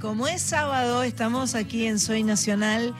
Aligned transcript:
como 0.00 0.28
es 0.28 0.42
sábado 0.42 1.02
estamos 1.02 1.54
aquí 1.54 1.86
en 1.86 1.98
Soy 1.98 2.22
Nacional 2.22 2.94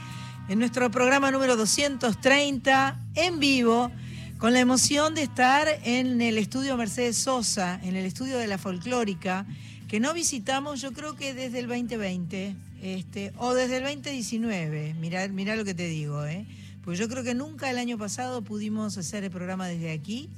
en 0.49 0.59
nuestro 0.59 0.91
programa 0.91 1.31
número 1.31 1.57
230 1.57 2.99
en 3.15 3.39
vivo 3.39 3.93
con 4.39 4.53
la 4.53 4.61
emoción 4.61 5.15
de 5.15 5.23
estar 5.23 5.69
en 5.85 6.21
el 6.21 6.39
estudio 6.39 6.77
Mercedes 6.77 7.19
Sosa, 7.19 7.79
en 7.83 7.95
el 7.95 8.05
estudio 8.05 8.37
de 8.39 8.47
la 8.49 8.59
folclórica, 8.59 9.47
que 9.87 10.01
no 10.01 10.13
visitamos 10.13 10.81
yo 10.81 10.93
creo 10.93 11.15
que 11.15 11.35
desde 11.35 11.61
el 11.61 11.69
2020 11.69 12.57
este, 12.83 13.33
o 13.37 13.55
desde 13.55 13.77
el 13.77 13.85
2019, 13.85 14.95
mirá, 14.95 15.29
mirá 15.29 15.55
lo 15.55 15.65
que 15.65 15.75
te 15.75 15.87
digo, 15.87 16.25
¿eh? 16.25 16.47
pues 16.85 16.99
yo 16.99 17.09
creo 17.09 17.23
que 17.23 17.35
nunca 17.35 17.71
el 17.71 17.79
año 17.79 17.97
pasado 17.97 18.43
pudimos 18.43 18.99
hacer 18.99 19.23
el 19.23 19.31
programa 19.31 19.69
desde 19.69 19.93
aquí. 19.93 20.31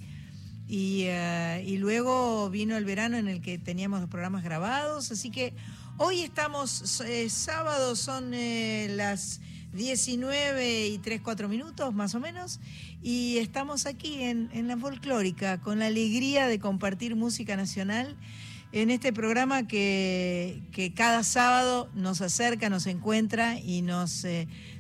Eh, 0.72 1.64
y, 1.66 1.78
luego 1.78 2.48
vino 2.48 2.76
el 2.76 2.84
verano 2.84 3.16
en 3.16 3.26
el 3.26 3.40
que 3.40 3.58
teníamos 3.58 4.00
los 4.00 4.08
programas 4.08 4.44
grabados, 4.44 5.10
así 5.10 5.30
que 5.30 5.52
hoy 6.02 6.22
estamos, 6.22 7.02
eh, 7.02 7.28
sábado 7.28 7.94
son 7.94 8.32
eh, 8.32 8.88
las 8.90 9.42
19 9.74 10.88
y 10.88 10.96
3, 10.96 11.20
4 11.20 11.46
minutos 11.46 11.92
más 11.94 12.14
o 12.14 12.20
menos, 12.20 12.58
y 13.02 13.36
estamos 13.36 13.84
aquí 13.84 14.22
en, 14.22 14.48
en 14.54 14.66
la 14.66 14.78
folclórica 14.78 15.60
con 15.60 15.78
la 15.78 15.86
alegría 15.86 16.46
de 16.46 16.58
compartir 16.58 17.16
música 17.16 17.54
nacional 17.54 18.16
en 18.72 18.88
este 18.88 19.12
programa 19.12 19.66
que, 19.66 20.62
que, 20.72 20.94
cada 20.94 21.22
sábado 21.22 21.90
nos 21.94 22.22
acerca, 22.22 22.70
nos 22.70 22.86
encuentra 22.86 23.58
y 23.58 23.82
nos, 23.82 24.24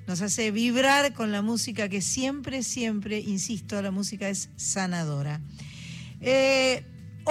nos 0.06 0.22
hace 0.22 0.50
vibrar 0.52 1.12
con 1.12 1.32
la 1.32 1.42
música 1.42 1.90
que 1.90 2.00
siempre, 2.00 2.62
siempre, 2.62 3.20
insisto, 3.20 3.82
la 3.82 3.90
música 3.90 4.30
es 4.30 4.48
sanadora. 4.56 5.42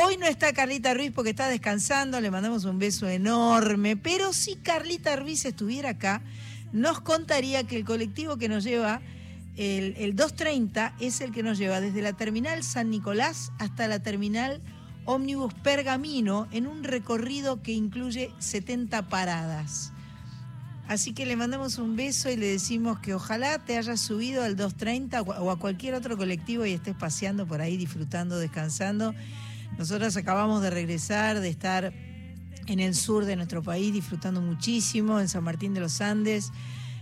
Hoy 0.02 0.16
no 0.16 0.28
está 0.28 0.54
Carlita 0.54 0.94
Ruiz 0.94 1.12
porque 1.14 1.32
está 1.32 1.50
descansando, 1.50 2.22
le 2.22 2.32
mandamos 2.32 2.64
un 2.64 2.80
beso 2.80 3.10
enorme, 3.10 3.98
pero 3.98 4.32
si 4.32 4.56
Carlita 4.56 5.18
Ruiz 5.18 5.44
estuviera 5.44 5.90
acá, 5.90 6.22
nos 6.72 7.02
contaría 7.02 7.66
que 7.66 7.76
el 7.76 7.84
colectivo 7.84 8.38
que 8.38 8.48
nos 8.48 8.64
lleva, 8.64 9.02
el, 9.58 9.96
el 9.98 10.16
230, 10.16 10.96
es 11.02 11.20
el 11.20 11.34
que 11.34 11.44
nos 11.44 11.58
lleva 11.58 11.82
desde 11.82 12.02
la 12.02 12.14
terminal 12.14 12.64
San 12.64 12.90
Nicolás 12.90 13.52
hasta 13.60 13.90
la 13.90 14.00
terminal 14.02 14.62
ómnibus 15.04 15.54
Pergamino 15.54 16.48
en 16.52 16.68
un 16.68 16.86
recorrido 16.86 17.62
que 17.62 17.74
incluye 17.74 18.32
70 18.40 19.10
paradas. 19.10 19.92
Así 20.88 21.14
que 21.14 21.26
le 21.26 21.36
mandamos 21.36 21.78
un 21.78 21.98
beso 21.98 22.32
y 22.32 22.38
le 22.38 22.48
decimos 22.48 23.00
que 23.00 23.14
ojalá 23.14 23.60
te 23.60 23.78
hayas 23.78 24.00
subido 24.00 24.44
al 24.44 24.56
230 24.56 25.24
o 25.24 25.52
a 25.52 25.60
cualquier 25.60 25.94
otro 25.94 26.16
colectivo 26.16 26.66
y 26.66 26.72
estés 26.72 26.96
paseando 26.96 27.46
por 27.46 27.60
ahí, 27.60 27.76
disfrutando, 27.76 28.40
descansando. 28.40 29.14
Nosotros 29.80 30.18
acabamos 30.18 30.62
de 30.62 30.72
regresar, 30.72 31.40
de 31.40 31.48
estar 31.48 31.94
en 32.68 32.80
el 32.82 32.94
sur 32.94 33.24
de 33.24 33.38
nuestro 33.38 33.64
país, 33.64 33.94
disfrutando 33.94 34.42
muchísimo, 34.42 35.22
en 35.22 35.30
San 35.30 35.42
Martín 35.42 35.74
de 35.74 35.80
los 35.80 36.02
Andes. 36.02 36.52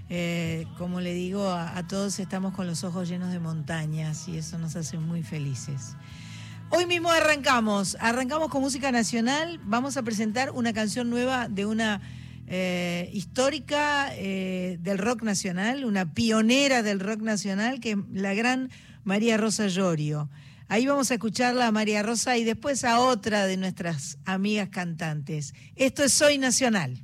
Eh, 0.09 0.67
como 0.77 1.01
le 1.01 1.15
digo, 1.15 1.49
a, 1.49 1.75
a 1.75 1.87
todos 1.87 2.19
estamos 2.19 2.53
con 2.53 2.67
los 2.67 2.83
ojos 2.83 3.09
llenos 3.09 3.31
de 3.31 3.39
montañas 3.39 4.27
y 4.27 4.37
eso 4.37 4.59
nos 4.59 4.75
hace 4.75 4.99
muy 4.99 5.23
felices. 5.23 5.95
Hoy 6.69 6.85
mismo 6.85 7.09
arrancamos, 7.09 7.97
arrancamos 7.99 8.49
con 8.49 8.61
música 8.61 8.91
nacional, 8.91 9.59
vamos 9.65 9.97
a 9.97 10.03
presentar 10.03 10.51
una 10.51 10.71
canción 10.71 11.09
nueva 11.09 11.47
de 11.49 11.65
una 11.65 11.99
eh, 12.45 13.09
histórica 13.11 14.09
eh, 14.13 14.77
del 14.81 14.99
rock 14.99 15.23
nacional, 15.23 15.83
una 15.83 16.13
pionera 16.13 16.83
del 16.83 16.99
rock 16.99 17.21
nacional, 17.21 17.79
que 17.79 17.93
es 17.93 17.97
la 18.13 18.35
gran 18.35 18.69
María 19.03 19.35
Rosa 19.35 19.65
Llorio. 19.65 20.29
Ahí 20.69 20.85
vamos 20.85 21.11
a 21.11 21.13
escucharla 21.13 21.67
a 21.67 21.71
María 21.71 22.03
Rosa 22.03 22.35
y 22.37 22.43
después 22.43 22.83
a 22.83 22.99
otra 22.99 23.45
de 23.45 23.55
nuestras 23.57 24.17
amigas 24.25 24.69
cantantes. 24.69 25.53
Esto 25.75 26.03
es 26.03 26.13
Soy 26.13 26.37
Nacional. 26.37 27.01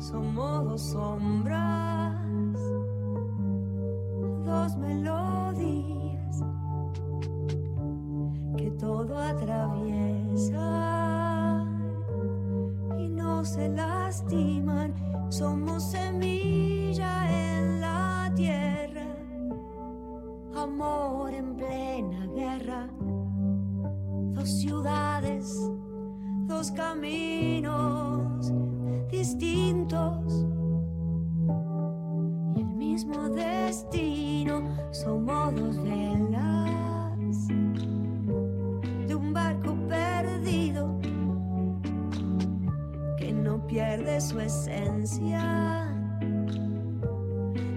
Somos 0.00 0.64
dos 0.64 0.82
sombras 0.90 1.60
melodías 4.76 6.42
que 8.56 8.70
todo 8.72 9.18
atraviesan 9.18 10.60
y 11.16 11.19
se 13.44 13.68
lastiman. 13.68 14.94
Somos 15.30 15.90
semilla 15.90 17.28
en 17.30 17.80
la 17.80 18.32
tierra, 18.34 19.06
amor 20.54 21.32
en 21.32 21.56
plena 21.56 22.26
guerra, 22.34 22.88
dos 24.34 24.48
ciudades, 24.48 25.56
dos 26.46 26.70
caminos 26.72 28.52
distintos 29.10 30.46
mismo 33.02 33.30
destino, 33.30 34.76
somos 34.90 35.54
dos 35.54 35.82
velas 35.82 37.48
de 39.08 39.14
un 39.14 39.32
barco 39.32 39.74
perdido 39.88 40.99
no 43.50 43.66
pierde 43.66 44.20
su 44.20 44.38
esencia 44.38 45.88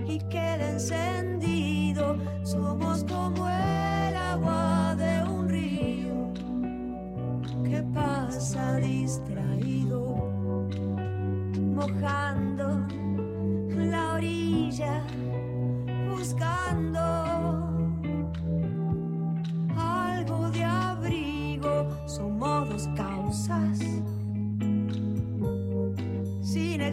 y 0.05 0.19
queda 0.29 0.69
encendido. 0.69 2.15
Somos 2.43 3.03
como 3.05 3.49
el 3.49 4.15
agua 4.15 4.95
de 4.95 5.23
un 5.23 5.49
río 5.49 6.31
que 7.63 7.81
pasa 7.91 8.75
distraído, 8.75 10.29
mojando 11.57 12.85
la 13.75 14.13
orilla 14.13 15.01
buscando 16.07 17.22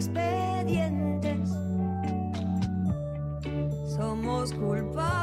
expedientes. 0.01 1.49
Somos 3.95 4.51
culpables 4.53 5.20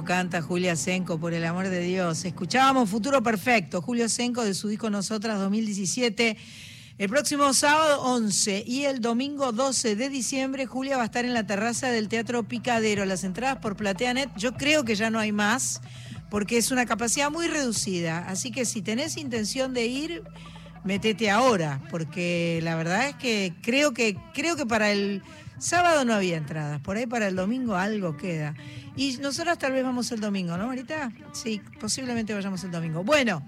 canta 0.00 0.40
Julia 0.40 0.74
Senco, 0.74 1.20
por 1.20 1.34
el 1.34 1.44
amor 1.44 1.68
de 1.68 1.80
Dios. 1.80 2.24
Escuchábamos 2.24 2.88
Futuro 2.88 3.22
Perfecto, 3.22 3.82
Julio 3.82 4.08
Senco 4.08 4.42
de 4.42 4.54
su 4.54 4.68
disco 4.68 4.88
Nosotras 4.88 5.38
2017. 5.38 6.38
El 6.96 7.08
próximo 7.10 7.52
sábado 7.52 8.00
11 8.02 8.64
y 8.66 8.84
el 8.84 9.02
domingo 9.02 9.52
12 9.52 9.94
de 9.94 10.08
diciembre, 10.08 10.64
Julia 10.64 10.96
va 10.96 11.02
a 11.02 11.06
estar 11.06 11.26
en 11.26 11.34
la 11.34 11.46
terraza 11.46 11.88
del 11.90 12.08
Teatro 12.08 12.42
Picadero. 12.44 13.04
Las 13.04 13.22
entradas 13.22 13.58
por 13.58 13.76
PlateaNet, 13.76 14.30
yo 14.36 14.54
creo 14.54 14.84
que 14.84 14.94
ya 14.94 15.10
no 15.10 15.18
hay 15.18 15.30
más, 15.30 15.82
porque 16.30 16.56
es 16.56 16.70
una 16.70 16.86
capacidad 16.86 17.30
muy 17.30 17.46
reducida. 17.46 18.26
Así 18.28 18.50
que 18.50 18.64
si 18.64 18.80
tenés 18.80 19.18
intención 19.18 19.74
de 19.74 19.84
ir, 19.84 20.22
metete 20.84 21.30
ahora, 21.30 21.82
porque 21.90 22.60
la 22.62 22.76
verdad 22.76 23.10
es 23.10 23.16
que 23.16 23.52
creo 23.60 23.92
que, 23.92 24.16
creo 24.32 24.56
que 24.56 24.64
para 24.64 24.90
el 24.90 25.22
sábado 25.62 26.04
no 26.04 26.14
había 26.14 26.36
entradas, 26.36 26.80
por 26.80 26.96
ahí 26.96 27.06
para 27.06 27.28
el 27.28 27.36
domingo 27.36 27.76
algo 27.76 28.16
queda. 28.16 28.54
Y 28.96 29.16
nosotros 29.18 29.58
tal 29.58 29.72
vez 29.72 29.84
vamos 29.84 30.10
el 30.12 30.20
domingo, 30.20 30.56
¿no, 30.56 30.66
Marita? 30.66 31.12
Sí, 31.32 31.62
posiblemente 31.80 32.34
vayamos 32.34 32.62
el 32.64 32.70
domingo. 32.70 33.04
Bueno. 33.04 33.42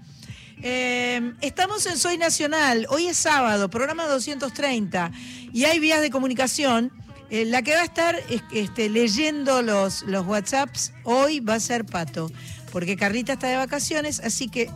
Eh, 0.61 1.33
estamos 1.41 1.85
en 1.85 1.97
Soy 1.97 2.17
Nacional, 2.17 2.87
hoy 2.89 3.07
es 3.07 3.17
sábado, 3.17 3.69
programa 3.69 4.05
230, 4.05 5.11
y 5.51 5.65
hay 5.65 5.79
vías 5.79 5.99
de 5.99 6.09
comunicación. 6.09 6.93
Eh, 7.29 7.43
la 7.43 7.61
que 7.61 7.73
va 7.73 7.81
a 7.81 7.83
estar 7.83 8.15
este, 8.53 8.87
leyendo 8.87 9.61
los, 9.61 10.03
los 10.03 10.25
WhatsApps 10.25 10.93
hoy 11.03 11.41
va 11.41 11.55
a 11.55 11.59
ser 11.59 11.83
Pato, 11.83 12.31
porque 12.71 12.95
Carlita 12.95 13.33
está 13.33 13.47
de 13.47 13.57
vacaciones, 13.57 14.21
así 14.21 14.47
que 14.47 14.69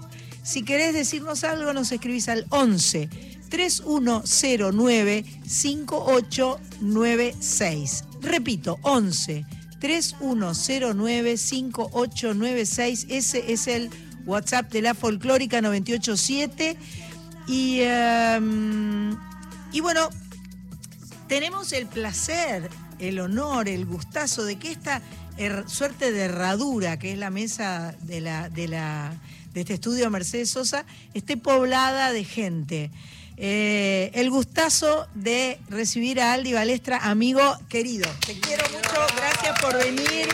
si 0.43 0.63
querés 0.63 0.93
decirnos 0.93 1.46
algo, 1.46 1.72
nos 1.72 1.91
escribís 1.93 2.27
al 2.27 2.46
11 2.50 3.38
3109 3.49 5.25
5896. 5.45 8.03
Repito, 8.21 8.79
11 8.83 9.45
3109 9.79 11.37
5896. 11.37 13.07
Ese 13.09 13.51
es 13.51 13.67
el 13.67 13.89
WhatsApp 14.25 14.71
de 14.71 14.81
la 14.81 14.93
folclórica 14.93 15.61
987. 15.61 16.77
Y, 17.47 17.79
em, 17.81 19.17
y 19.71 19.79
bueno, 19.79 20.09
tenemos 21.27 21.73
el 21.73 21.87
placer, 21.87 22.69
el 22.99 23.19
honor, 23.19 23.69
el 23.69 23.85
gustazo 23.85 24.43
de 24.43 24.57
que 24.57 24.71
esta 24.71 25.01
suerte 25.67 26.11
de 26.11 26.23
herradura, 26.23 26.99
que 26.99 27.13
es 27.13 27.17
la 27.17 27.29
mesa 27.29 27.95
de, 28.01 28.19
la, 28.19 28.49
de, 28.49 28.67
la, 28.67 29.13
de 29.53 29.61
este 29.61 29.75
estudio 29.75 30.09
Mercedes 30.09 30.49
Sosa, 30.49 30.85
esté 31.13 31.37
poblada 31.37 32.11
de 32.11 32.25
gente. 32.25 32.91
Eh, 33.41 34.12
el 34.15 34.29
gustazo 34.29 35.08
de 35.15 35.62
recibir 35.69 36.19
a 36.19 36.34
Aldi 36.34 36.51
Balestra, 36.51 36.98
amigo 36.98 37.41
querido. 37.69 38.10
Te 38.25 38.38
quiero 38.38 38.65
mucho, 38.69 39.15
gracias 39.15 39.60
por 39.62 39.77
venir. 39.77 40.27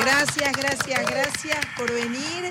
Gracias, 0.00 0.52
gracias, 0.56 1.06
gracias 1.06 1.58
por 1.76 1.92
venir. 1.92 2.48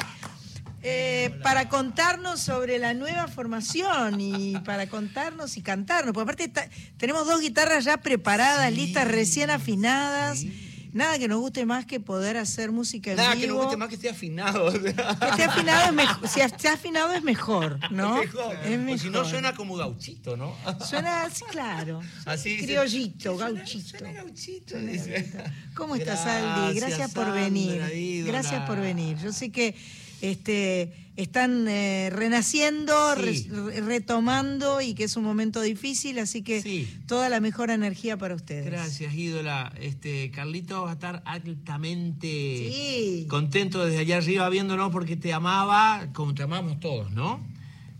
Eh, 0.83 1.35
para 1.41 1.67
contarnos 1.67 2.41
sobre 2.41 2.77
la 2.77 2.93
nueva 2.93 3.27
formación 3.27 4.21
y 4.21 4.55
para 4.59 4.87
contarnos 4.87 5.57
y 5.57 5.63
cantarnos. 5.63 6.13
Porque 6.13 6.43
aparte 6.43 6.69
tenemos 6.97 7.25
dos 7.25 7.41
guitarras 7.41 7.83
ya 7.83 7.97
preparadas, 7.97 8.71
listas, 8.71 9.07
recién 9.07 9.49
afinadas. 9.49 10.45
Nada 10.93 11.17
que 11.19 11.27
nos 11.27 11.39
guste 11.39 11.65
más 11.65 11.85
que 11.85 11.99
poder 11.99 12.35
hacer 12.37 12.71
música 12.71 13.11
en 13.11 13.17
Nada, 13.17 13.33
vivo. 13.35 13.41
que 13.41 13.47
nos 13.47 13.57
guste 13.63 13.77
más 13.77 13.89
que 13.89 13.95
esté 13.95 14.09
afinado. 14.09 14.71
Que 14.73 14.89
esté 14.89 15.43
afinado 15.45 15.85
es 15.87 15.93
mejor. 15.93 16.27
Si 16.27 16.41
está 16.41 16.73
afinado 16.73 17.13
es 17.13 17.23
mejor, 17.23 17.79
¿no? 17.91 18.15
Mejor. 18.17 18.55
Es 18.65 18.93
O 18.93 18.97
si 18.97 19.09
no, 19.09 19.23
suena 19.25 19.55
como 19.55 19.75
gauchito, 19.77 20.35
¿no? 20.35 20.55
Suena 20.85 21.23
así, 21.23 21.43
claro. 21.49 22.01
Así 22.25 22.57
Criollito, 22.57 23.37
Suena- 23.37 23.51
gauchito. 23.59 23.89
Suena 23.97 24.11
gauchito. 24.13 24.77
dice. 24.79 25.31
¿Cómo 25.75 25.95
estás, 25.95 26.25
Aldi? 26.25 26.79
Gracias 26.79 27.11
por 27.11 27.31
venir. 27.31 28.23
Gracias 28.25 28.67
por 28.67 28.79
venir. 28.79 29.17
Yo 29.17 29.31
sé 29.31 29.49
que 29.51 29.75
este, 30.21 30.93
están 31.17 31.67
eh, 31.67 32.09
renaciendo, 32.11 32.93
Sí. 33.15 33.47
re- 33.49 33.81
retomando 33.81 34.79
y 34.81 34.93
que 34.93 35.03
es 35.03 35.15
un 35.17 35.23
momento 35.23 35.61
difícil, 35.61 36.19
así 36.19 36.41
que 36.41 36.61
Sí. 36.61 36.87
toda 37.07 37.27
la 37.29 37.39
mejor 37.39 37.69
energía 37.69 38.17
para 38.17 38.35
ustedes. 38.35 38.65
Gracias, 38.65 39.13
ídola. 39.13 39.73
Este, 39.79 40.31
Carlito 40.31 40.83
va 40.83 40.91
a 40.91 40.93
estar 40.93 41.21
altamente 41.25 42.27
Sí. 42.27 43.25
contento 43.29 43.85
desde 43.85 43.99
allá 43.99 44.17
arriba 44.17 44.49
viéndonos 44.49 44.91
porque 44.91 45.15
te 45.17 45.33
amaba, 45.33 46.07
como 46.13 46.33
te 46.33 46.43
amamos 46.43 46.79
todos, 46.79 47.11
¿no? 47.11 47.45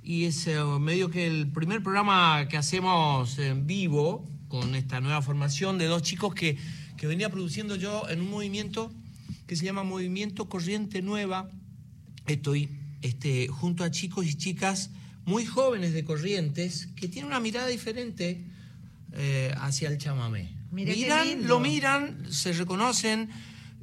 Y 0.03 0.25
es 0.25 0.47
eh, 0.47 0.57
medio 0.79 1.09
que 1.11 1.27
el 1.27 1.47
primer 1.51 1.83
programa 1.83 2.47
que 2.49 2.57
hacemos 2.57 3.37
en 3.39 3.67
vivo 3.67 4.25
con 4.47 4.75
esta 4.75 4.99
nueva 4.99 5.21
formación 5.21 5.77
de 5.77 5.85
dos 5.85 6.01
chicos 6.01 6.33
que, 6.33 6.57
que 6.97 7.07
venía 7.07 7.29
produciendo 7.29 7.75
yo 7.75 8.03
en 8.09 8.21
un 8.21 8.29
movimiento 8.29 8.91
que 9.47 9.55
se 9.55 9.65
llama 9.65 9.83
Movimiento 9.83 10.47
Corriente 10.49 11.01
Nueva. 11.01 11.49
Estoy 12.27 12.69
este, 13.01 13.47
junto 13.47 13.83
a 13.83 13.91
chicos 13.91 14.25
y 14.25 14.35
chicas 14.35 14.89
muy 15.25 15.45
jóvenes 15.45 15.93
de 15.93 16.03
Corrientes 16.03 16.87
que 16.95 17.07
tienen 17.07 17.27
una 17.27 17.39
mirada 17.39 17.67
diferente 17.67 18.43
eh, 19.13 19.53
hacia 19.57 19.89
el 19.89 19.97
chamamé. 19.97 20.55
Miran, 20.71 21.47
lo 21.47 21.59
miran, 21.59 22.25
se 22.31 22.53
reconocen, 22.53 23.29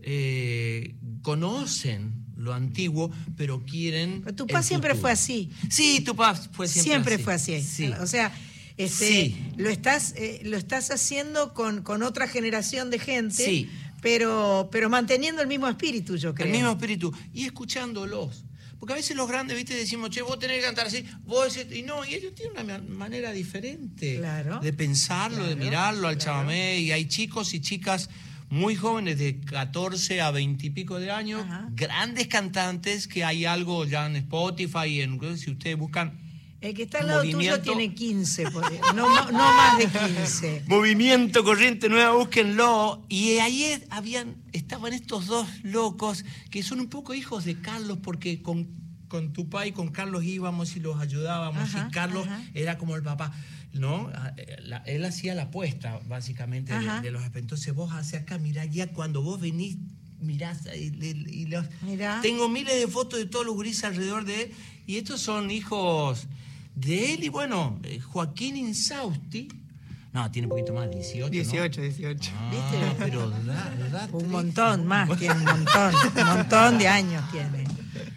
eh, 0.02 0.95
conocen 1.23 2.25
lo 2.37 2.54
antiguo, 2.54 3.11
pero 3.37 3.64
quieren. 3.64 4.23
Pero 4.25 4.47
papá 4.47 4.62
siempre 4.62 4.90
futuro. 4.90 5.02
fue 5.02 5.11
así. 5.12 5.50
Sí, 5.71 6.00
tu 6.00 6.14
papá 6.16 6.35
fue 6.52 6.66
siempre, 6.68 6.90
Siempre, 6.92 7.14
así. 7.16 7.25
fue 7.25 7.35
así. 7.35 7.62
Sí. 7.62 7.87
O 8.00 8.07
sea, 8.07 8.33
este, 8.76 9.07
Sí. 9.07 9.37
lo, 9.57 9.68
estás, 9.68 10.14
eh, 10.16 10.40
lo 10.45 10.57
estás 10.57 10.90
haciendo 10.92 11.52
con, 11.52 11.83
con 11.83 12.02
otra 12.02 12.28
generación 12.28 12.90
de 12.90 12.99
gente, 13.00 13.45
Sí. 13.45 13.68
Pero, 14.00 14.69
pero 14.71 14.88
manteniendo 14.88 15.43
el 15.43 15.49
mismo 15.49 15.69
espíritu, 15.69 16.17
yo 16.17 16.35
creo. 16.35 16.47
El 16.47 16.52
mismo 16.52 16.71
espíritu. 16.71 17.12
Y 17.33 17.45
escuchándolos. 17.45 18.45
Porque 18.78 18.93
a 18.93 18.97
veces 18.97 19.17
los 19.17 19.28
grandes, 19.28 19.57
viste, 19.57 19.75
decimos, 19.75 20.11
che, 20.11 20.23
vos 20.23 20.38
tenés 20.38 20.59
que 20.59 20.62
cantar 20.67 20.87
así, 20.87 21.05
vos 21.25 21.52
decís, 21.52 21.76
y 21.76 21.83
no, 21.83 22.05
y 22.05 22.14
ellos 22.14 22.33
tienen 22.35 22.52
una 22.52 22.62
ma- 22.78 22.85
manera 22.87 23.33
diferente 23.33 24.19
Claro. 24.19 24.61
de 24.61 24.73
pensarlo, 24.73 25.45
de 25.45 25.57
mirarlo 25.57 26.07
al 26.07 26.17
claro. 26.17 26.33
chamamé. 26.43 26.78
Y 26.78 26.93
hay 26.93 27.07
chicos 27.09 27.55
y 27.55 27.61
chicas 27.61 28.09
muy 28.50 28.76
jóvenes, 28.76 29.19
de 29.19 29.40
14 29.40 30.21
a 30.21 30.31
20 30.31 30.64
y 30.67 30.71
pico 30.71 31.00
de 31.00 31.11
años, 31.11 31.43
Ajá. 31.43 31.69
grandes 31.73 32.28
cantantes, 32.28 33.09
que 33.09 33.25
hay 33.25 33.45
algo 33.47 33.85
ya 33.85 34.07
en 34.07 34.14
Spotify, 34.17 35.00
en, 35.00 35.19
si 35.37 35.50
ustedes 35.50 35.76
buscan 35.76 36.17
El 36.60 36.74
que 36.74 36.82
está 36.82 36.98
al 36.98 37.06
lado 37.06 37.22
tuyo 37.22 37.60
tiene 37.60 37.94
15, 37.94 38.50
por- 38.50 38.94
no, 38.94 39.08
más 39.32 39.78
de 39.78 39.86
15. 39.86 40.64
Movimiento 40.66 41.44
Corriente 41.44 41.88
Nueva, 41.88 42.12
búsquenlo. 42.16 43.04
Y 43.08 43.38
ahí 43.38 43.80
habían, 43.90 44.34
estaban 44.52 44.92
estos 44.92 45.26
dos 45.26 45.46
locos 45.62 46.24
que 46.50 46.64
son 46.64 46.80
un 46.80 46.88
poco 46.88 47.14
hijos 47.14 47.44
de 47.44 47.60
Carlos, 47.60 47.98
porque 48.02 48.42
con, 48.42 48.66
con 49.06 49.32
tu 49.32 49.48
papá 49.48 49.66
y 49.68 49.72
con 49.72 49.88
Carlos 49.88 50.24
íbamos 50.24 50.74
y 50.74 50.80
los 50.80 50.98
ayudábamos. 51.00 51.62
Ajá, 51.74 51.86
y 51.88 51.92
Carlos 51.92 52.26
ajá. 52.26 52.42
era 52.54 52.76
como 52.76 52.96
el 52.96 53.02
papá. 53.02 53.32
¿No? 53.72 54.10
Ah, 54.14 54.32
eh, 54.38 54.56
la- 54.62 54.78
él 54.78 55.04
hacía 55.04 55.34
la 55.36 55.42
apuesta, 55.44 56.00
básicamente, 56.08 56.76
de, 56.76 57.00
de 57.02 57.10
los 57.12 57.22
Entonces 57.36 57.72
vos 57.74 57.92
hacia 57.92 58.20
acá, 58.20 58.38
mirá, 58.38 58.64
ya 58.64 58.88
cuando 58.88 59.22
vos 59.22 59.38
venís, 59.40 59.76
mirás 60.20 60.62
y, 60.74 60.86
y- 61.04 61.24
y 61.42 61.46
los- 61.46 61.66
Mirá. 61.82 62.18
Tengo 62.22 62.48
miles 62.48 62.74
de 62.80 62.88
fotos 62.88 63.20
de 63.20 63.26
todos 63.26 63.46
los 63.46 63.54
gurises 63.54 63.84
alrededor 63.84 64.24
de 64.24 64.42
él. 64.44 64.52
Y 64.86 64.96
estos 64.96 65.20
son 65.20 65.50
hijos 65.52 66.26
de 66.80 67.14
él 67.14 67.25
y 67.25 67.28
bueno, 67.28 67.78
eh, 67.85 68.00
Joaquín 68.00 68.56
Insausti. 68.56 69.49
No, 70.12 70.30
tiene 70.30 70.47
un 70.47 70.50
poquito 70.50 70.73
más, 70.73 70.90
18. 70.90 71.20
¿no? 71.26 71.30
18, 71.30 71.80
18. 71.82 72.32
Ah, 72.35 72.50
¿Viste? 72.50 72.94
pero 72.99 73.30
da, 73.30 73.75
da 73.90 74.08
Un 74.11 74.18
tres. 74.20 74.30
montón 74.30 74.87
más, 74.87 75.18
tiene 75.18 75.35
un 75.35 75.44
montón, 75.44 75.94
un 76.16 76.26
montón 76.37 76.78
de 76.78 76.88
años 76.88 77.23
tiene. 77.30 77.64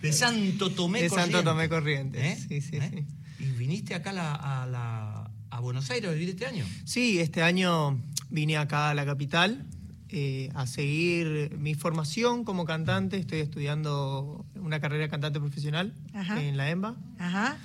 De 0.02 0.14
Santo 0.14 0.72
Tomé 0.72 1.02
De 1.04 1.10
Santo 1.10 1.44
Corrientes. 1.44 1.44
Tomé 1.44 1.70
Corrientes. 1.70 2.24
¿Eh? 2.24 2.46
Sí, 2.48 2.62
sí, 2.62 2.78
¿Eh? 2.78 3.06
Y 3.40 3.46
viniste 3.46 3.94
acá 3.94 4.12
a, 4.12 4.14
la- 4.14 4.36
a, 4.36 4.66
la- 4.68 5.32
a 5.50 5.60
Buenos 5.60 5.90
Aires 5.92 6.10
a 6.10 6.14
vivir 6.14 6.30
este 6.30 6.46
año. 6.46 6.66
Sí, 6.86 7.20
este 7.20 7.44
año 7.44 8.00
vine 8.30 8.58
acá 8.58 8.90
a 8.90 8.94
la 8.94 9.06
capital 9.06 9.66
eh, 10.10 10.50
a 10.56 10.66
seguir 10.68 11.56
mi 11.60 11.76
formación 11.76 12.46
como 12.46 12.64
cantante. 12.66 13.18
Estoy 13.18 13.40
estudiando 13.40 14.46
una 14.56 14.80
carrera 14.80 15.04
de 15.04 15.10
cantante 15.10 15.40
profesional 15.40 15.94
Ajá. 16.14 16.42
en 16.42 16.56
la 16.58 16.70
EMBA. 16.70 16.96
Ajá. 17.20 17.58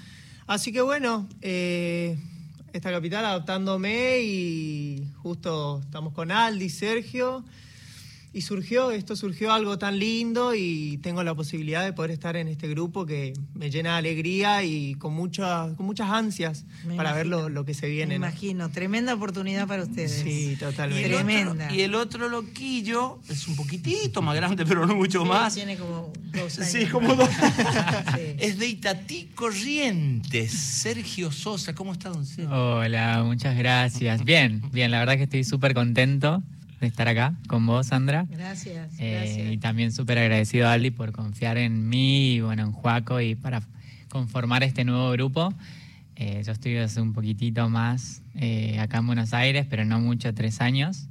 Así 0.47 0.71
que 0.71 0.81
bueno, 0.81 1.29
eh, 1.43 2.17
esta 2.73 2.93
capital 2.93 3.25
adaptándome 3.25 4.21
y 4.21 5.09
justo 5.17 5.81
estamos 5.83 6.12
con 6.12 6.31
Aldi, 6.31 6.71
Sergio. 6.71 7.45
Y 8.37 8.43
surgió, 8.43 8.90
esto 8.90 9.16
surgió 9.16 9.50
algo 9.50 9.78
tan 9.78 9.99
lindo 9.99 10.55
y 10.55 10.99
tengo 10.99 11.23
la 11.25 11.35
posibilidad 11.35 11.83
de 11.83 11.95
poder 11.95 12.11
estar 12.11 12.37
en 12.37 12.49
este 12.49 12.69
grupo 12.69 13.07
que 13.07 13.33
me 13.55 13.71
llena 13.71 13.93
de 13.93 13.97
alegría 13.97 14.62
y 14.62 14.95
con, 14.97 15.14
muchas 15.14 15.73
con 15.73 15.87
muchas 15.87 16.11
ansias 16.11 16.66
Me 16.87 16.97
para 16.97 17.14
ver 17.14 17.26
lo, 17.28 17.49
lo 17.49 17.64
que 17.64 17.73
se 17.73 17.87
Me 17.87 17.93
viene. 17.93 18.19
¿no? 18.19 18.26
imagino, 18.26 18.69
tremenda 18.69 19.14
oportunidad 19.14 19.66
para 19.66 19.85
ustedes. 19.85 20.21
Sí, 20.23 20.50
Y 20.52 20.57
totalmente. 20.57 21.09
Tremenda. 21.09 21.64
otro, 21.64 21.75
y 21.76 21.81
el 21.81 21.95
otro 21.95 22.28
loquillo 22.28 23.21
es 23.26 23.49
un 23.49 23.57
poquitito 23.57 24.21
más 24.21 24.37
grande, 24.37 24.66
pero 24.66 24.87
no 24.87 24.95
mucho 24.95 25.23
Sí, 25.23 25.28
más. 25.31 25.55
Tiene 25.55 25.78
como 25.78 26.12
dos 26.35 26.59
años. 26.59 26.71
Sí, 26.71 26.85
como 26.88 27.14
dos. 27.14 27.31
Sí. 28.16 28.37
Es 28.38 28.59
de 28.59 28.66
Itatí 28.66 29.31
Corrientes. 29.35 30.50
Sergio 30.52 31.33
Sosa, 31.33 31.75
¿cómo 31.75 31.93
está, 31.93 32.11
don 32.11 32.26
Sergio? 32.26 32.50
Hola, 32.55 33.23
muchas 33.25 33.57
gracias. 33.57 34.25
Bien, 34.25 34.61
bien, 34.73 34.90
la 34.90 34.99
verdad 34.99 35.16
que 35.16 35.23
estoy 35.23 35.43
súper 35.43 35.73
contento 35.73 36.43
de 36.80 36.87
estar 36.87 37.09
acá 37.09 37.35
con 37.49 37.64
vos, 37.66 37.87
Sandra. 37.87 38.26
Gracias, 38.30 38.92
Eh, 38.99 39.12
gracias. 39.12 39.52
y 39.52 39.59
también 39.59 39.92
súper 39.92 40.18
agradecido 40.18 40.68
a 40.68 40.73
Ali 40.73 40.90
por 40.90 41.12
confiar 41.12 41.56
en 41.59 41.88
mí 41.88 42.35
y 42.35 42.40
bueno, 42.40 42.62
en 42.64 42.73
Juaco 42.73 43.21
y 43.21 43.35
para 43.35 43.62
conformar 44.11 44.62
este 44.62 44.85
nuevo 44.85 45.11
grupo. 45.12 45.52
Eh, 46.16 46.42
yo 46.47 46.52
estoy 46.52 46.76
hace 46.78 47.00
un 47.00 47.12
poquitito 47.12 47.68
más 47.68 48.23
eh, 48.35 48.78
acá 48.80 48.99
en 48.99 49.06
Buenos 49.06 49.35
Aires, 49.35 49.66
pero 49.68 49.85
no 49.85 50.00
mucho, 50.00 50.33
tres 50.35 50.61
años. 50.61 51.09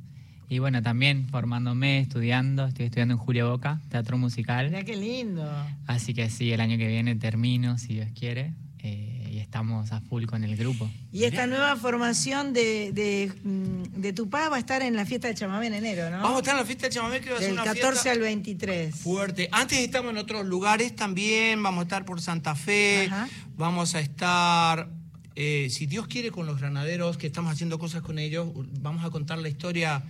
Y 0.48 0.60
bueno, 0.60 0.82
también 0.84 1.28
formándome, 1.28 2.00
estudiando, 2.00 2.68
estoy 2.68 2.86
estudiando 2.86 3.16
en 3.16 3.20
Julio 3.20 3.50
Boca, 3.50 3.82
teatro 3.90 4.18
musical. 4.18 4.68
Mirá 4.70 4.84
qué 4.84 4.96
lindo. 4.96 5.44
Así 5.88 6.14
que 6.14 6.30
sí, 6.30 6.52
el 6.52 6.62
año 6.62 6.78
que 6.78 6.88
viene 6.88 7.16
termino, 7.16 7.80
si 7.80 7.96
Dios 7.96 8.10
quiere, 8.18 8.54
eh, 8.80 9.25
estamos 9.46 9.92
a 9.92 10.02
full 10.02 10.26
con 10.26 10.44
el 10.44 10.58
grupo. 10.58 10.90
Y 11.12 11.24
esta 11.24 11.48
nueva 11.48 11.76
formación 11.78 12.52
de, 12.52 12.92
de, 12.92 13.32
mm, 13.44 14.02
de 14.02 14.12
tu 14.12 14.30
papá 14.30 14.50
va 14.50 14.56
a 14.58 14.60
estar 14.60 14.82
en 14.82 14.96
la 14.96 15.06
fiesta 15.06 15.28
de 15.28 15.36
chamamé 15.36 15.68
en 15.68 15.76
enero, 15.76 16.10
¿no? 16.10 16.18
Vamos 16.18 16.38
a 16.38 16.40
estar 16.40 16.56
en 16.56 16.60
la 16.62 16.66
fiesta 16.66 16.88
de 16.88 16.94
chamamé, 16.94 17.22
que 17.22 17.30
va 17.30 17.36
a 17.38 17.40
ser 17.40 17.50
Del 17.52 17.54
una 17.54 17.64
14 17.64 17.92
fiesta 17.94 18.12
al 18.12 18.20
23. 18.20 18.96
fuerte. 18.96 19.48
Antes 19.52 19.80
estamos 19.80 20.12
en 20.12 20.18
otros 20.18 20.46
lugares 20.46 20.96
también, 20.96 21.62
vamos 21.64 21.82
a 21.82 21.84
estar 21.84 22.04
por 22.06 22.20
Santa 22.22 22.56
Fe, 22.56 23.06
Ajá. 23.06 23.30
vamos 23.56 23.96
a 23.96 24.00
estar, 24.02 24.90
eh, 25.36 25.68
si 25.70 25.86
Dios 25.86 26.08
quiere, 26.08 26.32
con 26.32 26.46
los 26.46 26.60
granaderos, 26.60 27.18
que 27.18 27.28
estamos 27.28 27.52
haciendo 27.54 27.78
cosas 27.80 28.02
con 28.02 28.20
ellos, 28.20 28.50
vamos 28.82 29.06
a 29.06 29.10
contar 29.12 29.38
la 29.38 29.48
historia 29.50 30.04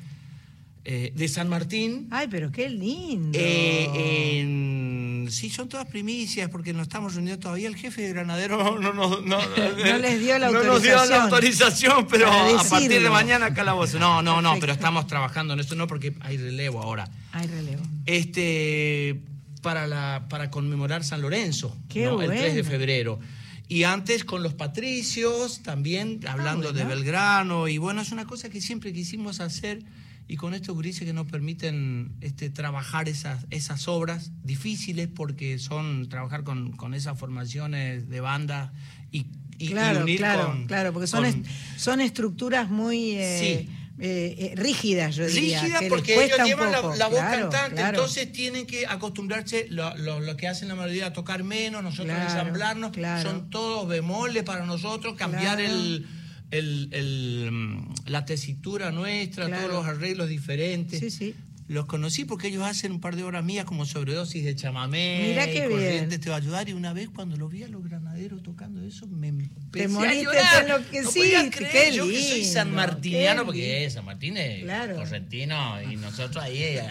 eh, 0.87 1.11
de 1.15 1.27
San 1.27 1.49
Martín. 1.49 2.07
Ay, 2.11 2.27
pero 2.29 2.51
qué 2.51 2.69
lindo. 2.69 3.37
Eh, 3.39 4.39
en- 4.39 4.84
sí, 5.31 5.49
son 5.49 5.69
todas 5.69 5.87
primicias 5.87 6.49
porque 6.49 6.73
no 6.73 6.81
estamos 6.83 7.15
reunidos 7.15 7.39
todavía. 7.39 7.67
El 7.67 7.75
jefe 7.75 8.01
de 8.03 8.09
Granadero 8.09 8.57
no, 8.79 8.93
no, 8.93 9.21
no, 9.21 9.21
no, 9.21 9.97
les 9.97 10.19
dio 10.19 10.37
la 10.39 10.49
no 10.51 10.63
nos 10.63 10.81
dio 10.81 10.95
la 11.05 11.23
autorización. 11.23 11.93
autorización, 11.93 12.07
pero 12.07 12.31
a 12.31 12.63
partir 12.69 13.01
de 13.01 13.09
mañana 13.09 13.53
calabozo. 13.53 13.99
No, 13.99 14.21
no, 14.21 14.41
no, 14.41 14.57
pero 14.59 14.73
estamos 14.73 15.07
trabajando 15.07 15.53
en 15.53 15.59
esto, 15.59 15.75
no 15.75 15.87
porque 15.87 16.13
hay 16.21 16.37
relevo 16.37 16.81
ahora. 16.81 17.09
Ay, 17.31 17.47
relevo. 17.47 17.83
Este, 18.05 19.19
para, 19.61 19.87
la, 19.87 20.25
para 20.29 20.49
conmemorar 20.51 21.03
San 21.03 21.21
Lorenzo, 21.21 21.75
Qué 21.89 22.05
¿no? 22.05 22.21
el 22.21 22.27
3 22.29 22.41
de 22.55 22.61
bueno. 22.61 22.69
febrero. 22.69 23.19
Y 23.67 23.83
antes 23.83 24.23
con 24.23 24.43
los 24.43 24.53
patricios, 24.53 25.61
también 25.63 26.19
hablando 26.27 26.71
de 26.71 26.81
Ah, 26.81 26.85
bueno. 26.85 27.01
Belgrano. 27.01 27.67
Y 27.67 27.77
bueno, 27.79 28.01
es 28.01 28.11
una 28.11 28.25
cosa 28.25 28.49
que 28.49 28.61
siempre 28.61 28.93
quisimos 28.93 29.39
hacer. 29.39 29.81
Y 30.27 30.37
con 30.37 30.53
estos 30.55 30.75
grises 30.77 31.05
que 31.05 31.13
nos 31.13 31.27
permiten 31.27 32.15
este, 32.21 32.49
trabajar 32.49 33.07
esas, 33.09 33.45
esas 33.51 33.87
obras 33.87 34.31
difíciles, 34.43 35.07
porque 35.07 35.59
son 35.59 36.09
trabajar 36.09 36.43
con, 36.43 36.71
con 36.71 36.93
esas 36.95 37.17
formaciones 37.19 38.09
de 38.09 38.19
banda 38.21 38.73
y, 39.11 39.19
y- 39.19 39.27
y 39.59 39.67
claro, 39.67 40.01
unir 40.03 40.17
claro, 40.17 40.45
con- 40.47 40.65
claro, 40.65 40.93
porque 40.93 41.07
son, 41.07 41.23
con- 41.23 41.43
son 41.77 42.01
estructuras 42.01 42.69
muy 42.71 43.11
eh, 43.11 43.67
Sí. 43.67 43.75
eh, 43.99 44.35
eh, 44.39 44.53
rígidas, 44.57 45.15
yo 45.15 45.27
diría. 45.27 45.61
rígida 45.61 45.77
que 45.79 45.83
les 45.85 45.89
porque 45.93 46.25
ellos 46.25 46.39
llevan 46.43 46.71
la, 46.71 46.81
voz 46.81 46.97
Claro, 46.97 47.49
cantante, 47.49 47.75
claro. 47.75 47.97
entonces 47.99 48.31
tienen 48.31 48.65
que 48.65 48.87
acostumbrarse, 48.87 49.67
lo, 49.69 49.95
lo- 49.95 50.19
lo 50.19 50.35
que 50.35 50.47
hacen 50.47 50.67
la 50.69 50.75
mayoría, 50.75 51.05
a 51.05 51.13
tocar 51.13 51.43
menos, 51.43 51.83
nosotros 51.83 52.07
Claro, 52.15 52.23
ensamblarnos, 52.31 52.91
son 53.21 53.49
todos 53.51 53.87
bemoles 53.87 54.43
para 54.43 54.65
nosotros, 54.65 55.13
cambiar 55.15 55.61
el, 55.61 56.05
el- 56.51 56.89
el, 56.91 57.49
mm, 57.51 57.93
la 58.07 58.25
tesitura 58.25 58.91
nuestra, 58.91 59.45
Claro. 59.47 59.67
todos 59.67 59.85
los 59.85 59.85
arreglos 59.95 60.29
diferentes. 60.29 60.99
Sí, 60.99 61.09
sí. 61.09 61.35
Los 61.67 61.87
conocí 61.87 62.25
porque 62.25 62.49
ellos 62.49 62.61
hacen 62.63 62.91
un 62.91 63.01
par 63.01 63.15
de 63.15 63.23
horas 63.23 63.43
mías 63.43 63.65
como 63.65 63.87
sobredosis 63.87 64.45
de 64.45 64.55
chamamé. 64.55 65.29
Mirá 65.29 65.49
y 65.49 65.53
qué 65.53 65.67
Corrientes 65.67 66.09
bien. 66.09 66.21
te 66.21 66.29
va 66.29 66.35
a 66.35 66.37
ayudar. 66.37 66.69
Y 66.69 66.73
una 66.73 66.93
vez 66.93 67.09
cuando 67.09 67.37
lo 67.37 67.49
vi 67.49 67.63
a 67.63 67.67
los 67.67 67.83
granaderos 67.83 68.43
tocando 68.43 68.85
eso, 68.85 69.07
me 69.07 69.29
empecé 69.29 69.87
moriste, 69.87 70.19
a 70.19 70.23
llorar. 70.23 70.43
te 70.53 70.71
enloqueciste, 70.71 71.03
No 71.03 71.11
podía 71.41 71.49
creer, 71.49 71.71
qué 71.89 71.97
yo 71.97 72.07
que 72.07 72.21
soy 72.21 72.37
lindo, 72.41 72.53
san 72.53 72.71
martiniano, 72.75 73.41
qué 73.41 73.45
porque 73.47 73.61
lindo. 73.61 73.87
es 73.87 73.93
San 73.93 74.05
Martín 74.05 74.37
es 74.37 74.61
Claro. 74.63 74.95
correntino 74.97 75.81
y 75.91 75.95
nosotros 75.95 76.43
ahí 76.43 76.61
eh, 76.61 76.81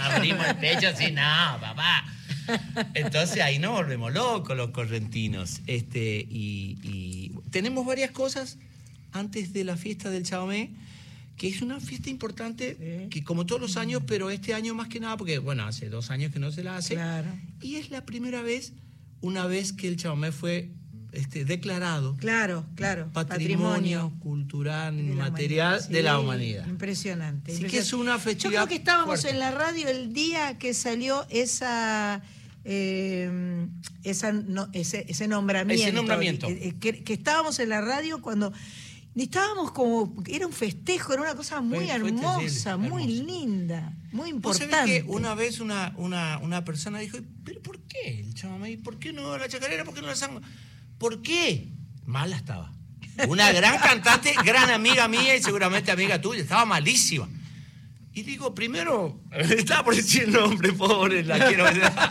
abrimos 0.00 0.44
el 0.44 0.56
pecho 0.56 0.88
así, 0.88 1.12
no, 1.12 1.22
papá. 1.60 2.04
Entonces 2.94 3.40
ahí 3.42 3.60
nos 3.60 3.72
volvemos 3.72 4.12
locos 4.12 4.56
los 4.56 4.70
correntinos. 4.70 5.60
Este, 5.68 6.26
y, 6.28 6.78
y 6.82 7.32
tenemos 7.50 7.86
varias 7.86 8.10
cosas 8.10 8.58
antes 9.18 9.52
de 9.52 9.64
la 9.64 9.76
fiesta 9.76 10.10
del 10.10 10.22
Chamamé, 10.24 10.74
que 11.36 11.48
es 11.48 11.60
una 11.62 11.80
fiesta 11.80 12.08
importante, 12.10 12.76
Sí. 13.04 13.08
que 13.10 13.22
como 13.24 13.44
todos 13.46 13.60
los 13.60 13.76
años, 13.76 14.02
pero 14.06 14.30
este 14.30 14.54
año 14.54 14.74
más 14.74 14.88
que 14.88 15.00
nada, 15.00 15.16
porque 15.16 15.38
bueno, 15.38 15.64
hace 15.64 15.88
dos 15.90 16.10
años 16.10 16.32
que 16.32 16.38
no 16.38 16.50
se 16.50 16.62
la 16.64 16.76
hace. 16.76 16.94
Claro. 16.94 17.28
Y 17.60 17.76
es 17.76 17.90
la 17.90 18.04
primera 18.06 18.40
vez, 18.42 18.72
una 19.20 19.46
vez 19.46 19.72
que 19.72 19.88
el 19.88 19.96
Chamamé 19.96 20.32
fue 20.32 20.70
este, 21.12 21.44
declarado 21.46 22.14
Claro, 22.18 22.66
claro. 22.74 23.10
patrimonio, 23.12 24.12
cultural 24.20 24.96
de 24.96 25.12
humanidad. 25.12 25.88
de 25.88 26.02
la 26.02 26.18
humanidad. 26.18 26.66
Impresionante. 26.68 27.52
Así 27.52 27.64
que 27.64 27.78
es 27.78 27.92
una 27.94 28.14
Yo 28.16 28.18
festividad 28.18 28.60
creo 28.64 28.68
que 28.68 28.74
estábamos 28.76 29.20
fuerte. 29.20 29.30
en 29.30 29.38
la 29.38 29.50
radio 29.50 29.88
el 29.88 30.12
día 30.12 30.58
que 30.58 30.74
salió 30.74 31.26
esa. 31.30 32.22
eh, 32.68 33.66
esa 34.02 34.32
no- 34.32 34.68
ese, 34.72 35.06
ese 35.08 35.28
nombramiento. 35.28 35.82
Ese 35.84 35.92
nombramiento. 35.92 36.48
Que, 36.80 37.02
que 37.04 37.12
estábamos 37.12 37.58
en 37.60 37.68
la 37.68 37.80
radio 37.80 38.20
cuando 38.20 38.52
estábamos 39.24 39.72
como. 39.72 40.14
Era 40.26 40.46
un 40.46 40.52
festejo, 40.52 41.12
era 41.12 41.22
una 41.22 41.34
cosa 41.34 41.60
muy 41.60 41.86
Fue- 41.86 41.86
fue 41.86 41.94
hermosa, 42.08 42.70
terrible, 42.76 42.88
muy 42.90 43.06
linda, 43.06 43.92
muy 44.12 44.32
Vos 44.32 44.60
importante. 44.60 44.76
sabés 44.76 45.02
que 45.04 45.08
una 45.10 45.34
vez 45.34 45.60
una, 45.60 45.92
una, 45.96 46.38
una 46.38 46.64
persona 46.64 46.98
dijo, 46.98 47.18
¿pero 47.44 47.60
por 47.62 47.78
qué 47.80 48.20
el 48.20 48.34
chamamé? 48.34 48.76
¿Por 48.78 48.98
qué 48.98 49.12
no 49.12 49.36
la 49.38 49.48
chacarera? 49.48 49.84
¿Por 49.84 49.94
qué 49.94 50.00
no 50.02 50.08
la 50.08 50.16
samba? 50.16 50.40
¿Por 50.98 51.22
qué? 51.22 51.68
Mala 52.04 52.36
estaba. 52.36 52.72
Una 53.28 53.50
gran 53.52 53.78
cantante, 53.78 54.34
gran 54.44 54.70
amiga 54.70 55.08
mía 55.08 55.34
y 55.36 55.42
seguramente 55.42 55.90
amiga 55.90 56.20
tuya, 56.20 56.42
estaba 56.42 56.64
malísima. 56.66 57.28
Y 58.12 58.22
digo, 58.22 58.54
primero, 58.54 59.20
estaba 59.32 59.84
por 59.84 59.94
decir 59.96 60.24
el 60.24 60.32
nombre, 60.32 60.72
pobre, 60.72 61.22
la 61.22 61.48
quiero. 61.48 61.64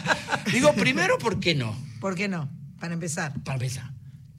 Digo, 0.51 0.73
primero, 0.73 1.17
¿por 1.17 1.39
qué 1.39 1.55
no? 1.55 1.75
¿Por 1.99 2.13
qué 2.15 2.27
no? 2.27 2.49
Para 2.79 2.93
empezar. 2.93 3.33
Para 3.43 3.55
empezar. 3.55 3.91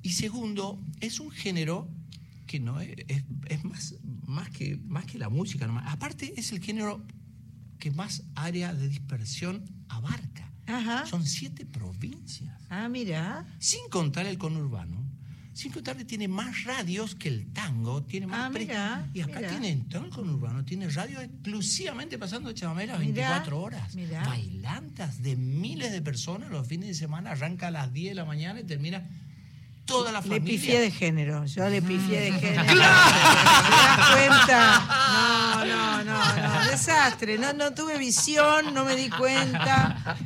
Y 0.02 0.12
segundo, 0.12 0.81
es 1.00 1.18
un 1.18 1.31
género 1.33 1.88
que 2.46 2.61
no 2.61 2.80
es, 2.80 2.90
es- 3.09 3.64
más, 3.64 3.94
más, 4.26 4.48
que, 4.50 4.78
más 4.87 5.04
que 5.06 5.18
la 5.18 5.28
música. 5.28 5.66
nomás. 5.66 5.92
Aparte, 5.92 6.32
es 6.38 6.52
el 6.52 6.61
género 6.62 7.04
que 7.78 7.90
más 7.90 8.22
área 8.35 8.72
de 8.74 8.88
dispersión 8.88 9.64
abarca. 9.88 10.50
Ajá. 10.66 11.06
Son 11.06 11.24
siete 11.24 11.64
provincias. 11.66 12.52
Ah, 12.70 12.88
mira. 12.88 13.46
Sin 13.59 13.88
contar 13.90 14.26
el 14.26 14.38
conurbano. 14.38 15.04
Sin 15.52 15.72
contar 15.72 15.96
que 15.96 16.04
tiene 16.04 16.28
más 16.28 16.64
radios 16.64 17.14
que 17.14 17.28
el 17.28 17.46
tango. 17.52 18.02
Tiene 18.02 18.26
más 18.26 18.46
Ah, 18.46 18.50
mirá, 18.50 19.11
y 19.14 19.20
acá 19.22 19.37
mirá. 19.37 19.48
tienen 19.48 19.88
todo 19.88 20.04
el 20.04 20.11
conurbano. 20.11 20.64
Tiene 20.64 20.88
radio 20.90 21.20
exclusivamente 21.20 22.18
pasando 22.18 22.50
Mirá, 22.52 22.98
24 22.98 23.59
horas. 23.61 23.94
mirá. 23.94 24.22
Bailantas 24.26 25.22
de 25.22 25.37
miles 25.37 25.92
de 25.92 26.02
personas 26.02 26.50
los 26.50 26.66
fines 26.66 26.88
de 26.88 26.94
semana. 26.94 27.30
Arranca 27.30 27.68
a 27.68 27.70
las 27.70 27.92
10 27.92 28.11
de 28.11 28.14
la 28.16 28.24
mañana 28.26 28.61
y 28.61 28.64
termina 28.64 29.09
toda 29.87 30.12
la 30.12 30.20
Le 30.20 30.29
familia. 30.29 30.44
pifié 30.44 30.81
de 30.81 30.90
género, 30.90 31.44
yo 31.46 31.68
le 31.68 31.81
pifié 31.81 32.20
de 32.20 32.33
género. 32.33 32.64
¿Te 32.72 32.77
das 32.77 34.11
cuenta? 34.12 34.83
No, 35.59 35.64
no, 35.64 36.05
no, 36.05 36.37
no, 36.64 36.70
desastre. 36.70 37.38
No, 37.38 37.53
no 37.53 37.72
tuve 37.72 37.96
visión, 37.96 38.75
no 38.75 38.85
me 38.85 38.96
di 38.96 39.09
cuenta. 39.09 40.16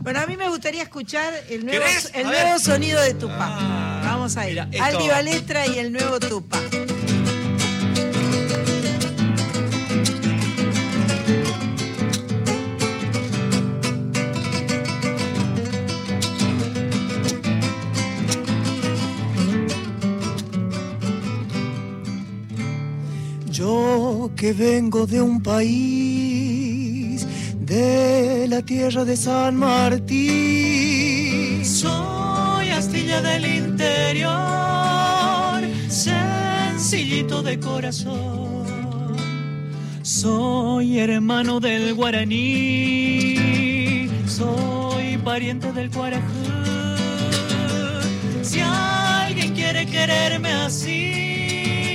Bueno, 0.00 0.20
a 0.20 0.26
mí 0.26 0.36
me 0.36 0.48
gustaría 0.48 0.82
escuchar 0.82 1.34
el 1.50 1.66
nuevo, 1.66 1.84
el 2.14 2.26
nuevo 2.26 2.58
sonido 2.58 3.00
de 3.02 3.14
Tupac. 3.14 3.60
Vamos 4.04 4.36
a 4.36 4.48
ir. 4.48 4.60
Aldi 4.60 5.08
Balestra 5.08 5.66
y 5.66 5.78
el 5.78 5.92
nuevo 5.92 6.18
Tupac. 6.20 6.97
Que 24.36 24.52
vengo 24.52 25.06
de 25.06 25.20
un 25.20 25.42
país, 25.42 27.26
de 27.58 28.46
la 28.48 28.62
tierra 28.62 29.04
de 29.04 29.16
San 29.16 29.56
Martín. 29.56 30.78
Soy 31.64 32.68
astilla 32.70 33.20
del 33.20 33.44
interior, 33.44 34.30
sencillito 35.88 37.42
de 37.42 37.58
corazón. 37.58 38.48
Soy 40.02 40.98
hermano 41.00 41.58
del 41.60 41.94
guaraní, 41.94 43.36
soy 44.26 45.18
pariente 45.18 45.72
del 45.72 45.90
cuarajú. 45.90 46.22
Si 48.42 48.60
alguien 48.60 49.52
quiere 49.54 49.84
quererme 49.84 50.52
así, 50.52 51.87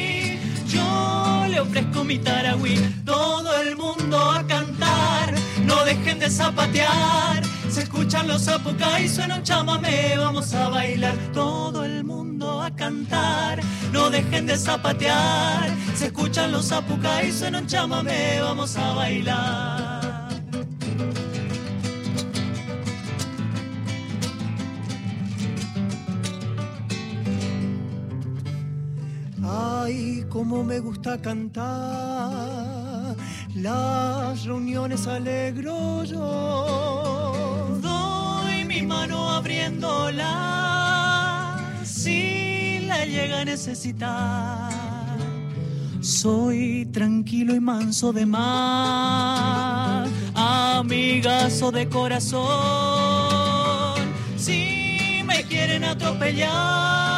le 1.53 1.59
ofrezco 1.59 2.03
mi 2.03 2.17
taragüí. 2.17 2.75
Todo 3.05 3.55
el 3.61 3.75
mundo 3.75 4.17
a 4.17 4.45
cantar, 4.47 5.33
no 5.65 5.83
dejen 5.85 6.19
de 6.19 6.29
zapatear. 6.29 7.43
Se 7.69 7.81
escuchan 7.83 8.27
los 8.27 8.43
zapucay, 8.45 9.07
suena 9.07 9.35
un 9.37 9.43
chamamé, 9.43 10.15
vamos 10.17 10.53
a 10.53 10.69
bailar. 10.69 11.15
Todo 11.33 11.85
el 11.85 12.03
mundo 12.03 12.61
a 12.61 12.71
cantar, 12.71 13.61
no 13.91 14.09
dejen 14.09 14.47
de 14.47 14.57
zapatear. 14.57 15.69
Se 15.95 16.07
escuchan 16.07 16.51
los 16.51 16.69
zapucay, 16.69 17.31
suena 17.31 17.59
un 17.59 17.67
chamamé, 17.67 18.41
vamos 18.41 18.75
a 18.75 18.93
bailar. 18.93 19.82
Ay, 29.93 30.25
cómo 30.27 30.63
me 30.63 30.79
gusta 30.79 31.21
cantar. 31.21 33.15
Las 33.53 34.43
reuniones 34.43 35.05
alegro 35.05 36.03
yo. 36.03 37.79
Doy 37.79 38.65
mi 38.65 38.81
mano 38.81 39.29
abriéndola 39.29 40.31
si 41.83 42.79
la 42.87 43.05
llega 43.05 43.41
a 43.41 43.45
necesitar. 43.45 44.73
Soy 46.01 46.89
tranquilo 46.91 47.53
y 47.53 47.59
manso 47.59 48.11
de 48.11 48.25
mar, 48.25 50.07
amigazo 50.33 51.71
de 51.71 51.87
corazón. 51.87 52.41
Si 54.37 55.21
me 55.23 55.43
quieren 55.43 55.83
atropellar, 55.83 57.12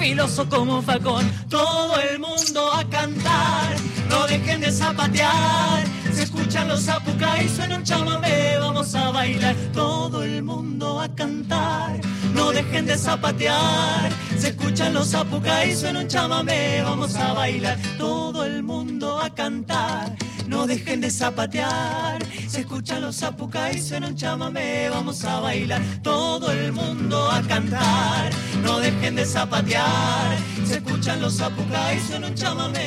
filoso 0.00 0.48
como 0.48 0.80
facón. 0.80 1.30
Todo 1.48 2.00
el 2.00 2.18
mundo 2.18 2.72
a 2.72 2.82
cantar, 2.88 3.76
no 4.08 4.26
dejen 4.26 4.62
de 4.62 4.72
zapatear. 4.72 5.84
Se 6.14 6.22
escuchan 6.22 6.68
los 6.68 6.84
zapucay, 6.86 7.46
suena 7.48 7.76
un 7.76 7.84
chamamé, 7.84 8.56
vamos 8.58 8.94
a 8.94 9.10
bailar. 9.10 9.54
Todo 9.74 10.22
el 10.22 10.42
mundo 10.42 11.00
a 11.00 11.08
cantar, 11.14 12.00
no 12.34 12.50
dejen 12.50 12.86
de 12.86 12.96
zapatear. 12.96 14.10
Se 14.38 14.48
escuchan 14.48 14.94
los 14.94 15.10
zapucay, 15.10 15.76
suena 15.76 16.00
un 16.00 16.08
chamamé, 16.08 16.82
vamos 16.82 17.14
a 17.16 17.34
bailar. 17.34 17.76
Todo 17.98 18.44
el 18.44 18.62
mundo 18.62 19.20
a 19.20 19.28
cantar. 19.28 20.16
No 20.50 20.66
dejen 20.66 21.00
de 21.00 21.10
zapatear, 21.10 22.18
se 22.48 22.60
escuchan 22.62 23.02
los 23.02 23.16
zapucay, 23.20 23.80
suena 23.80 24.08
un 24.08 24.16
chamamé, 24.16 24.88
vamos 24.90 25.24
a 25.24 25.38
bailar. 25.38 25.80
Todo 26.02 26.50
el 26.50 26.72
mundo 26.72 27.30
a 27.30 27.40
cantar, 27.42 28.32
no 28.64 28.80
dejen 28.80 29.14
de 29.14 29.24
zapatear, 29.24 30.36
se 30.66 30.78
escuchan 30.78 31.20
los 31.20 31.36
zapucay, 31.36 32.00
suena 32.00 32.26
un 32.26 32.34
chamamé, 32.34 32.82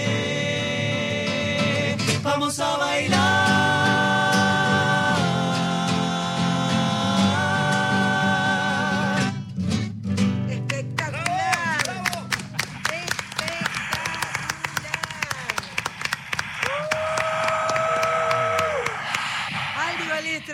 vamos 2.22 2.60
a 2.60 2.76
bailar. 2.76 3.73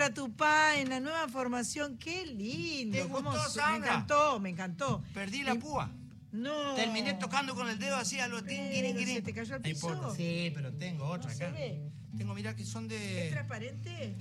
Balestra 0.00 0.14
Tupá 0.14 0.76
en 0.78 0.88
la 0.88 0.98
nueva 0.98 1.28
formación, 1.28 1.98
qué 1.98 2.24
lindo. 2.24 2.96
¿Te 2.96 3.02
¿Cómo 3.06 3.30
gustó, 3.30 3.50
se- 3.50 3.58
me 3.58 3.64
Sandra? 3.64 3.88
encantó, 3.92 4.40
me 4.40 4.48
encantó. 4.50 5.02
Perdí 5.12 5.42
la 5.42 5.54
púa. 5.56 5.90
No. 6.32 6.74
Terminé 6.74 7.14
tocando 7.14 7.54
con 7.54 7.68
el 7.68 7.78
dedo 7.78 7.96
así 7.96 8.18
a 8.18 8.26
los 8.26 8.44
tin, 8.46 8.68
Pero 8.70 8.88
tin, 8.96 8.96
tin. 8.96 9.14
¿se 9.16 9.22
te 9.22 9.34
cayó 9.34 9.58
No 9.58 9.68
importa, 9.68 10.00
piso? 10.00 10.14
sí, 10.14 10.52
pero 10.54 10.72
tengo 10.72 11.04
otra 11.04 11.30
¿No 11.30 11.36
se 11.36 11.44
acá. 11.44 11.52
ve? 11.54 11.82
Tengo, 12.16 12.34
mira 12.34 12.56
que 12.56 12.64
son 12.64 12.84
¿Es 12.84 12.90
de. 12.90 13.28
transparente? 13.30 14.14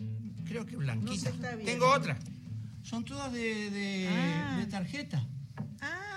Creo 0.48 0.66
que 0.66 0.74
No 0.74 0.80
blanquita. 0.80 1.30
se 1.30 1.36
está. 1.36 1.58
Tengo 1.58 1.90
otra. 1.90 2.18
Son 2.84 3.06
todas 3.06 3.32
de, 3.32 3.70
de, 3.70 4.10
Ah. 4.12 4.58
de 4.60 4.66
tarjeta. 4.66 5.24
Ah, 5.80 6.09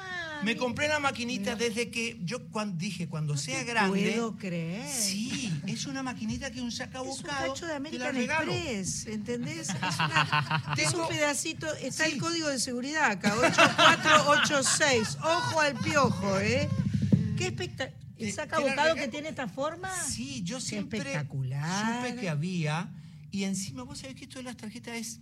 Me 0.45 0.57
compré 0.57 0.89
la 0.89 0.99
maquinita 0.99 1.55
desde 1.57 1.91
que 1.91 2.19
yo 2.25 2.49
cuando 2.49 2.77
dije 2.79 3.09
cuando 3.09 3.35
No 3.35 3.39
sea 3.41 3.59
te 3.61 3.65
grande. 3.65 4.11
puedo 4.11 4.37
creer. 4.37 4.89
Sí, 4.89 5.53
es 5.67 5.87
una 5.87 6.03
maquinita 6.03 6.51
que 6.51 6.61
un 6.61 6.73
saca 6.73 7.01
Es 7.03 7.07
un 7.19 7.23
cacho 7.23 7.67
de 7.67 7.75
American. 7.75 8.17
Express, 8.17 9.07
¿entendés? 9.07 9.69
Es, 9.69 9.75
una- 9.99 10.75
es 10.79 10.95
un 10.95 11.09
pedacito, 11.09 11.73
está 11.75 12.07
Sí. 12.07 12.13
el 12.13 12.19
código 12.21 12.49
de 12.49 12.59
seguridad 12.59 13.11
acá, 13.11 13.35
8486. 13.37 15.19
Ojo 15.23 15.61
al 15.61 15.75
piojo, 15.79 16.39
¿eh? 16.41 16.69
Qué 17.37 17.47
espectacular. 17.47 18.03
¿El 18.19 18.27
Te- 18.29 18.33
saca 18.35 18.57
te 18.59 18.63
la 18.63 18.69
bocado 18.71 18.89
regalo. 18.95 19.03
que 19.03 19.09
tiene 19.11 19.29
esta 19.31 19.49
forma? 19.49 19.91
Sí, 20.05 20.43
yo 20.45 20.61
siempre 20.61 20.99
espectacular. 21.01 21.97
supe 22.07 22.21
que 22.21 22.29
había. 22.29 22.89
Y 23.33 23.45
encima, 23.45 23.83
vos 23.83 23.99
sabés 23.99 24.15
que 24.15 24.25
esto 24.25 24.39
de 24.39 24.45
las 24.45 24.57
tarjetas 24.57 24.95
es 24.97 25.21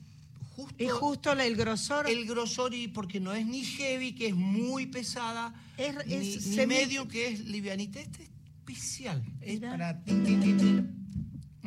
justo, 0.56 0.74
Es 0.78 0.92
justo 0.92 1.34
la- 1.34 1.44
el 1.46 1.56
grosor. 1.56 2.08
el 2.08 2.26
grosor 2.26 2.74
y 2.74 2.88
porque 2.88 3.20
no 3.20 3.32
es 3.32 3.46
ni 3.46 3.64
heavy, 3.64 4.14
que 4.14 4.28
es 4.28 4.34
muy 4.34 4.86
pesada, 4.86 5.54
Es- 5.76 5.94
ni, 6.06 6.14
es 6.14 6.46
ni 6.46 6.56
semi- 6.56 6.66
medio, 6.66 7.08
que 7.08 7.28
es 7.28 7.40
livianita. 7.40 8.00
Este 8.00 8.22
es 8.24 8.28
especial. 8.58 9.22
Es 9.40 9.54
Mirá. 9.60 9.70
para 9.72 10.02
tin. 10.04 10.96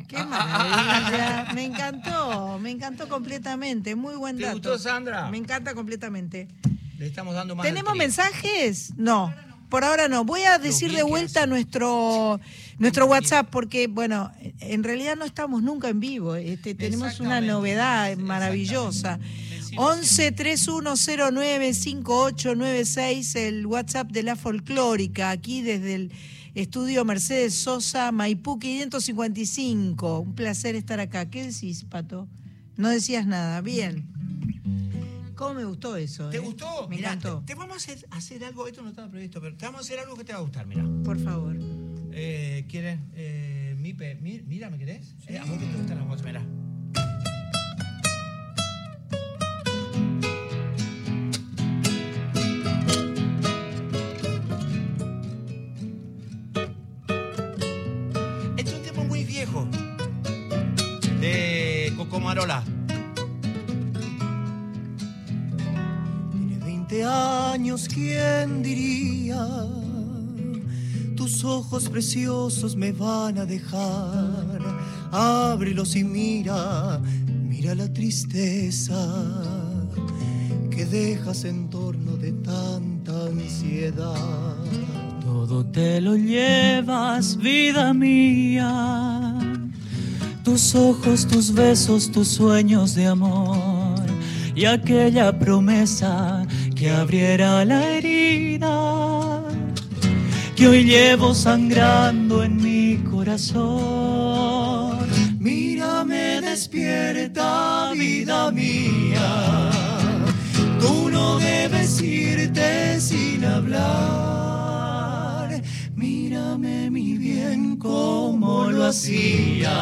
Qué 0.08 0.16
maravilla. 0.24 1.52
Me 1.54 1.64
encantó, 1.64 2.58
me 2.58 2.70
encantó 2.70 3.08
completamente. 3.08 3.94
Muy 3.96 4.16
buen 4.16 4.36
¿Te 4.36 4.42
dato. 4.44 4.54
gustó, 4.58 4.78
Sandra? 4.78 5.30
Me 5.30 5.38
encanta 5.38 5.74
completamente. 5.74 6.48
Le 6.98 7.06
estamos 7.06 7.34
dando 7.34 7.56
más. 7.56 7.66
¿Tenemos 7.66 7.96
mensajes? 7.96 8.92
No. 8.96 9.34
Por 9.68 9.84
ahora 9.84 10.08
no. 10.08 10.24
Voy 10.24 10.42
a 10.42 10.58
decir 10.58 10.92
de 10.92 11.02
vuelta 11.02 11.46
nuestro 11.46 12.40
nuestro 12.78 13.06
WhatsApp 13.06 13.48
porque 13.50 13.86
bueno, 13.86 14.32
en 14.60 14.82
realidad 14.84 15.16
no 15.16 15.24
estamos 15.24 15.62
nunca 15.62 15.88
en 15.88 16.00
vivo. 16.00 16.34
Este, 16.36 16.74
tenemos 16.74 17.20
una 17.20 17.40
novedad 17.40 18.16
maravillosa. 18.16 19.18
Decilo 19.50 19.82
11 19.82 20.32
3109 20.32 21.74
5896 21.74 23.34
el 23.36 23.66
WhatsApp 23.66 24.10
de 24.10 24.22
la 24.22 24.36
folclórica 24.36 25.30
aquí 25.30 25.62
desde 25.62 25.94
el 25.94 26.12
estudio 26.54 27.04
Mercedes 27.04 27.54
Sosa 27.54 28.12
Maipú 28.12 28.58
555. 28.58 30.20
Un 30.20 30.34
placer 30.34 30.76
estar 30.76 31.00
acá. 31.00 31.28
¿Qué 31.28 31.46
decís, 31.46 31.84
Pato? 31.84 32.28
No 32.76 32.88
decías 32.88 33.26
nada. 33.26 33.60
Bien. 33.60 34.13
¿Cómo 35.34 35.54
me 35.54 35.64
gustó 35.64 35.96
eso? 35.96 36.28
¿Te 36.30 36.36
eh? 36.36 36.40
gustó? 36.40 36.88
Me 36.88 36.96
Mirá, 36.96 37.08
encantó. 37.14 37.40
Te, 37.40 37.46
te 37.46 37.54
vamos 37.54 37.74
a 37.74 37.76
hacer, 37.76 38.06
hacer 38.10 38.44
algo, 38.44 38.66
esto 38.68 38.82
no 38.82 38.90
estaba 38.90 39.10
previsto, 39.10 39.40
pero 39.40 39.56
te 39.56 39.64
vamos 39.66 39.80
a 39.80 39.82
hacer 39.82 39.98
algo 39.98 40.16
que 40.16 40.24
te 40.24 40.32
va 40.32 40.38
a 40.38 40.42
gustar, 40.42 40.66
mira. 40.66 40.84
Por 41.04 41.18
favor. 41.18 41.56
Eh, 42.12 42.64
¿Quieres? 42.68 43.00
Eh, 43.14 43.76
mi- 43.78 44.42
mira, 44.46 44.70
¿me 44.70 44.78
querés? 44.78 45.14
Eh, 45.26 45.38
a 45.38 45.44
vos 45.44 45.58
que 45.58 45.66
te 45.66 45.76
gustan 45.76 45.98
las 45.98 46.06
voces, 46.08 46.24
mira. 46.24 46.42
Este 58.56 58.70
es 58.70 58.74
un 58.74 58.82
tema 58.82 59.02
muy 59.04 59.24
viejo 59.24 59.66
de 61.20 61.92
Cocomarola. 61.96 62.62
Tiene 62.64 62.73
20 67.04 67.06
años, 67.06 67.88
¿quién 67.92 68.62
diría? 68.62 69.46
Tus 71.16 71.44
ojos 71.44 71.88
preciosos 71.88 72.76
me 72.76 72.92
van 72.92 73.38
a 73.38 73.44
dejar. 73.44 74.60
Ábrelos 75.12 75.96
y 75.96 76.04
mira, 76.04 77.00
mira 77.26 77.74
la 77.74 77.92
tristeza 77.92 78.96
que 80.70 80.84
dejas 80.86 81.44
en 81.44 81.68
torno 81.68 82.16
de 82.16 82.32
tanta 82.32 83.26
ansiedad. 83.26 84.56
Todo 85.20 85.64
te 85.64 86.00
lo 86.00 86.16
llevas, 86.16 87.36
vida 87.36 87.92
mía. 87.92 89.38
Tus 90.42 90.74
ojos, 90.74 91.26
tus 91.26 91.52
besos, 91.52 92.10
tus 92.10 92.28
sueños 92.28 92.94
de 92.94 93.06
amor. 93.06 94.04
Y 94.54 94.66
aquella 94.66 95.36
promesa 95.36 96.46
que 96.84 96.90
abriera 96.90 97.64
la 97.64 97.80
herida. 97.92 99.42
Que 100.54 100.68
hoy 100.68 100.84
llevo 100.84 101.34
sangrando 101.34 102.44
en 102.44 102.56
mi 102.58 102.98
corazón. 103.10 104.98
Mírame 105.38 106.42
despierta, 106.42 107.90
vida 107.92 108.50
mía. 108.50 109.70
Tú 110.78 111.08
no 111.10 111.38
debes 111.38 112.02
irte 112.02 113.00
sin 113.00 113.42
hablar. 113.46 113.78
Mírame 115.96 116.90
mi 116.90 117.16
bien 117.16 117.78
como 117.78 118.68
lo 118.70 118.84
hacías 118.84 119.72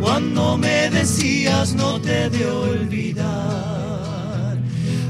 cuando 0.00 0.58
me 0.58 0.90
decías 0.90 1.74
no 1.74 2.00
te 2.00 2.28
de 2.30 2.46
olvidar. 2.50 3.81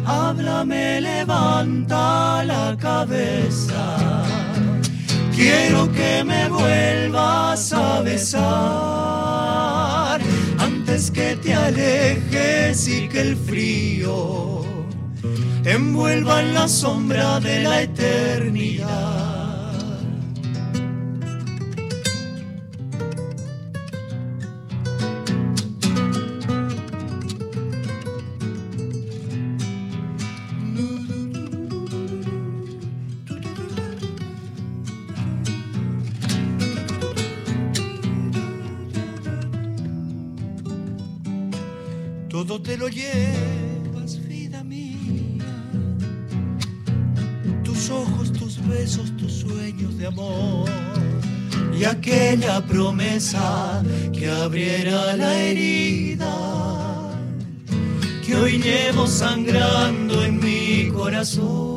Háblame, 0.05 1.01
levanta 1.01 2.43
la 2.45 2.77
cabeza. 2.79 4.25
Quiero 5.35 5.91
que 5.93 6.25
me 6.25 6.49
vuelvas 6.49 7.73
a 7.73 8.01
besar 8.03 8.43
antes 10.59 11.11
que 11.11 11.37
te 11.37 11.55
alejes 11.55 12.87
y 12.89 13.09
que 13.09 13.21
el 13.21 13.37
frío 13.37 14.63
envuelva 15.65 16.43
en 16.43 16.55
la 16.55 16.69
sombra 16.69 17.41
de 17.41 17.63
la 17.63 17.83
eternidad. 17.83 19.22
Que 54.13 54.29
abriera 54.29 55.17
la 55.17 55.39
herida 55.39 56.35
que 58.27 58.35
hoy 58.35 58.59
llevo 58.59 59.07
sangrando 59.07 60.25
en 60.25 60.41
mi 60.41 60.91
corazón. 60.91 61.72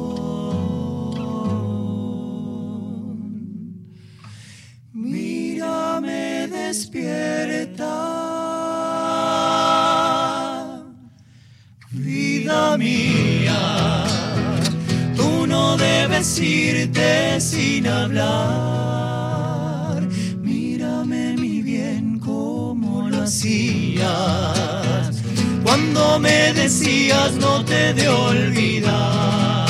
No 27.34 27.66
te 27.66 27.94
de 27.94 28.08
olvidar. 28.08 29.66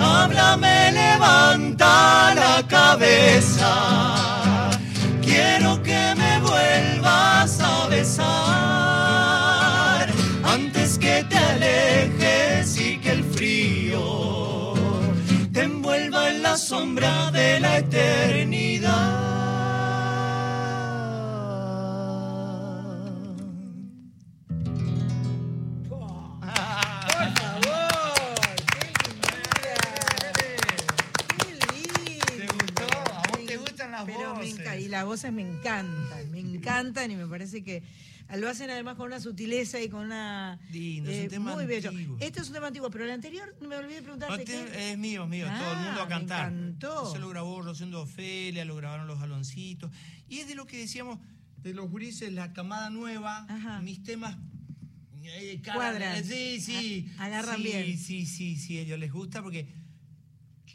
Háblame, 0.00 0.92
levanta 0.92 2.34
la 2.34 2.66
cabeza. 2.66 3.70
Quiero 5.22 5.82
que 5.82 6.14
me 6.16 6.40
vuelvas 6.40 7.60
a 7.60 7.86
besar 7.88 8.28
antes 10.42 10.98
que 10.98 11.24
te 11.28 11.36
alejes 11.36 12.80
y 12.80 12.98
que 12.98 13.10
el 13.12 13.24
frío 13.24 14.74
te 15.52 15.62
envuelva 15.64 16.30
en 16.30 16.42
la 16.42 16.56
sombra 16.56 17.30
de 17.30 17.60
la 17.60 17.78
eternidad. 17.78 19.37
Y 34.88 34.90
las 34.90 35.04
voces 35.04 35.32
me 35.32 35.42
encantan, 35.42 36.30
me 36.30 36.40
encantan 36.54 37.10
y 37.10 37.16
me 37.16 37.26
parece 37.26 37.62
que 37.62 37.82
lo 38.36 38.48
hacen 38.48 38.68
además 38.68 38.96
con 38.96 39.06
una 39.06 39.20
sutileza 39.20 39.80
y 39.80 39.88
con 39.88 40.04
una... 40.06 40.58
eh, 40.68 40.72
Lindo, 40.72 41.10
es 41.10 41.22
un 41.24 41.28
tema 41.30 41.54
muy 41.54 41.64
bello. 41.66 41.88
antiguo. 41.90 42.16
Este 42.20 42.40
es 42.40 42.48
un 42.48 42.54
tema 42.54 42.66
antiguo, 42.66 42.90
pero 42.90 43.04
el 43.04 43.10
anterior 43.10 43.54
me 43.60 43.74
olvidé 43.76 43.96
de 43.96 44.02
preguntarte. 44.02 44.44
te- 44.44 44.52
¿qué? 44.52 44.92
es 44.92 44.98
mío, 44.98 45.24
es 45.24 45.28
mío, 45.30 45.46
todo 45.46 45.72
el 45.72 45.78
mundo 45.78 46.00
Ah, 46.00 46.02
a 46.02 46.04
me 46.04 46.08
cantar. 46.10 46.52
encantó. 46.52 47.08
Eso 47.08 47.18
lo 47.18 47.28
grabó 47.30 47.62
Rosendo 47.62 48.02
Ofelia, 48.02 48.64
lo 48.66 48.76
grabaron 48.76 49.06
los 49.06 49.20
Aloncitos. 49.22 49.90
Y 50.28 50.40
es 50.40 50.48
de 50.48 50.54
lo 50.56 50.66
que 50.66 50.76
decíamos 50.78 51.18
de 51.58 51.72
los 51.72 51.88
gurises, 51.90 52.30
la 52.32 52.52
camada 52.52 52.90
nueva, 52.90 53.46
Ajá. 53.48 53.80
mis 53.80 54.02
temas. 54.02 54.36
eh, 55.24 55.62
Cuadran. 55.64 56.22
Sí, 56.24 56.60
sí. 56.60 57.10
A- 57.18 57.24
agarran 57.26 57.56
sí, 57.56 57.62
bien. 57.62 57.98
Sí, 57.98 58.26
sí, 58.26 58.56
sí, 58.56 58.76
a 58.78 58.82
ellos 58.82 58.98
les 58.98 59.10
gusta 59.12 59.42
porque 59.42 59.68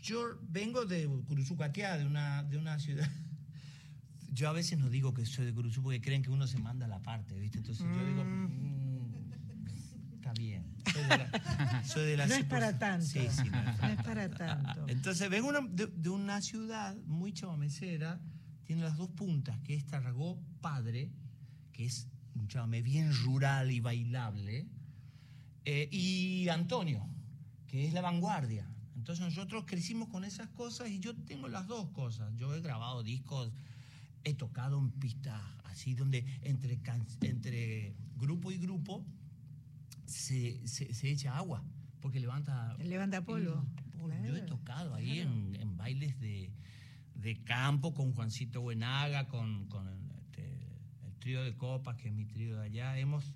yo 0.02 0.40
vengo 0.50 0.86
de 0.86 1.08
Curuzucateá, 1.28 1.98
de 2.00 2.06
una, 2.06 2.42
de 2.44 2.58
una 2.58 2.80
ciudad. 2.80 3.08
Yo 4.34 4.50
a 4.50 4.52
veces 4.54 4.80
no 4.80 4.90
digo 4.90 5.14
que 5.14 5.26
soy 5.26 5.46
de 5.46 5.54
Curuzú 5.54 5.84
porque 5.84 6.02
creen 6.02 6.22
que 6.24 6.30
uno 6.32 6.48
se 6.48 6.58
manda 6.60 6.88
la 6.88 7.00
parte, 7.00 7.38
¿viste? 7.40 7.60
Entonces 7.60 7.86
yo 7.86 8.06
digo, 8.06 8.24
mm, 8.26 9.34
está 10.16 10.34
bien. 10.34 10.74
Soy 10.92 11.04
de 11.04 11.18
la, 11.18 11.84
soy 11.86 12.06
de 12.06 12.18
la 12.18 12.28
No 12.28 12.34
es 12.36 12.46
para 12.46 12.78
tanto. 12.80 13.06
Sí, 13.06 13.28
sí, 13.30 13.50
no 13.50 13.60
es 13.60 13.82
No 13.82 13.88
es 13.90 14.04
para 14.04 14.30
tanto. 14.30 14.86
entonces 14.88 15.30
vengo 15.30 15.50
una- 15.50 15.62
de, 15.62 15.88
de 15.88 16.10
una 16.10 16.42
ciudad 16.42 16.96
muy 17.06 17.32
chamamecera, 17.34 18.20
tiene 18.64 18.82
las 18.84 18.98
dos 18.98 19.10
puntas, 19.10 19.60
que 19.60 19.76
es 19.76 19.86
Tarragó 19.86 20.40
Padre, 20.62 21.12
que 21.72 21.86
es 21.86 22.08
un 22.36 22.48
chamamé 22.48 22.82
bien 22.82 23.14
rural 23.24 23.72
y 23.72 23.80
bailable, 23.82 24.68
eh, 25.66 25.88
y 25.92 26.48
Antonio, 26.50 27.08
que 27.68 27.86
es 27.88 27.94
la 27.94 28.02
vanguardia. 28.02 28.68
Entonces 28.96 29.24
nosotros 29.26 29.66
crecimos 29.68 30.08
con 30.10 30.24
esas 30.24 30.50
cosas 30.50 30.90
y 30.90 31.00
yo 31.00 31.14
tengo 31.16 31.48
las 31.50 31.68
dos 31.68 31.90
cosas. 31.90 32.34
Yo 32.36 32.54
he 32.56 32.62
grabado 32.62 33.04
discos, 33.04 33.52
he 34.24 34.34
tocado 34.34 34.80
en 34.80 34.92
pistas 34.92 35.42
así 35.66 35.96
donde 35.96 36.26
entre, 36.44 36.80
grupo 38.18 38.52
y 38.52 38.58
grupo 38.58 39.06
se, 40.06 40.66
se- 40.68 40.94
se 40.94 41.10
echa 41.12 41.36
agua, 41.38 41.64
porque 42.02 42.20
levanta 42.20 42.76
Levanta 42.78 43.24
polvo. 43.24 43.66
Polvo. 44.00 44.10
Yo 44.26 44.36
he 44.36 44.40
Claro, 44.40 44.46
tocado 44.46 44.96
ahí 44.96 45.20
en, 45.20 45.56
en 45.56 45.78
bailes 45.78 46.20
de, 46.20 46.52
de 47.16 47.42
campo 47.44 47.94
con 47.94 48.14
Juancito 48.14 48.62
Buenaga, 48.62 49.28
con, 49.28 49.66
con 49.68 49.88
el, 49.88 50.12
este, 50.20 50.44
el 51.06 51.14
trío 51.20 51.42
de 51.44 51.56
copas, 51.56 51.96
que 51.98 52.10
es 52.10 52.14
mi 52.14 52.26
trío 52.26 52.58
de 52.58 52.66
allá. 52.66 52.98
Hemos, 53.00 53.34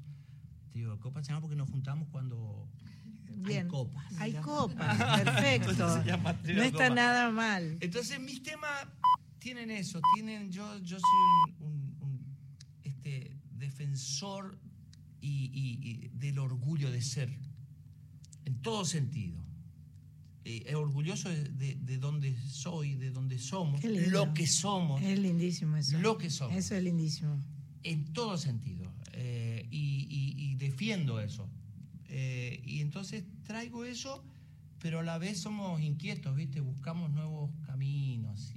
trío 0.72 0.92
de 0.92 1.00
copas 1.00 1.26
se 1.26 1.32
llama 1.32 1.42
porque 1.42 1.56
nos 1.56 1.70
juntamos 1.70 2.10
cuando 2.10 2.68
Bien. 3.38 3.64
hay 3.64 3.68
copas. 3.70 4.14
Hay 4.20 4.34
copas, 4.34 4.98
perfecto. 5.24 5.74
No 6.54 6.64
está 6.64 6.90
nada 6.90 7.32
mal. 7.32 7.78
Entonces 7.80 8.20
mis 8.20 8.44
temas 8.44 8.88
tienen 9.40 9.72
eso, 9.72 10.00
tienen, 10.16 10.52
yo, 10.52 10.78
yo 10.80 10.98
soy 11.00 11.54
un, 11.60 11.68
un- 11.68 11.98
un, 12.02 12.38
este, 12.84 13.38
defensor 13.52 14.58
y, 15.22 15.50
y- 15.54 15.90
y 15.90 16.08
del 16.18 16.40
orgullo 16.40 16.92
de 16.92 17.02
ser, 17.02 17.30
en 18.46 18.56
todo 18.62 18.86
sentido. 18.86 19.44
Eh, 20.46 20.64
eh, 20.68 20.76
orgulloso 20.76 21.28
de, 21.30 21.44
de, 21.50 21.76
de 21.76 21.98
donde 21.98 22.38
soy, 22.42 22.96
de 22.96 23.12
donde 23.12 23.38
somos, 23.38 23.84
lo 23.84 24.34
que 24.34 24.48
somos, 24.48 25.02
Es 25.02 25.20
lindísimo 25.20 25.76
eso. 25.76 25.98
lo 26.00 26.18
que 26.18 26.30
somos, 26.30 26.56
Eso 26.56 26.76
es 26.76 26.84
lindísimo. 26.84 27.38
en 27.84 28.06
todo 28.14 28.38
sentido. 28.38 28.90
Eh, 29.14 29.68
y 29.70 30.56
defiendo 30.56 31.20
eso. 31.20 31.50
Eh, 32.10 32.62
y 32.66 32.80
entonces 32.80 33.26
traigo 33.44 33.84
eso, 33.84 34.24
pero 34.80 35.00
a 35.00 35.04
la 35.04 35.18
vez 35.18 35.40
somos 35.40 35.82
inquietos, 35.82 36.36
¿viste? 36.36 36.62
Buscamos 36.62 37.12
nuevos 37.12 37.52
caminos 37.66 38.54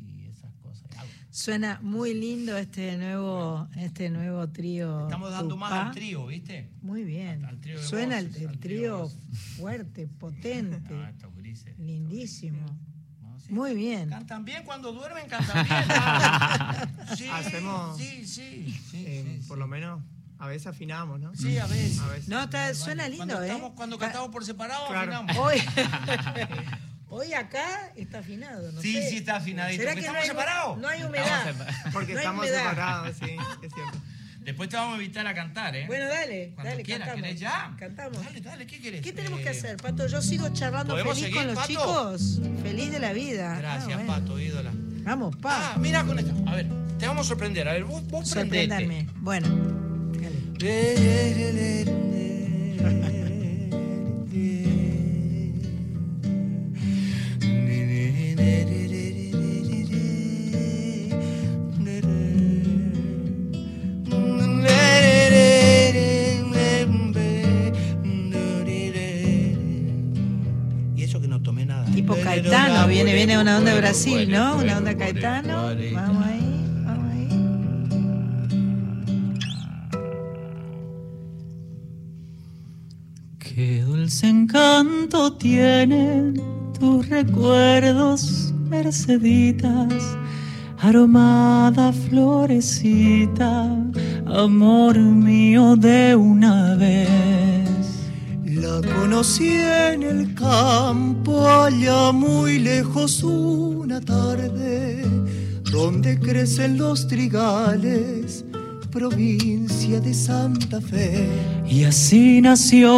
Suena 1.31 1.79
muy 1.83 2.13
lindo 2.15 2.57
este 2.57 2.97
nuevo, 2.97 3.69
este 3.77 4.11
nuevo 4.11 4.49
trío. 4.49 5.05
Estamos 5.05 5.31
dando 5.31 5.57
más 5.57 5.73
al 5.73 5.91
trío, 5.93 6.27
¿viste? 6.27 6.69
Muy 6.83 7.05
bien. 7.05 7.45
Al- 7.45 7.51
al 7.55 7.61
trío 7.61 7.79
de 7.81 7.87
Suena 7.87 8.19
el, 8.19 8.27
voces, 8.29 8.43
el 8.43 8.49
al 8.49 8.59
trío 8.59 9.11
fuerte, 9.57 10.07
potente. 10.09 10.93
Ah, 11.05 11.11
estos 11.11 11.35
grises. 11.37 11.79
Lindísimo. 11.79 12.67
Sí. 13.47 13.53
Muy 13.53 13.75
bien. 13.75 14.09
Cantan 14.11 14.45
bien 14.45 14.65
cuando 14.65 14.93
duermen, 14.93 15.27
cantan 15.29 15.65
bien. 15.67 15.85
sí, 17.17 17.27
Hacemos- 17.29 17.97
Sí, 17.97 18.27
sí, 18.27 18.79
sí, 18.91 19.05
Eh, 19.07 19.39
sí, 19.41 19.49
por 19.49 19.59
lo 19.59 19.67
menos 19.69 20.03
a 20.39 20.47
veces 20.49 20.67
afinamos, 20.69 21.21
¿no? 21.21 21.35
Sí, 21.35 21.59
a 21.59 21.67
veces. 21.67 21.99
A 22.01 22.07
veces. 22.09 22.29
No, 22.29 22.41
está, 22.43 22.73
suena 22.75 23.09
lindo, 23.09 23.27
cuando 23.27 23.43
¿eh? 23.43 23.47
Estamos, 23.49 23.73
cuando 23.75 23.99
cantamos 23.99 24.31
por 24.31 24.45
separado, 24.45 24.89
Claro. 24.89 25.13
afinamos. 25.17 25.37
Hoy, 25.37 25.59
hoy 27.11 27.33
acá 27.35 27.91
está 27.97 28.21
afinado, 28.21 28.73
¿no 28.73 28.81
Sí, 28.81 28.95
sé. 28.95 29.11
sí 29.11 29.17
está 29.19 29.37
afinadito, 29.37 29.83
¿Será 29.83 29.93
porque 29.93 30.07
que 30.07 30.13
no 30.13 30.19
estamos 30.19 30.23
hay, 30.23 30.29
separados. 30.29 30.79
No 30.79 30.89
hay 30.89 31.03
humedad. 31.03 31.49
Estamos 31.51 31.75
Porque 31.93 32.13
No 32.15 32.19
estamos 32.21 32.45
humedad. 32.45 32.63
separados, 32.71 33.17
sí, 33.19 33.37
es 33.63 33.73
cierto. 33.75 33.99
Después 34.41 34.69
te 34.71 34.77
vamos 34.77 34.99
a 34.99 35.03
invitar 35.03 35.27
a 35.27 35.35
cantar, 35.35 35.77
¿eh? 35.77 35.85
Bueno, 35.87 36.07
dale, 36.07 36.53
Cuando 36.55 36.71
dale, 36.71 36.83
quieras, 36.83 37.09
cantamos. 37.09 37.27
¿querés 37.27 37.41
ya? 37.41 37.77
Cantamos. 37.79 38.25
Dale, 38.25 38.41
dale, 38.41 38.67
¿qué 38.67 38.81
querés? 38.81 39.03
¿Qué 39.03 39.13
tenemos 39.13 39.39
que 39.41 39.47
Eh, 39.49 39.51
hacer, 39.51 39.77
Pato? 39.77 40.07
Yo 40.07 40.23
sigo 40.23 40.49
charlando 40.55 40.95
¿podemos 40.95 41.13
feliz 41.19 41.25
seguir, 41.27 41.37
con 41.39 41.47
los 41.49 41.57
Pato? 41.57 41.69
chicos. 41.69 42.41
Feliz 42.63 42.91
de 42.91 42.99
la 43.01 43.13
vida. 43.13 43.57
Gracias, 43.59 43.93
Ah, 43.93 43.97
bueno. 43.97 44.13
Pato, 44.15 44.41
ídola. 44.41 44.71
Vamos, 45.03 45.37
pa. 45.37 45.75
Ah, 45.75 45.79
mira 45.79 46.05
con 46.05 46.19
esto. 46.19 46.33
A 46.47 46.55
ver, 46.55 46.67
te 46.99 47.07
vamos 47.07 47.27
a 47.27 47.29
sorprender. 47.29 47.69
A 47.69 47.75
ver, 47.75 47.85
vos, 47.85 48.03
vos 48.09 48.31
prendete. 48.33 48.67
Sorprenderme. 48.69 49.09
Bueno. 49.17 49.49
dale. 50.59 52.10
Caetano, 72.43 72.89
viene, 72.89 73.15
viene 73.15 73.39
una 73.39 73.59
onda 73.59 73.73
de 73.73 73.81
Brasil, 73.81 74.31
¿no? 74.31 74.57
Una 74.57 74.79
onda 74.79 74.97
Caetano. 74.97 75.67
Vamos 75.95 76.27
ahí, 76.27 76.65
vamos 76.85 77.13
ahí. 77.13 77.29
Qué 83.39 83.83
dulce 83.83 84.29
encanto 84.29 85.33
tienen 85.35 86.41
tus 86.79 87.09
recuerdos, 87.09 88.55
Merceditas, 88.69 90.17
aromada 90.79 91.93
florecita, 91.93 93.65
amor 94.27 94.99
mío 94.99 95.77
de 95.77 96.15
una 96.15 96.77
vez. 96.77 97.70
La 98.71 98.81
conocí 98.95 99.49
en 99.49 100.05
el 100.05 100.33
campo, 100.35 101.45
allá 101.49 102.13
muy 102.13 102.61
lejos 102.61 103.21
una 103.25 104.01
tarde, 104.01 105.03
donde 105.73 106.17
crecen 106.21 106.79
los 106.79 107.09
trigales, 107.09 108.45
provincia 108.93 110.01
de 110.01 110.15
Santa 110.15 110.81
Fe. 110.81 111.29
Y 111.69 111.83
así 111.83 112.41
nació 112.41 112.93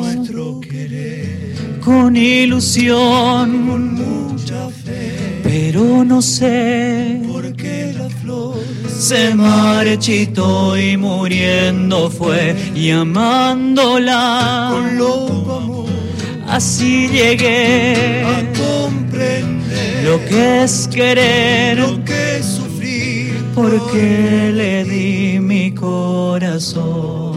Nuestro 0.00 0.60
querer 0.60 1.78
con 1.80 2.16
ilusión, 2.16 3.68
con 3.68 3.94
mucha 3.94 4.68
fe, 4.68 5.40
pero 5.44 6.04
no 6.04 6.20
sé 6.20 7.20
se 8.98 9.34
marchitó 9.34 10.76
y 10.76 10.96
muriendo 10.96 12.10
fue 12.10 12.56
y 12.74 12.90
amándola 12.90 14.70
con 14.72 14.98
loco 14.98 15.54
amor. 15.54 15.86
Así 16.48 17.08
llegué 17.08 18.24
a 18.24 18.42
comprender 18.58 20.04
lo 20.04 20.24
que 20.24 20.64
es 20.64 20.88
querer 20.88 21.78
lo 21.78 22.04
que 22.04 22.38
es 22.38 22.46
sufrir. 22.46 23.34
porque 23.54 24.50
le 24.52 24.84
di 24.84 25.38
mi 25.40 25.72
corazón 25.72 27.27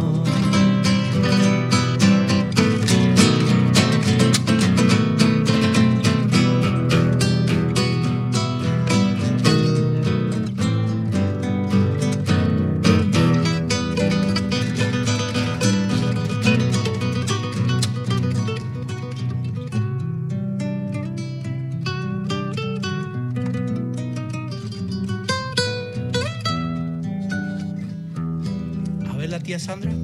ver 29.79 30.00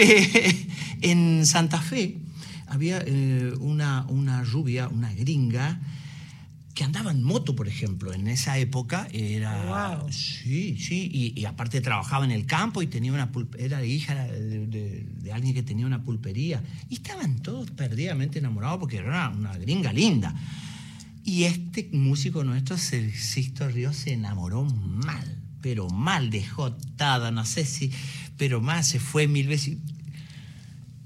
Este, 0.00 0.68
en 1.10 1.46
Santa 1.46 1.80
Fe 1.80 2.18
había 2.66 3.02
eh, 3.06 3.52
una, 3.60 4.04
una 4.08 4.42
rubia, 4.42 4.88
una 4.88 5.12
gringa, 5.12 5.80
que 6.74 6.84
andaba 6.84 7.10
en 7.10 7.22
moto, 7.22 7.56
por 7.56 7.68
ejemplo, 7.68 8.12
en 8.12 8.28
esa 8.28 8.58
época 8.58 9.08
era... 9.10 9.98
Wow. 9.98 10.12
Sí, 10.12 10.76
sí, 10.78 11.08
y, 11.10 11.40
y 11.40 11.46
aparte 11.46 11.80
trabajaba 11.80 12.26
en 12.26 12.30
el 12.32 12.44
campo 12.44 12.82
y 12.82 12.86
tenía 12.86 13.14
una 13.14 13.30
era 13.58 13.82
hija 13.84 14.14
de, 14.26 14.66
de- 14.66 15.06
de 15.22 15.32
alguien 15.32 15.54
que 15.54 15.62
tenía 15.62 15.86
una 15.86 16.02
pulpería. 16.04 16.62
Y 16.90 16.96
estaban 16.96 17.38
todos 17.38 17.70
perdidamente 17.70 18.40
enamorados 18.40 18.78
porque 18.78 18.98
era 18.98 19.08
una, 19.08 19.30
una 19.30 19.56
gringa 19.56 19.90
linda. 19.92 20.34
Y 21.24 21.44
este 21.44 21.88
músico 21.92 22.44
nuestro, 22.44 22.76
Sisto 22.76 23.68
Ríos, 23.70 23.96
se 23.96 24.12
enamoró 24.12 24.64
mal, 24.64 25.42
pero 25.62 25.88
mal, 25.88 26.28
dejó 26.28 26.74
tada, 26.96 27.30
no 27.30 27.46
sé 27.46 27.64
si, 27.64 27.90
pero 28.36 28.60
más, 28.60 28.88
se 28.88 28.98
fue 29.00 29.26
mil 29.28 29.48
veces. 29.48 29.78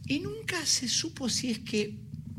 Y 0.07 0.21
nunca 0.21 0.65
se 0.67 0.89
supo 0.89 1.29
si 1.29 1.51
es 1.51 1.59
que 1.61 1.97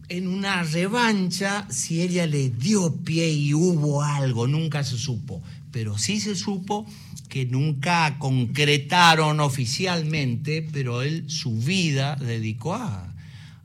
en 0.10 0.28
una 0.28 0.64
revancha, 0.64 1.66
si 1.70 2.02
ella 2.02 2.26
le 2.26 2.50
dio 2.50 2.96
pie 2.98 3.32
y 3.32 3.54
hubo 3.54 4.04
algo, 4.04 4.48
nunca 4.48 4.84
se 4.84 4.98
supo. 4.98 5.42
Pero 5.72 5.98
sí 5.98 6.20
se 6.20 6.36
supo 6.36 6.86
que 7.30 7.46
nunca 7.46 8.18
concretaron 8.20 9.40
oficialmente, 9.40 10.68
pero 10.74 11.02
él 11.02 11.30
su 11.30 11.58
vida 11.58 12.18
dedicó 12.18 12.76
a, 12.76 13.14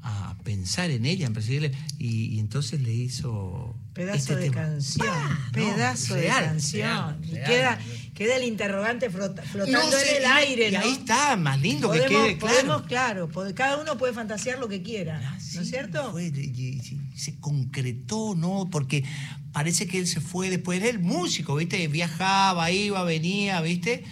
a 0.02 0.36
pensar 0.44 0.90
en 0.92 1.04
ella, 1.04 1.26
en 1.26 1.32
perseguirle, 1.32 1.72
y, 1.98 2.26
y 2.26 2.38
entonces 2.38 2.80
le 2.80 2.94
hizo... 2.94 3.74
Pedazo 3.92 4.18
este 4.18 4.36
de 4.36 4.42
tema. 4.42 4.54
canción, 4.54 5.08
Ah, 5.10 5.38
no, 5.46 5.52
pedazo 5.52 6.14
de 6.14 6.20
real, 6.20 6.44
canción. 6.44 7.22
real. 7.22 7.46
queda, 7.46 7.78
queda 8.16 8.36
el 8.36 8.44
interrogante 8.44 9.10
flota- 9.10 9.42
flotando 9.42 9.78
No 9.90 9.98
en 10.00 10.16
el 10.16 10.24
aire, 10.24 10.68
y 10.70 10.72
¿no? 10.72 10.80
ahí 10.80 10.92
está, 10.92 11.36
más 11.36 11.60
lindo 11.60 11.86
podemos, 11.88 12.08
que 12.08 12.14
quede 12.14 12.38
claro. 12.38 12.54
podemos, 12.54 12.82
claro, 12.86 13.28
pod- 13.30 13.54
cada 13.54 13.76
uno 13.80 13.96
puede 13.98 14.12
fantasear 14.14 14.58
lo 14.58 14.68
que 14.68 14.82
quiera, 14.82 15.20
Ah, 15.22 15.38
¿no 15.54 15.60
es 15.60 15.68
cierto? 15.68 16.10
fue, 16.12 16.24
y- 16.24 16.28
y- 16.40 16.80
y 17.14 17.18
se 17.18 17.38
concretó, 17.38 18.34
¿no? 18.34 18.68
Porque 18.72 19.04
parece 19.52 19.86
que 19.86 19.98
él 19.98 20.06
se 20.06 20.20
fue 20.20 20.48
después, 20.50 20.80
era 20.80 20.88
el 20.88 20.98
músico, 20.98 21.54
¿viste? 21.56 21.86
Viajaba, 21.88 22.70
iba, 22.72 23.04
venía, 23.04 23.60
¿viste? 23.60 24.02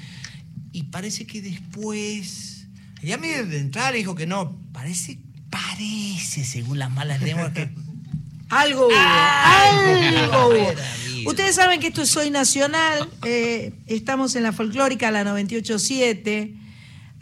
y 0.72 0.82
parece 0.84 1.24
que 1.24 1.40
después, 1.40 2.66
ya 3.02 3.16
me 3.16 3.44
de 3.44 3.58
entrada 3.60 3.92
le 3.92 3.98
dijo 3.98 4.14
que 4.16 4.26
no, 4.26 4.58
parece, 4.72 5.18
parece, 5.48 6.44
según 6.44 6.78
las 6.78 6.90
malas 6.90 7.22
lenguas, 7.22 7.52
que 7.52 7.70
Algo 8.50 8.86
hubo, 8.88 8.94
Algo 8.94 9.90
algo 9.94 10.48
hubo. 10.48 10.74
Ustedes 11.26 11.54
saben 11.56 11.80
que 11.80 11.88
esto 11.88 12.02
es 12.02 12.10
Soy 12.10 12.30
Nacional, 12.30 13.08
eh, 13.24 13.72
estamos 13.86 14.36
en 14.36 14.42
la 14.42 14.52
folclórica, 14.52 15.10
la 15.10 15.24
987. 15.24 16.54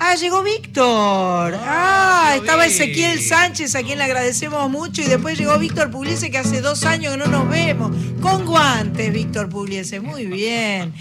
Ah, 0.04 0.16
llegó 0.16 0.42
Víctor. 0.42 1.54
Ah, 1.60 2.30
llegó 2.32 2.44
estaba. 2.44 2.66
Ezequiel 2.66 3.20
Sánchez, 3.22 3.76
a 3.76 3.82
quien 3.84 3.98
le 3.98 4.04
agradecemos 4.04 4.68
mucho, 4.68 5.00
y 5.00 5.04
después 5.04 5.38
llegó 5.38 5.56
Víctor 5.58 5.92
Pugliese, 5.92 6.30
que 6.30 6.38
hace 6.38 6.60
dos 6.60 6.82
años 6.84 7.12
que 7.12 7.18
no 7.18 7.26
nos 7.26 7.48
vemos. 7.48 7.92
Con 8.20 8.44
guantes, 8.44 9.12
Víctor 9.12 9.48
Pugliese, 9.48 10.00
muy 10.00 10.26
bien. 10.26 10.92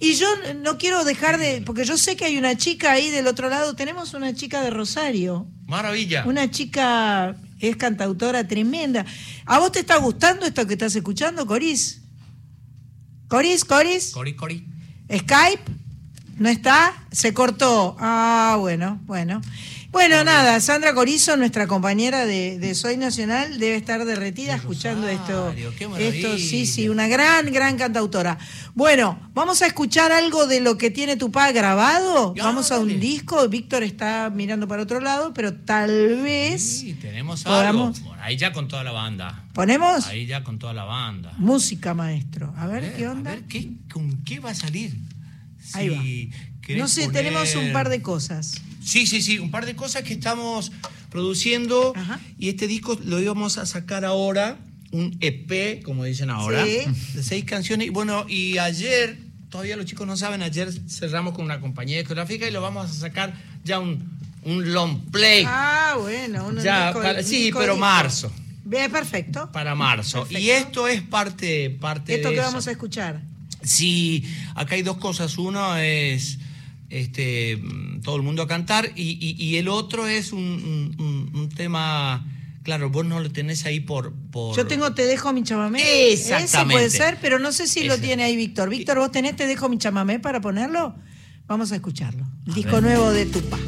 Y 0.00 0.14
yo 0.14 0.26
no 0.62 0.78
quiero 0.78 1.04
dejar 1.04 1.38
de, 1.38 1.60
porque 1.66 1.84
yo 1.84 1.98
sé 1.98 2.16
que 2.16 2.24
hay 2.24 2.38
una 2.38 2.56
chica 2.56 2.92
ahí 2.92 3.10
del 3.10 3.26
otro 3.26 3.50
lado, 3.50 3.74
tenemos 3.74 4.14
una 4.14 4.34
chica 4.34 4.62
de 4.62 4.70
Rosario. 4.70 5.46
maravilla. 5.66 6.24
Una 6.24 6.50
chica 6.50 7.36
es 7.60 7.76
cantautora 7.76 8.48
tremenda. 8.48 9.04
¿A 9.44 9.58
vos 9.58 9.72
te 9.72 9.80
está 9.80 9.96
gustando 9.96 10.46
esto 10.46 10.66
que 10.66 10.74
estás 10.74 10.96
escuchando, 10.96 11.46
Coris? 11.46 12.05
Coris, 13.28 13.64
Coris. 13.64 14.12
Cori, 14.12 14.36
cori. 14.36 14.64
Skype. 15.12 15.62
¿No 16.36 16.48
está? 16.48 16.92
Se 17.10 17.34
cortó. 17.34 17.96
Ah, 17.98 18.56
bueno, 18.60 19.00
bueno. 19.06 19.40
Bueno, 19.96 20.24
nada, 20.24 20.60
Sandra 20.60 20.92
Corizo, 20.92 21.38
nuestra 21.38 21.66
compañera 21.66 22.26
de, 22.26 22.58
de 22.58 22.74
Soy 22.74 22.98
Nacional, 22.98 23.58
debe 23.58 23.76
estar 23.76 24.04
derretida 24.04 24.52
De 24.52 24.58
escuchando 24.58 25.08
esto. 25.08 25.46
Rosario. 25.46 25.72
Esto, 25.96 26.36
sí, 26.36 26.66
sí, 26.66 26.90
una 26.90 27.08
gran, 27.08 27.50
gran 27.50 27.78
cantautora. 27.78 28.36
Bueno, 28.74 29.18
vamos 29.32 29.62
a 29.62 29.66
escuchar 29.66 30.12
algo 30.12 30.46
de 30.46 30.60
lo 30.60 30.76
que 30.76 30.90
tiene 30.90 31.16
tu 31.16 31.32
pa 31.32 31.50
grabado. 31.50 32.34
Ya, 32.34 32.44
vamos 32.44 32.70
a 32.72 32.78
un 32.78 33.00
disco. 33.00 33.48
Víctor 33.48 33.84
está 33.84 34.28
mirando 34.28 34.68
para 34.68 34.82
otro 34.82 35.00
lado, 35.00 35.32
pero 35.32 35.54
tal 35.54 35.88
vez. 36.22 36.80
Sí, 36.80 36.92
tenemos 36.92 37.42
podamos- 37.44 37.96
algo. 37.96 38.14
Ahí 38.20 38.36
ya 38.36 38.52
con 38.52 38.68
toda 38.68 38.84
la 38.84 38.92
banda. 38.92 39.44
¿Ponemos? 39.54 40.06
Ahí 40.08 40.26
ya 40.26 40.44
con 40.44 40.58
toda 40.58 40.74
la 40.74 40.84
banda. 40.84 41.32
Música, 41.38 41.94
maestro. 41.94 42.52
A 42.58 42.66
ver, 42.66 42.94
¿qué 42.96 43.08
onda? 43.08 43.30
A 43.32 43.34
ver, 43.36 43.44
¿qué, 43.44 43.70
¿con 43.90 44.22
qué 44.24 44.40
va 44.40 44.50
a 44.50 44.54
salir? 44.54 44.94
Ahí 45.72 45.88
va. 45.88 46.76
No 46.76 46.86
sé, 46.86 47.06
poner- 47.06 47.12
tenemos 47.24 47.54
un 47.54 47.72
par 47.72 47.88
de 47.88 48.02
cosas. 48.02 48.60
Sí, 48.86 49.06
sí, 49.06 49.20
sí, 49.20 49.38
un 49.40 49.50
par 49.50 49.66
de 49.66 49.74
cosas 49.74 50.02
que 50.04 50.12
estamos 50.14 50.70
produciendo 51.10 51.92
Ajá. 51.96 52.20
y 52.38 52.48
este 52.48 52.66
disco 52.68 52.96
lo 53.04 53.20
íbamos 53.20 53.58
a 53.58 53.66
sacar 53.66 54.04
ahora, 54.04 54.58
un 54.92 55.16
EP, 55.20 55.82
como 55.82 56.04
dicen 56.04 56.30
ahora, 56.30 56.64
Sí. 56.64 56.78
de 57.14 57.22
seis 57.22 57.44
canciones. 57.44 57.88
Y 57.88 57.90
bueno, 57.90 58.24
y 58.28 58.58
ayer, 58.58 59.18
todavía 59.50 59.76
los 59.76 59.86
chicos 59.86 60.06
no 60.06 60.16
saben, 60.16 60.40
ayer 60.42 60.72
cerramos 60.88 61.34
con 61.34 61.44
una 61.44 61.60
compañía 61.60 61.98
discográfica 61.98 62.46
y 62.46 62.52
lo 62.52 62.60
vamos 62.60 62.88
a 62.88 62.92
sacar 62.92 63.34
ya 63.64 63.80
un, 63.80 64.04
un 64.44 64.72
long 64.72 65.00
play 65.10 65.42
Ah, 65.46 65.96
bueno. 66.00 66.46
un 66.46 66.62
Ya, 66.62 66.86
disco- 66.92 67.02
para- 67.02 67.22
sí, 67.24 67.44
disco 67.44 67.58
pero 67.58 67.72
disco. 67.72 67.84
marzo. 67.86 68.32
Bien, 68.64 68.90
perfecto. 68.90 69.50
para 69.52 69.74
marzo. 69.74 70.20
Perfecto. 70.20 70.40
Y 70.42 70.50
esto 70.50 70.86
es 70.88 71.02
parte, 71.02 71.70
parte 71.70 72.14
Esto 72.16 72.28
de 72.28 72.34
que 72.34 72.40
eso. 72.40 72.48
vamos 72.50 72.66
a 72.68 72.70
escuchar. 72.70 73.20
Sí, 73.62 74.24
acá 74.54 74.76
hay 74.76 74.82
dos 74.82 74.98
cosas. 74.98 75.36
Uno 75.38 75.76
es 75.76 76.38
este, 76.88 77.58
todo 78.06 78.14
el 78.16 78.22
mundo 78.22 78.40
a 78.42 78.46
cantar 78.46 78.92
y, 78.94 79.18
y- 79.20 79.34
y 79.44 79.56
el 79.56 79.66
otro 79.66 80.06
es 80.06 80.32
un, 80.32 80.38
un- 80.40 80.94
un- 81.04 81.40
un 81.40 81.48
tema, 81.48 82.24
claro, 82.62 82.88
vos 82.88 83.04
no 83.04 83.18
lo 83.18 83.32
tenés 83.32 83.66
ahí 83.66 83.80
por... 83.80 84.12
por 84.30 84.56
Yo 84.56 84.64
tengo 84.64 84.94
Te 84.94 85.04
dejo 85.06 85.32
mi 85.32 85.42
chamamé. 85.42 85.80
Ese 86.12 86.32
Exactamente. 86.36 86.72
puede 86.74 86.90
ser, 86.90 87.18
pero 87.20 87.40
no 87.40 87.50
sé 87.50 87.66
si 87.66 87.82
lo 87.82 87.94
Ese. 87.94 88.04
tiene 88.04 88.22
ahí 88.22 88.36
Víctor. 88.36 88.70
Víctor, 88.70 88.98
¿vos 89.00 89.10
tenés 89.10 89.34
Te 89.34 89.48
dejo 89.48 89.68
mi 89.68 89.76
chamamé 89.78 90.20
para 90.20 90.40
ponerlo? 90.40 90.94
Vamos 91.48 91.72
a 91.72 91.74
escucharlo. 91.74 92.24
Disco 92.44 92.80
nuevo 92.80 93.10
de 93.10 93.26
Tupa. 93.26 93.58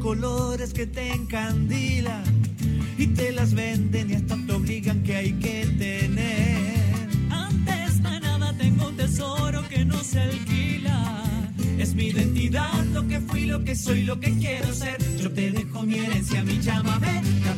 Colores 0.00 0.72
que 0.72 0.86
te 0.86 1.12
encandilan 1.12 2.24
y 2.98 3.06
te 3.08 3.32
las 3.32 3.54
venden 3.54 4.10
y 4.10 4.14
hasta 4.14 4.36
te 4.46 4.52
obligan 4.52 5.02
que 5.02 5.14
hay 5.14 5.32
que 5.34 5.66
tener. 5.78 7.08
Antes 7.30 8.02
de 8.02 8.20
nada 8.20 8.56
tengo 8.56 8.88
un 8.88 8.96
tesoro 8.96 9.62
que 9.68 9.84
no 9.84 10.02
se 10.02 10.20
alquila. 10.20 11.22
Es 11.78 11.94
mi 11.94 12.06
identidad, 12.06 12.84
lo 12.92 13.06
que 13.06 13.20
fui, 13.20 13.44
lo 13.44 13.62
que 13.62 13.76
soy, 13.76 14.02
lo 14.02 14.18
que 14.18 14.36
quiero 14.38 14.72
ser. 14.72 14.98
Yo 15.18 15.30
te 15.30 15.50
dejo 15.50 15.82
mi 15.82 15.98
herencia, 15.98 16.42
mi 16.42 16.58
llámame. 16.58 17.22
La 17.44 17.54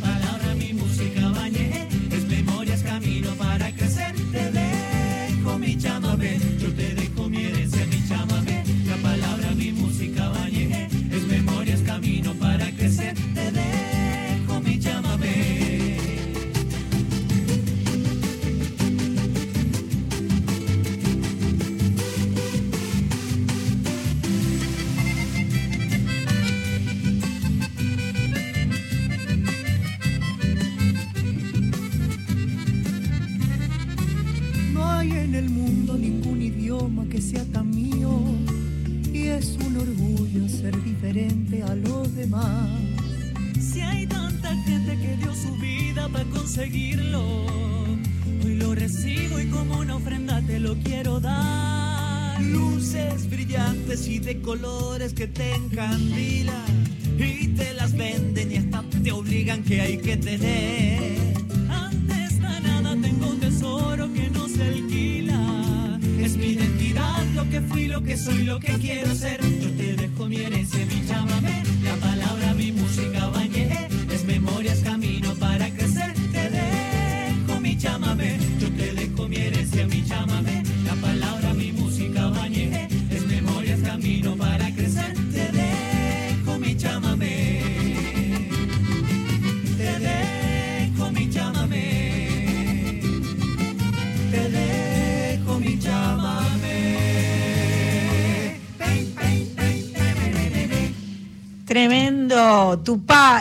de 54.22 54.40
colores 54.40 55.14
que 55.14 55.26
te 55.26 55.52
encandilan 55.52 56.84
y 57.18 57.48
te 57.48 57.74
las 57.74 57.92
venden 57.96 58.52
y 58.52 58.56
hasta 58.56 58.84
te 59.02 59.10
obligan 59.10 59.64
que 59.64 59.80
hay 59.80 59.98
que 59.98 60.16
tener. 60.16 60.61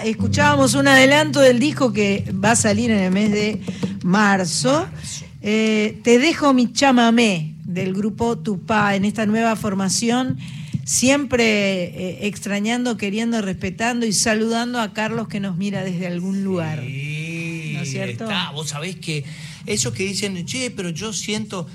Escuchábamos 0.03 0.73
un 0.73 0.87
adelanto 0.87 1.39
del 1.39 1.59
disco 1.59 1.93
que 1.93 2.31
va 2.31 2.51
a 2.51 2.55
salir 2.55 2.91
en 2.91 2.99
el 2.99 3.11
mes 3.11 3.31
de 3.31 3.61
marzo. 4.03 4.87
Eh, 5.41 5.99
te 6.03 6.19
dejo 6.19 6.53
mi 6.53 6.71
chamamé 6.71 7.55
del 7.63 7.93
grupo 7.93 8.37
Tupá 8.37 8.95
en 8.95 9.05
esta 9.05 9.25
nueva 9.25 9.55
formación. 9.55 10.37
Siempre 10.83 11.83
eh, 11.83 12.27
extrañando, 12.27 12.97
queriendo, 12.97 13.41
respetando 13.41 14.05
y 14.05 14.13
saludando 14.13 14.79
a 14.79 14.93
Carlos 14.93 15.27
que 15.27 15.39
nos 15.39 15.57
mira 15.57 15.83
desde 15.83 16.07
algún 16.07 16.43
lugar. 16.43 16.81
Sí. 16.81 17.73
¿No 17.75 17.81
es 17.81 17.91
cierto? 17.91 18.23
está. 18.25 18.51
Vos 18.51 18.69
sabés 18.69 18.95
que 18.95 19.23
esos 19.65 19.93
que 19.93 20.03
dicen, 20.03 20.45
che, 20.45 20.71
pero 20.71 20.89
yo 20.89 21.13
siento. 21.13 21.67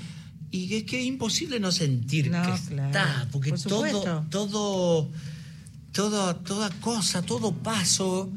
Y 0.51 0.73
es 0.75 0.83
que 0.83 0.99
es 0.99 1.05
imposible 1.05 1.59
no 1.59 1.71
sentir 1.71 2.31
No, 2.31 2.41
que 2.41 2.73
claro, 2.73 2.87
está, 2.87 3.27
porque 3.31 3.49
por 3.49 3.61
todo, 3.61 4.25
todo, 4.29 5.09
todo, 5.97 6.35
toda 6.35 6.69
cosa, 6.79 7.23
todo 7.23 7.51
paso, 7.51 8.29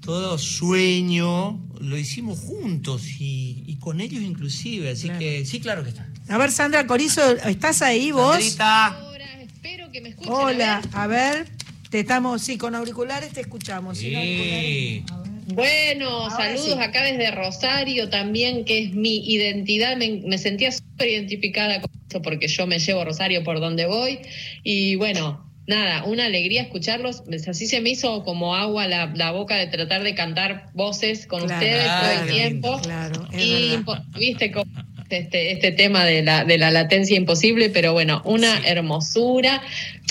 todo 0.00 0.38
sueño, 0.38 1.60
lo 1.78 1.98
hicimos 1.98 2.38
juntos 2.38 3.02
y, 3.20 3.62
y 3.66 3.76
con 3.76 4.00
ellos 4.00 4.22
inclusive. 4.22 4.90
Así 4.92 5.02
Claro. 5.08 5.18
que 5.20 5.44
sí, 5.44 5.60
claro 5.60 5.82
que 5.84 5.90
está. 5.90 6.08
A 6.30 6.38
ver, 6.38 6.50
Sandra 6.50 6.86
Corizo, 6.86 7.20
¿estás 7.46 7.82
ahí 7.82 8.12
vos? 8.12 8.32
Sandrita. 8.42 8.98
Espero 9.42 9.92
que 9.92 10.00
me 10.00 10.08
escuchen. 10.08 10.32
Hola, 10.32 10.80
a 10.94 11.06
ver. 11.06 11.20
a 11.20 11.36
ver, 11.36 11.48
te 11.90 12.00
estamos, 12.00 12.40
sí, 12.40 12.56
con 12.56 12.74
auriculares 12.74 13.30
te 13.34 13.42
escuchamos. 13.42 13.98
sin 13.98 14.10
Sí. 14.10 14.16
auriculares, 14.16 15.12
a 15.12 15.20
ver. 15.20 15.54
Bueno, 15.54 16.08
Ahora 16.08 16.34
saludos 16.36 16.64
sí. 16.78 16.82
acá 16.82 17.02
desde 17.04 17.30
Rosario 17.30 18.08
también, 18.08 18.64
que 18.64 18.84
es 18.84 18.94
mi 18.94 19.18
identidad. 19.30 19.98
Me, 19.98 20.22
me 20.26 20.38
sentía 20.38 20.72
súper 20.72 21.08
identificada 21.10 21.78
con 21.82 21.90
eso 22.08 22.22
porque 22.22 22.48
yo 22.48 22.66
me 22.66 22.78
llevo 22.78 23.02
a 23.02 23.04
Rosario 23.04 23.44
por 23.44 23.60
donde 23.60 23.84
voy. 23.86 24.18
Y 24.64 24.94
bueno, 24.96 25.45
nada, 25.66 26.04
una 26.04 26.26
alegría 26.26 26.62
escucharlos. 26.62 27.22
Así 27.48 27.66
se 27.66 27.80
me 27.80 27.90
hizo 27.90 28.22
como 28.24 28.54
agua 28.54 28.86
la, 28.86 29.06
la 29.14 29.32
boca 29.32 29.56
de 29.56 29.66
tratar 29.66 30.02
de 30.02 30.14
cantar 30.14 30.70
voces 30.74 31.26
con 31.26 31.46
Claro. 31.46 31.54
ustedes 31.54 31.86
todo 31.86 32.22
el 32.22 32.30
tiempo. 32.30 32.80
Claro, 32.82 33.28
y 33.36 33.76
viste 34.18 34.52
cómo 34.52 34.70
este, 35.08 35.52
este 35.52 35.70
tema 35.72 36.04
de 36.04 36.22
la, 36.22 36.44
de 36.44 36.58
la 36.58 36.70
latencia 36.70 37.16
imposible, 37.16 37.70
pero 37.70 37.92
bueno, 37.92 38.22
una 38.24 38.58
hermosura. 38.66 39.62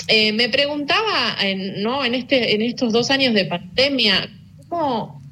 Eh, 0.08 0.32
me 0.32 0.48
preguntaba, 0.48 1.36
en, 1.42 1.82
¿no? 1.82 2.04
En, 2.04 2.14
este, 2.14 2.54
en 2.54 2.62
estos 2.62 2.92
dos 2.92 3.10
años 3.10 3.34
de 3.34 3.44
pandemia, 3.44 4.30
¿cómo, 4.68 5.22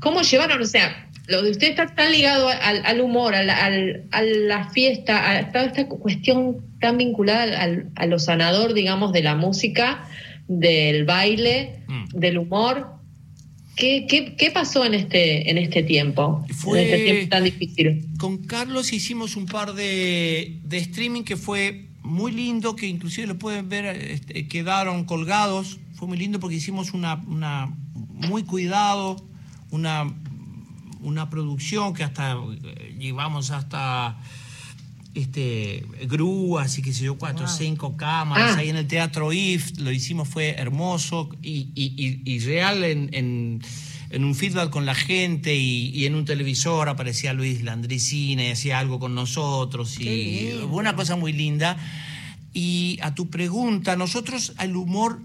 cómo 0.00 0.22
llevaron? 0.22 0.62
O 0.62 0.66
sea, 0.66 1.01
lo 1.28 1.42
de 1.42 1.50
usted 1.52 1.70
está 1.70 1.86
tan 1.94 2.10
ligado 2.12 2.48
al, 2.48 2.84
al 2.84 3.00
humor, 3.00 3.34
al- 3.34 3.50
al- 3.50 4.04
a 4.10 4.22
la 4.22 4.68
fiesta, 4.70 5.38
a 5.38 5.52
toda 5.52 5.66
esta 5.66 5.86
cuestión 5.88 6.58
tan 6.80 6.98
vinculada 6.98 7.60
al- 7.62 7.90
a 7.94 8.06
lo 8.06 8.18
sanador, 8.18 8.74
digamos, 8.74 9.12
de 9.12 9.22
la 9.22 9.36
música, 9.36 10.04
del 10.48 11.04
baile, 11.04 11.84
Mm. 11.88 12.18
del 12.18 12.38
humor. 12.38 12.88
¿Qué, 13.76 14.06
qué, 14.08 14.36
qué 14.36 14.50
pasó 14.50 14.84
en 14.84 14.94
este, 14.94 15.50
en 15.50 15.56
este 15.58 15.82
tiempo? 15.82 16.44
Fue- 16.54 16.80
En 16.82 16.86
este 16.94 17.04
tiempo 17.12 17.28
tan 17.30 17.44
difícil. 17.44 18.04
Con 18.18 18.38
Carlos 18.44 18.92
hicimos 18.92 19.34
un 19.36 19.46
par 19.46 19.72
de, 19.74 20.58
de 20.64 20.76
streaming 20.78 21.22
que 21.22 21.36
fue 21.36 21.86
muy 22.02 22.32
lindo, 22.32 22.76
que 22.76 22.86
inclusive 22.86 23.26
lo 23.28 23.38
pueden 23.38 23.68
ver, 23.68 23.86
este, 23.86 24.46
quedaron 24.48 25.04
colgados. 25.04 25.78
Fue 25.94 26.06
muy 26.08 26.18
lindo 26.18 26.38
porque 26.38 26.56
hicimos 26.56 26.92
una, 26.92 27.14
una 27.26 27.74
muy 27.94 28.42
cuidado, 28.42 29.24
una, 29.70 30.12
una 31.02 31.28
producción 31.30 31.94
que 31.94 32.04
hasta 32.04 32.36
eh, 32.64 32.96
llevamos 32.98 33.50
hasta 33.50 34.18
este 35.14 35.84
grúas 36.08 36.78
y 36.78 36.82
qué 36.82 36.92
sé 36.94 37.04
yo, 37.04 37.18
cuatro 37.18 37.46
cinco 37.46 37.96
cámaras 37.96 38.52
Ah. 38.56 38.60
ahí 38.60 38.70
en 38.70 38.76
el 38.76 38.86
Teatro 38.86 39.32
IF, 39.32 39.78
lo 39.78 39.92
hicimos, 39.92 40.26
fue 40.28 40.50
hermoso 40.58 41.28
y, 41.42 41.68
y- 41.74 41.92
y- 41.96 42.22
y 42.24 42.38
real 42.40 42.82
en, 42.84 43.10
en- 43.12 43.62
en 44.10 44.24
un 44.24 44.34
feedback 44.34 44.70
con 44.70 44.84
la 44.86 44.94
gente 44.94 45.54
y, 45.56 46.04
en 46.06 46.14
un 46.14 46.24
televisor 46.24 46.88
aparecía 46.88 47.32
Luis 47.32 47.62
Landricina 47.62 48.44
y 48.46 48.50
hacía 48.50 48.78
algo 48.78 48.98
con 48.98 49.14
nosotros 49.14 49.98
y 50.00 50.50
fue 50.68 50.80
una 50.80 50.94
cosa 50.96 51.16
muy 51.16 51.32
linda. 51.32 51.76
Y 52.54 52.98
a 53.02 53.14
tu 53.14 53.30
pregunta, 53.30 53.96
nosotros 53.96 54.52
el 54.60 54.76
humor 54.76 55.20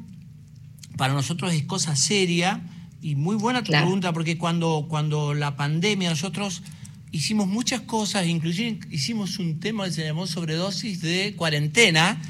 para 0.96 1.14
nosotros 1.14 1.54
es 1.54 1.64
cosa 1.64 1.96
seria 1.98 2.62
y 3.02 3.16
muy 3.16 3.36
buena 3.36 3.62
tu 3.64 3.68
Claro. 3.68 3.86
pregunta 3.86 4.14
porque 4.14 4.38
cuando, 4.38 4.86
cuando 4.89 5.34
la 5.34 5.56
pandemia 5.56 6.10
nosotros 6.10 6.64
hicimos 7.12 7.48
muchas 7.48 7.82
cosas, 7.82 8.28
inclusive 8.28 8.80
hicimos 8.91 9.39
un 9.39 9.60
tema 9.60 9.86
que 9.86 9.91
se 9.91 10.06
llamó 10.06 10.28
sobredosis 10.28 11.02
de 11.02 11.36
cuarentena, 11.36 12.22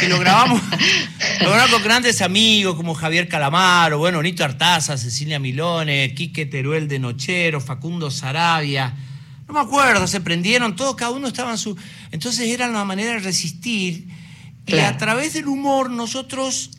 que 0.00 0.08
lo 0.08 0.18
grabamos, 0.18 0.60
lo 1.40 1.48
grabamos 1.50 1.70
con 1.70 1.82
grandes 1.84 2.20
amigos 2.22 2.74
como 2.74 2.94
Javier 2.94 3.28
Calamaro, 3.28 3.98
bueno, 3.98 4.22
Nito 4.22 4.42
Artaza, 4.44 4.96
Cecilia 4.98 5.38
Milone, 5.38 6.12
Quique 6.14 6.44
Teruel 6.46 6.88
de 6.88 6.98
Nochero, 6.98 7.60
Facundo 7.60 8.10
Sarabia. 8.10 8.94
No 9.46 9.54
me 9.54 9.60
acuerdo, 9.60 10.08
se 10.08 10.20
prendieron, 10.20 10.74
todos, 10.74 10.96
cada 10.96 11.12
uno 11.12 11.28
estaba 11.28 11.52
en 11.52 11.58
su... 11.58 11.76
Entonces 12.10 12.48
era 12.48 12.68
una 12.68 12.84
manera 12.84 13.12
de 13.12 13.18
resistir. 13.20 14.08
Y 14.66 14.78
a 14.78 14.96
través 14.98 15.34
del 15.34 15.46
humor 15.46 15.88
nosotros 15.88 16.70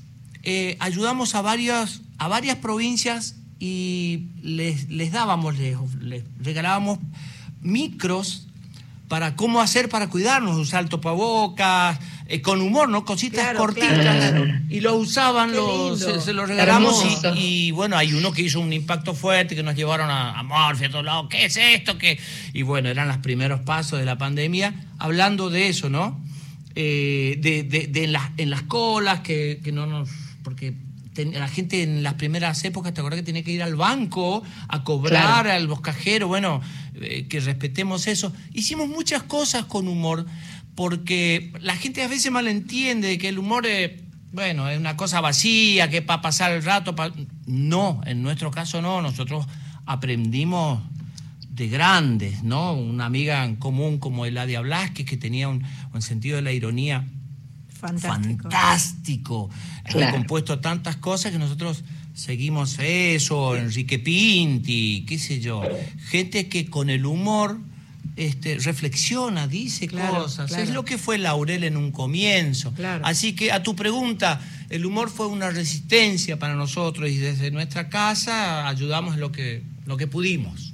eh, 0.43 0.75
ayudamos 0.81 1.33
a 1.35 1.41
varias, 1.41 2.01
a 2.17 2.27
varias 2.27 2.57
provincias 2.57 3.35
y 3.59 4.27
les, 4.41 4.89
les 4.89 5.11
dábamos, 5.11 5.57
les, 5.57 5.77
les 6.01 6.23
regalábamos 6.39 6.99
micros 7.61 8.47
para 9.07 9.35
cómo 9.37 9.61
hacer 9.61 9.87
para 9.87 10.09
cuidarnos, 10.09 10.57
usar 10.57 10.89
tapabocas, 10.89 11.97
eh, 12.27 12.41
con 12.41 12.59
humor, 12.61 12.89
¿no? 12.89 13.05
Cositas 13.05 13.41
Claro, 13.41 13.59
cortitas. 13.59 13.97
claro. 13.97 14.45
Y 14.69 14.81
lo 14.81 14.95
usaban, 14.95 15.53
lo- 15.53 15.95
se, 15.95 16.19
se 16.19 16.33
lo 16.33 16.45
regalamos 16.45 17.05
y, 17.37 17.39
y, 17.67 17.71
bueno, 17.71 17.97
hay 17.97 18.13
uno 18.13 18.33
que 18.33 18.41
hizo 18.41 18.59
un 18.59 18.73
impacto 18.73 19.13
fuerte, 19.13 19.55
que 19.55 19.63
nos 19.63 19.75
llevaron 19.75 20.09
a, 20.09 20.37
a 20.37 20.43
Morphy, 20.43 20.85
a 20.85 20.89
todos 20.89 21.05
lados, 21.05 21.27
¿qué 21.29 21.45
es 21.45 21.55
esto? 21.55 21.97
¿Qué? 21.97 22.19
Y 22.51 22.63
bueno, 22.63 22.89
eran 22.89 23.07
los 23.07 23.17
primeros 23.19 23.61
pasos 23.61 23.97
de 23.97 24.03
la 24.05 24.17
pandemia, 24.17 24.73
hablando 24.99 25.49
de 25.49 25.69
eso, 25.69 25.89
¿no? 25.89 26.19
Eh, 26.75 27.37
de, 27.39 27.63
de- 27.63 27.87
de 27.87 28.03
en, 28.03 28.11
las, 28.11 28.29
en 28.35 28.49
las 28.49 28.63
colas, 28.63 29.21
que, 29.21 29.61
que 29.63 29.71
no 29.71 29.87
nos... 29.87 30.09
Porque 30.43 30.73
la 31.25 31.47
gente 31.47 31.83
en 31.83 32.03
las 32.03 32.15
primeras 32.15 32.63
épocas, 32.65 32.93
¿te 32.93 33.01
acuerdas 33.01 33.19
que 33.21 33.25
tenía 33.25 33.43
que 33.43 33.51
ir 33.51 33.63
al 33.63 33.75
banco 33.75 34.43
a 34.67 34.83
cobrar 34.83 35.43
Claro. 35.43 35.51
al 35.51 35.67
boscajero? 35.67 36.27
Bueno, 36.27 36.61
eh, 36.95 37.25
que 37.27 37.39
respetemos 37.39 38.07
eso. 38.07 38.33
Hicimos 38.53 38.87
muchas 38.89 39.23
cosas 39.23 39.65
con 39.65 39.87
humor, 39.87 40.25
porque 40.75 41.51
la 41.61 41.75
gente 41.75 42.03
a 42.03 42.07
veces 42.07 42.31
malentiende 42.31 43.17
que 43.17 43.29
el 43.29 43.39
humor 43.39 43.65
es, 43.65 43.91
bueno, 44.31 44.69
es 44.69 44.77
una 44.79 44.95
cosa 44.95 45.21
vacía, 45.21 45.89
que 45.89 46.01
para 46.01 46.21
pasar 46.21 46.51
el 46.51 46.63
rato. 46.63 46.95
pa- 46.95 47.11
No, 47.45 48.01
en 48.05 48.21
nuestro 48.21 48.51
caso 48.51 48.81
no, 48.81 49.01
nosotros 49.01 49.45
aprendimos 49.85 50.81
de 51.49 51.69
grandes, 51.69 52.43
¿no? 52.43 52.73
Una 52.73 53.05
amiga 53.05 53.43
en 53.43 53.55
común 53.55 53.97
como 53.97 54.25
Eladia 54.27 54.61
Blasquez, 54.61 55.07
que 55.07 55.17
tenía 55.17 55.47
un, 55.49 55.63
un 55.91 56.01
sentido 56.03 56.35
de 56.35 56.43
la 56.43 56.51
ironía 56.51 57.05
Fantástico. 57.79 58.43
fantástico. 58.43 59.49
Claro. 59.85 60.17
compuesto 60.17 60.59
tantas 60.59 60.97
cosas 60.97 61.31
que 61.31 61.37
nosotros 61.39 61.83
seguimos 62.13 62.77
eso, 62.79 63.55
Enrique 63.55 63.99
Pinti, 63.99 65.05
qué 65.07 65.17
sé 65.19 65.39
yo. 65.39 65.61
Gente 66.09 66.47
que 66.49 66.65
con 66.65 66.89
el 66.89 67.05
humor 67.05 67.59
este, 68.15 68.57
reflexiona, 68.57 69.47
dice 69.47 69.87
Claro, 69.87 70.23
cosas. 70.23 70.47
claro. 70.49 70.63
Es 70.63 70.71
lo 70.71 70.83
que 70.83 70.97
fue 70.97 71.19
Laurel 71.19 71.63
en 71.63 71.77
un 71.77 71.91
comienzo. 71.91 72.73
Claro. 72.73 73.05
Así 73.05 73.33
que 73.33 73.51
a 73.51 73.61
tu 73.61 73.75
pregunta, 73.75 74.41
el 74.69 74.85
humor 74.85 75.09
fue 75.09 75.27
una 75.27 75.51
resistencia 75.51 76.39
para 76.39 76.55
nosotros 76.55 77.09
y 77.09 77.17
desde 77.17 77.51
nuestra 77.51 77.89
casa 77.89 78.67
ayudamos 78.67 79.13
en 79.13 79.19
lo 79.21 79.31
que, 79.31 79.61
lo 79.85 79.97
que 79.97 80.07
pudimos. 80.07 80.73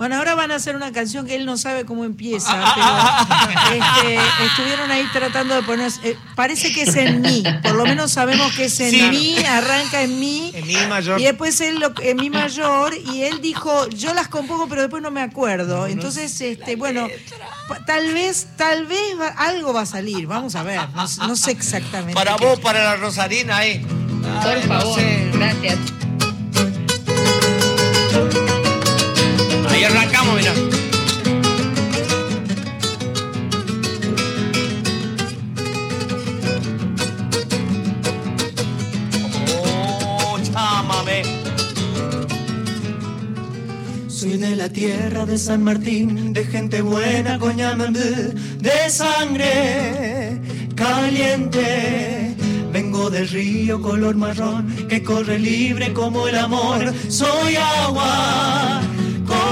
Bueno, 0.00 0.16
ahora 0.16 0.34
van 0.34 0.50
a 0.50 0.54
hacer 0.54 0.76
una 0.76 0.92
canción 0.92 1.26
que 1.26 1.34
él 1.36 1.44
no 1.44 1.58
sabe 1.58 1.84
cómo 1.84 2.06
empieza, 2.06 2.52
Ah, 2.54 3.26
pero 3.46 3.84
este, 3.84 4.44
estuvieron 4.46 4.90
ahí 4.90 5.06
tratando 5.12 5.54
de 5.54 5.62
poner. 5.62 5.92
eh, 6.02 6.16
parece 6.34 6.72
que 6.72 6.84
es 6.84 6.96
en 6.96 7.20
mí, 7.20 7.42
por 7.62 7.74
lo 7.74 7.84
menos 7.84 8.10
sabemos 8.10 8.50
que 8.56 8.64
es 8.64 8.80
en 8.80 8.90
Sí. 8.92 9.02
mí, 9.10 9.36
arranca 9.44 10.00
en 10.00 10.18
mí. 10.18 10.52
En 10.54 10.66
mi 10.66 10.74
mayor. 10.88 11.20
Y 11.20 11.24
después 11.24 11.60
él 11.60 11.80
lo- 11.80 11.92
en 12.00 12.16
mi 12.16 12.30
mayor 12.30 12.94
y 13.12 13.24
él 13.24 13.42
dijo, 13.42 13.90
yo 13.90 14.14
las 14.14 14.28
compongo 14.28 14.68
pero 14.70 14.80
después 14.80 15.02
no 15.02 15.10
me 15.10 15.20
acuerdo. 15.20 15.86
Entonces, 15.86 16.40
este, 16.40 16.76
bueno, 16.76 17.06
pa- 17.68 17.84
tal 17.84 18.14
vez, 18.14 18.46
tal 18.56 18.86
vez 18.86 18.98
va- 19.20 19.34
algo 19.36 19.74
va 19.74 19.82
a 19.82 19.86
salir, 19.86 20.26
vamos 20.26 20.54
a 20.54 20.62
ver, 20.62 20.80
no, 20.94 21.06
no 21.28 21.36
sé 21.36 21.50
exactamente. 21.50 22.14
Para 22.14 22.36
vos, 22.36 22.58
para 22.60 22.82
la 22.84 22.96
Rosarina, 22.96 23.58
ahí. 23.58 23.80
Por 23.80 24.30
Ay, 24.48 24.62
no 24.66 24.78
favor, 24.78 24.98
sé. 24.98 25.30
gracias. 25.34 25.78
Ahí 29.80 29.86
arrancamos, 29.86 30.36
mira. 30.36 30.52
Oh, 39.56 40.38
chámame. 40.52 41.22
Soy 44.08 44.36
de 44.36 44.54
la 44.54 44.68
tierra 44.68 45.24
de 45.24 45.38
San 45.38 45.64
Martín, 45.64 46.34
de 46.34 46.44
gente 46.44 46.82
buena 46.82 47.38
con 47.38 47.56
Yamandú, 47.56 48.34
de 48.58 48.90
sangre 48.90 50.42
caliente. 50.74 52.36
Vengo 52.70 53.08
del 53.08 53.26
río 53.28 53.80
color 53.80 54.14
marrón 54.14 54.88
que 54.90 55.02
corre 55.02 55.38
libre 55.38 55.94
como 55.94 56.28
el 56.28 56.36
amor. 56.36 56.92
Soy 57.08 57.56
agua, 57.56 58.82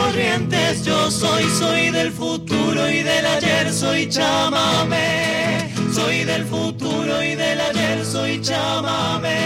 corrientes 0.09 0.85
yo 0.85 1.11
soy, 1.11 1.45
soy 1.51 1.91
del 1.91 2.11
futuro 2.11 2.89
y 2.89 3.03
del 3.03 3.27
ayer, 3.27 3.73
soy 3.73 4.09
chamame. 4.09 5.75
Soy 5.93 6.25
del 6.25 6.45
futuro 6.45 7.23
y 7.23 7.35
del 7.35 7.61
ayer, 7.61 8.05
soy 8.05 8.41
chamame. 8.41 9.37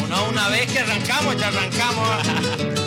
Bueno, 0.00 0.16
una 0.30 0.48
vez 0.48 0.70
que 0.72 0.78
arrancamos 0.80 1.10
¿Cómo 1.20 1.36
te 1.36 1.44
arrancamos? 1.44 2.70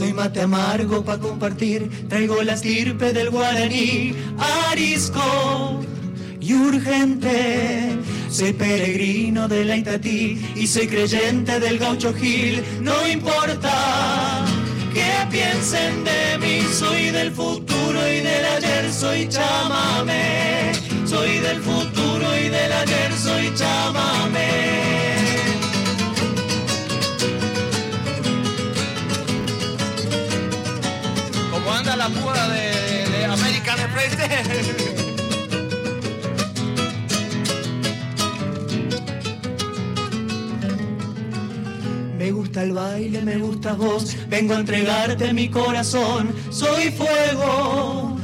Soy 0.00 0.14
mate 0.14 0.40
amargo 0.40 1.04
para 1.04 1.18
compartir, 1.18 2.08
traigo 2.08 2.42
la 2.42 2.54
estirpe 2.54 3.12
del 3.12 3.28
guaraní, 3.28 4.14
arisco 4.70 5.82
y 6.40 6.54
urgente. 6.54 7.98
Soy 8.30 8.54
peregrino 8.54 9.46
de 9.46 9.66
la 9.66 9.76
Itatí 9.76 10.40
y 10.56 10.66
soy 10.66 10.88
creyente 10.88 11.60
del 11.60 11.78
gaucho 11.78 12.14
Gil, 12.14 12.64
no 12.80 13.06
importa 13.06 14.46
que 14.94 15.12
piensen 15.30 16.02
de 16.02 16.38
mí, 16.38 16.62
soy 16.72 17.10
del 17.10 17.30
futuro 17.30 18.00
y 18.08 18.20
del 18.20 18.44
ayer, 18.56 18.90
soy 18.90 19.28
chamame. 19.28 20.72
Soy 21.04 21.40
del 21.40 21.60
futuro 21.60 22.38
y 22.38 22.48
del 22.48 22.72
ayer, 22.72 23.12
soy 23.12 23.52
chamame. 23.54 24.89
De, 32.10 32.70
de. 33.10 33.26
Me 42.18 42.30
gusta 42.32 42.62
el 42.62 42.72
baile, 42.72 43.22
me 43.22 43.38
gustas 43.38 43.76
vos, 43.78 44.16
vengo 44.28 44.54
a 44.54 44.60
entregarte 44.60 45.32
mi 45.32 45.48
corazón. 45.48 46.34
Soy 46.50 46.90
fuego 46.90 48.18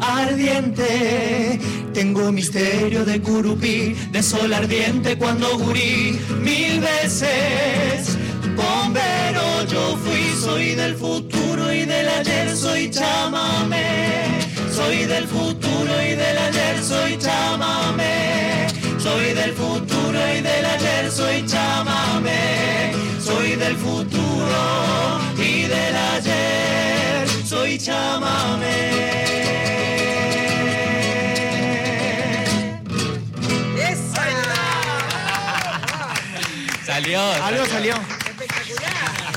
ardiente, 0.00 1.58
tengo 1.92 2.30
misterio 2.32 3.04
de 3.04 3.20
curupí, 3.20 3.94
de 4.12 4.22
sol 4.22 4.52
ardiente 4.52 5.18
cuando 5.18 5.58
gurí 5.58 6.18
mil 6.42 6.80
veces. 6.80 8.09
Yo 9.70 9.96
fui, 9.98 10.34
soy 10.42 10.74
del 10.74 10.96
futuro 10.96 11.72
y 11.72 11.84
del 11.84 12.08
ayer, 12.08 12.56
soy 12.56 12.90
chamame. 12.90 14.40
Soy 14.74 15.04
del 15.04 15.26
futuro 15.28 16.02
y 16.02 16.14
del 16.16 16.38
ayer, 16.38 16.82
soy 16.82 17.16
chamame. 17.18 18.66
Soy 18.98 19.32
del 19.34 19.52
futuro 19.54 20.18
y 20.36 20.40
del 20.40 20.64
ayer, 20.64 21.10
soy 21.10 21.46
chamame. 21.46 22.92
Soy 23.22 23.54
del 23.56 23.76
futuro 23.76 25.20
y 25.38 25.62
del 25.62 25.96
ayer, 25.96 27.28
soy 27.46 27.78
chamame. 27.78 28.90
¡Esa! 33.78 34.26
Salió. 36.84 37.20
Algo 37.44 37.66
salió. 37.66 37.94
¡Espectacular! 37.94 39.30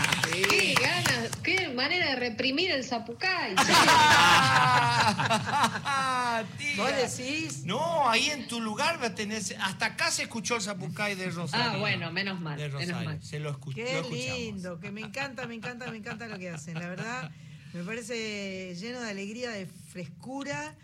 Qué 0.49 0.75
ganas, 0.81 1.29
qué 1.43 1.67
manera 1.83 2.07
de 2.09 2.15
reprimir 2.15 2.71
el 2.71 2.83
zapucay. 2.83 3.55
¿Vos 6.77 6.89
decís? 6.95 7.63
No, 7.65 8.09
ahí 8.09 8.29
en 8.29 8.47
tu 8.47 8.59
lugar 8.59 9.01
va 9.01 9.07
a 9.07 9.15
tener- 9.15 9.41
hasta 9.61 9.85
acá 9.85 10.11
se 10.11 10.23
escuchó 10.23 10.55
el 10.55 10.61
zapucay 10.61 11.15
de 11.15 11.29
Rosario. 11.29 11.71
Ah, 11.73 11.77
bueno, 11.77 12.11
menos 12.11 12.39
mal, 12.39 12.57
De 12.57 12.67
menos 12.69 12.81
Rosario, 12.87 13.09
mal. 13.09 13.23
se 13.23 13.39
lo, 13.39 13.57
escu- 13.57 13.73
Qué 13.73 14.01
lo 14.01 14.09
lindo, 14.09 14.79
que 14.79 14.91
me 14.91 15.01
encanta, 15.01 15.45
me 15.47 15.55
encanta, 15.55 15.89
me 15.91 15.97
encanta 15.97 16.27
lo 16.27 16.37
que 16.39 16.49
hacen. 16.49 16.75
La 16.75 16.87
verdad, 16.87 17.31
me 17.73 17.83
parece 17.83 18.75
lleno 18.75 19.01
de 19.01 19.09
alegría, 19.09 19.51
de 19.51 19.67
frescura 19.67 20.75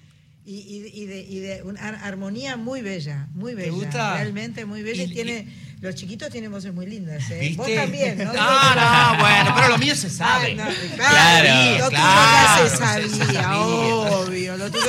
y, 0.49 0.91
y- 0.93 1.01
y 1.03 1.05
de, 1.05 1.19
y 1.21 1.39
de 1.39 1.61
una 1.63 1.79
ar- 1.81 1.99
armonía 2.03 2.57
muy 2.57 2.81
bella, 2.81 3.27
muy 3.33 3.53
bella. 3.53 3.71
gusta? 3.71 4.13
Realmente 4.15 4.65
muy 4.65 4.81
bella. 4.81 5.03
Y, 5.03 5.05
Y- 5.05 5.13
tiene, 5.13 5.47
los 5.81 5.95
chiquitos 5.95 6.29
tienen 6.31 6.51
voces 6.51 6.73
muy 6.73 6.85
lindas, 6.87 7.29
¿eh? 7.29 7.39
¿Viste? 7.39 7.55
Vos 7.57 7.69
también, 7.73 8.17
¿no? 8.17 8.33
No, 8.33 8.75
no, 8.75 9.17
bueno, 9.19 9.53
pero 9.55 9.67
lo 9.69 9.77
mío 9.77 9.95
se 9.95 10.07
Ah, 10.07 10.09
sabe. 10.09 10.55
no, 10.55 10.63
Claro, 10.63 10.75
claro, 10.95 11.77
lo 11.77 11.85
tuyo 11.85 11.89
claro, 11.89 12.63
ya 12.63 12.69
se 12.69 12.77
sabía, 12.77 13.07
se 13.09 13.33
sabía. 13.33 13.59
obvio. 13.61 14.57
Lo 14.57 14.71
tuyo 14.71 14.85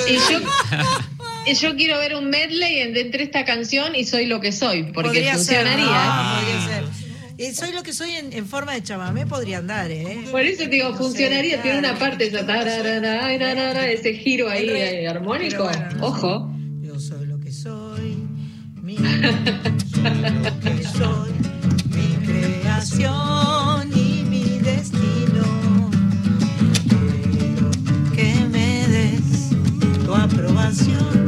Y 1.47 1.55
yo, 1.55 1.75
quiero 1.77 1.99
ver 1.99 2.15
un 2.17 2.29
medley 2.29 2.81
en- 2.81 2.97
entre 2.97 3.23
esta 3.25 3.45
canción 3.45 3.95
y 3.95 4.05
Soy 4.05 4.27
lo 4.27 4.41
que 4.41 4.53
soy, 4.53 4.85
porque 4.85 5.09
podría 5.09 5.39
ser, 5.39 5.67
funcionaría. 5.67 5.87
ah, 5.91 6.41
podría 6.41 6.67
ser. 6.67 6.85
Y 7.41 7.55
soy 7.55 7.73
lo 7.73 7.83
que 7.83 7.93
soy 7.93 8.11
en, 8.13 8.33
en 8.33 8.47
forma 8.47 8.73
de 8.75 8.83
chamamé, 8.83 9.27
podría 9.27 9.59
andar, 9.59 9.91
¿eh? 9.91 10.25
Por 10.31 10.43
eso 10.43 10.65
te 10.65 10.69
digo, 10.69 10.91
No 10.91 10.97
funcionaría, 10.97 11.57
sé, 11.57 11.63
tiene 11.63 11.79
una 11.79 11.99
parte, 11.99 12.27
esa 12.27 12.45
tararara, 12.47 13.01
tararara, 13.39 13.91
ese 13.91 14.13
giro 14.15 14.49
ahí 14.51 14.69
eh, 14.69 15.09
armónico. 15.09 15.65
bueno, 15.65 15.89
no 15.97 16.07
Ojo. 16.07 16.51
sé. 16.83 16.87
Yo 16.87 17.01
soy 17.01 17.27
lo 17.27 17.41
que 17.41 17.51
soy, 17.53 18.17
mi, 18.83 18.97
soy 18.97 19.05
lo 19.05 20.61
que 20.61 20.83
soy, 20.99 21.33
mi 21.95 22.27
creación 22.27 23.91
y 23.97 24.25
mi 24.29 24.59
destino. 24.59 25.91
Quiero 26.89 27.71
que 28.15 28.35
me 28.51 28.87
des 28.89 29.51
tu 30.05 30.15
aprobación 30.15 31.25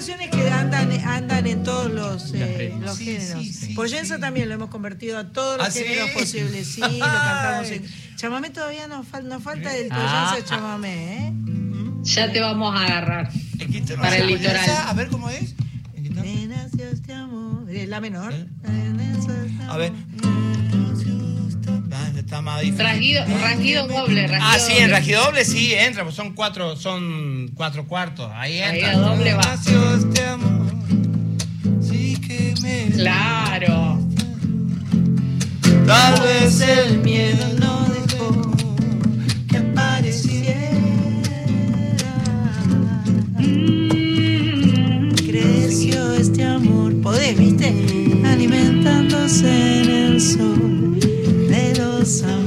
canciones 0.00 0.30
que 0.30 0.48
andan, 0.48 0.90
andan 1.06 1.46
en 1.46 1.62
todos 1.62 1.92
los, 1.92 2.32
eh, 2.34 2.74
los 2.80 2.96
Sí, 2.96 3.04
géneros. 3.04 3.42
sí, 3.44 3.52
sí, 3.52 3.74
Poyensa 3.74 4.14
sí. 4.14 4.20
también 4.22 4.48
lo 4.48 4.54
hemos 4.54 4.70
convertido 4.70 5.18
a 5.18 5.24
todos 5.30 5.58
los 5.58 5.66
¿Ah, 5.66 5.70
sí? 5.70 5.80
géneros 5.84 6.10
posibles. 6.12 6.66
Sí, 6.68 6.80
lo 6.80 6.88
cantamos 7.00 7.68
en. 7.70 7.84
Chamamé 8.16 8.48
todavía 8.48 8.86
nos, 8.88 9.06
fal- 9.06 9.24
nos 9.24 9.42
falta 9.42 9.76
el 9.76 9.88
Ah. 9.90 10.30
Poyensa 10.32 10.48
chamamé, 10.56 11.26
¿eh? 11.28 11.32
Ya 12.02 12.32
te 12.32 12.40
vamos 12.40 12.74
a 12.74 12.82
agarrar. 12.86 13.30
¿En 13.58 13.70
qué 13.70 13.76
interno 13.78 14.02
Para 14.02 14.16
el 14.16 14.26
litoral. 14.28 14.70
A 14.86 14.92
ver 14.94 15.08
cómo 15.08 15.28
es. 15.28 15.54
Este. 15.94 16.48
Eh, 17.68 17.86
La 17.86 18.00
menor. 18.00 18.32
¿Eh? 18.32 18.46
Este 18.64 19.62
A 19.68 19.76
ver. 19.76 19.92
Está 22.16 22.40
más 22.42 22.60
difícil. 22.60 22.84
Rasguido, 22.84 23.24
rasguido 23.40 23.86
doble, 23.88 24.26
rasguido 24.26 24.50
Ah, 24.52 24.58
sí, 24.58 24.72
en 24.72 24.78
doble. 24.82 24.92
rajido 24.94 25.24
doble 25.24 25.44
sí 25.44 25.74
entra, 25.74 26.02
pues 26.04 26.14
son 26.14 26.34
cuatro, 26.34 26.76
son 26.76 27.50
cuatro 27.54 27.86
cuartos. 27.86 28.30
Ahí 28.34 28.60
Ahí 28.60 28.80
entra. 28.80 28.92
a 28.92 28.96
doble 28.96 29.34
va. 29.34 29.42
Nació 29.42 30.30
amor, 30.32 30.72
sí 31.82 32.16
que 32.26 32.54
me- 32.62 32.90
Claro. 32.94 33.98
Tal 35.86 36.20
vez 36.22 36.60
el 36.60 36.98
miedo 37.00 37.46
no 37.58 37.86
dejó 37.88 38.52
que 39.48 39.56
apareciera. 39.56 40.54
Creció 45.26 46.14
este 46.14 46.44
amor, 46.44 47.00
podés, 47.02 47.36
viste, 47.38 47.68
alimentándose 48.24 49.80
en 49.82 49.90
el 49.90 50.20
sol 50.20 50.69
de 52.18 52.39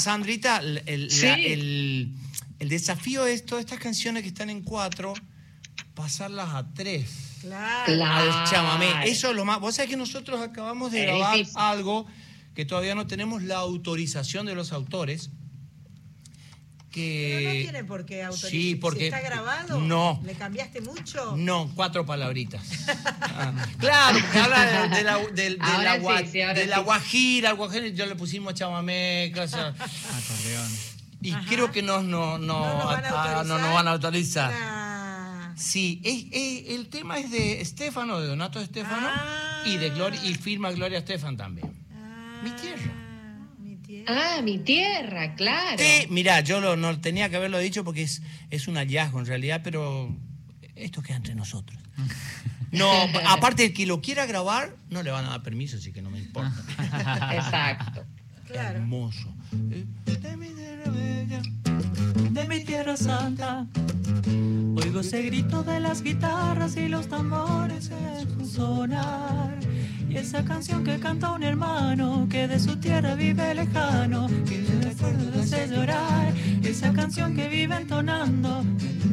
Sandrita, 0.00 0.58
el, 0.58 0.82
el- 0.86 1.10
Sí. 1.10 1.26
la- 1.26 1.34
el- 1.38 2.12
el 2.58 2.68
desafío 2.68 3.26
es 3.26 3.44
todas 3.44 3.64
estas 3.64 3.78
canciones 3.78 4.22
que 4.22 4.28
están 4.28 4.48
en 4.50 4.62
cuatro, 4.62 5.14
pasarlas 5.94 6.54
a 6.54 6.72
tres. 6.74 7.10
Claro. 7.40 7.84
Claro. 7.94 8.32
al 8.32 8.50
chamamé. 8.50 8.86
Eso 9.04 9.30
es 9.30 9.36
lo 9.36 9.44
más. 9.44 9.60
Vos 9.60 9.76
sabés 9.76 9.90
que 9.90 9.96
nosotros 9.96 10.40
acabamos 10.40 10.90
de 10.92 11.00
Es 11.02 11.06
grabar 11.06 11.36
difícil. 11.36 11.54
algo 11.58 12.06
que 12.54 12.64
todavía 12.64 12.94
no 12.94 13.06
tenemos 13.06 13.42
la 13.42 13.56
autorización 13.56 14.46
de 14.46 14.54
los 14.54 14.72
autores. 14.72 15.30
Que... 16.96 17.34
Pero 17.38 17.48
no 17.54 17.60
tiene 17.60 17.84
por 17.84 18.06
qué 18.06 18.22
autorizar. 18.24 18.50
Sí, 18.50 18.74
porque- 18.74 19.00
Si 19.00 19.04
está 19.06 19.20
grabado. 19.20 19.78
No. 19.82 20.18
¿Le 20.24 20.32
cambiaste 20.32 20.80
mucho? 20.80 21.36
No, 21.36 21.70
cuatro 21.74 22.06
palabritas. 22.06 22.62
Ah, 23.38 23.52
claro, 23.78 24.18
porque 24.18 24.38
habla 24.38 24.64
de, 24.88 24.96
de 24.96 25.02
la, 25.04 25.18
del- 25.18 25.58
de 25.58 25.84
la 25.84 25.96
sí, 25.96 26.00
gua- 26.00 26.26
sí, 26.30 26.40
ahora 26.40 26.58
de 26.58 26.66
la 26.66 26.76
sí. 26.78 26.82
guajira, 26.84 27.52
guajira, 27.52 27.88
yo 27.88 28.06
le 28.06 28.16
pusimos 28.16 28.54
chamamé, 28.54 29.30
cosas. 29.34 29.74
Acordeón. 29.78 30.70
Y 31.20 31.32
creo 31.46 31.70
que 31.70 31.82
no, 31.82 32.00
no, 32.02 32.38
no, 32.38 32.60
No 32.60 32.74
nos 32.78 32.84
van 32.86 33.04
a 33.04 33.08
ah, 33.08 33.10
autorizar. 33.10 33.46
no 33.46 33.58
nos 33.58 33.74
van 33.74 33.88
a 33.88 33.90
autorizar. 33.90 34.52
Ah. 34.54 35.52
Sí, 35.54 36.00
es- 36.02 36.24
es- 36.32 36.70
el 36.78 36.88
tema 36.88 37.18
es 37.18 37.30
de 37.30 37.60
Estefano, 37.60 38.20
de 38.20 38.26
Donato 38.28 38.58
Estefano, 38.58 39.06
Ah. 39.10 39.62
y 39.66 39.76
de 39.76 39.90
Gloria, 39.90 40.18
y 40.24 40.34
firma 40.34 40.70
Gloria 40.72 40.98
Estefan 41.00 41.36
también. 41.36 41.70
Ah, 41.94 42.40
Mi 42.42 42.50
tierra. 42.52 42.90
Ah, 44.06 44.40
mi 44.42 44.58
tierra, 44.58 45.34
claro. 45.34 45.78
Sí, 45.78 46.06
mirá, 46.10 46.40
yo 46.40 46.60
lo- 46.60 46.76
no 46.76 47.00
tenía 47.00 47.28
que 47.28 47.36
haberlo 47.36 47.58
dicho 47.58 47.82
porque 47.84 48.02
es, 48.02 48.22
es 48.50 48.68
un 48.68 48.76
hallazgo 48.76 49.18
en 49.20 49.26
realidad, 49.26 49.60
pero 49.64 50.14
esto 50.76 51.02
queda 51.02 51.16
entre 51.16 51.34
nosotros. 51.34 51.78
No, 52.72 52.90
aparte 53.26 53.64
el 53.66 53.72
que 53.72 53.86
lo 53.86 54.02
quiera 54.02 54.26
grabar, 54.26 54.74
no 54.90 55.02
le 55.04 55.10
van 55.12 55.24
a 55.24 55.30
dar 55.30 55.42
permiso, 55.42 55.76
así 55.76 55.92
que 55.92 56.02
no 56.02 56.10
me 56.10 56.18
importa. 56.18 56.52
Exacto. 57.32 58.04
Claro. 58.48 58.78
Hermoso. 58.80 59.32
De 62.30 62.46
mi 62.48 62.64
tierra 62.64 62.92
de 62.92 62.98
santa. 62.98 63.66
Oigo 64.76 65.00
ese 65.00 65.22
grito 65.22 65.62
de 65.62 65.80
las 65.80 66.02
guitarras 66.02 66.76
y 66.76 66.88
los 66.88 67.08
tambores 67.08 67.90
en 67.90 68.46
su 68.46 68.46
sonar. 68.46 69.58
Y 70.08 70.16
esa 70.16 70.44
canción 70.44 70.84
que 70.84 70.98
canta 70.98 71.32
un 71.32 71.42
hermano 71.42 72.26
que 72.30 72.48
de 72.48 72.58
su 72.58 72.76
tierra 72.76 73.14
vive 73.14 73.54
lejano, 73.54 74.28
que 74.46 74.62
de 74.62 74.88
recuerdo 74.88 75.30
le 75.30 75.42
hace 75.42 75.68
llorar. 75.68 76.32
Esa 76.62 76.92
canción 76.92 77.34
que 77.34 77.48
vive 77.48 77.76
entonando 77.76 78.64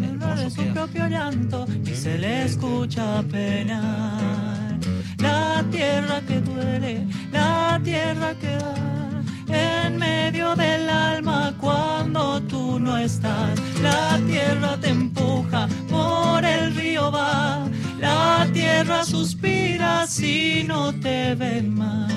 el 0.01 0.19
de 0.19 0.49
su 0.49 0.63
propio 0.73 1.07
llanto 1.07 1.65
y 1.85 1.95
se 1.95 2.17
le 2.17 2.45
escucha 2.45 3.23
penar. 3.23 4.77
La 5.17 5.63
tierra 5.71 6.21
que 6.27 6.41
duele, 6.41 7.07
la 7.31 7.79
tierra 7.83 8.33
que 8.35 8.47
da 8.47 9.12
en 9.47 9.97
medio 9.97 10.55
del 10.55 10.89
alma 10.89 11.53
cuando 11.59 12.41
tú 12.43 12.79
no 12.79 12.97
estás. 12.97 13.59
La 13.81 14.19
tierra 14.27 14.77
te 14.79 14.89
empuja, 14.89 15.67
por 15.89 16.43
el 16.45 16.75
río 16.75 17.11
va. 17.11 17.67
La 17.99 18.47
tierra 18.53 19.05
suspira 19.05 20.05
si 20.07 20.63
no 20.65 20.93
te 20.99 21.35
ven 21.35 21.73
más. 21.73 22.11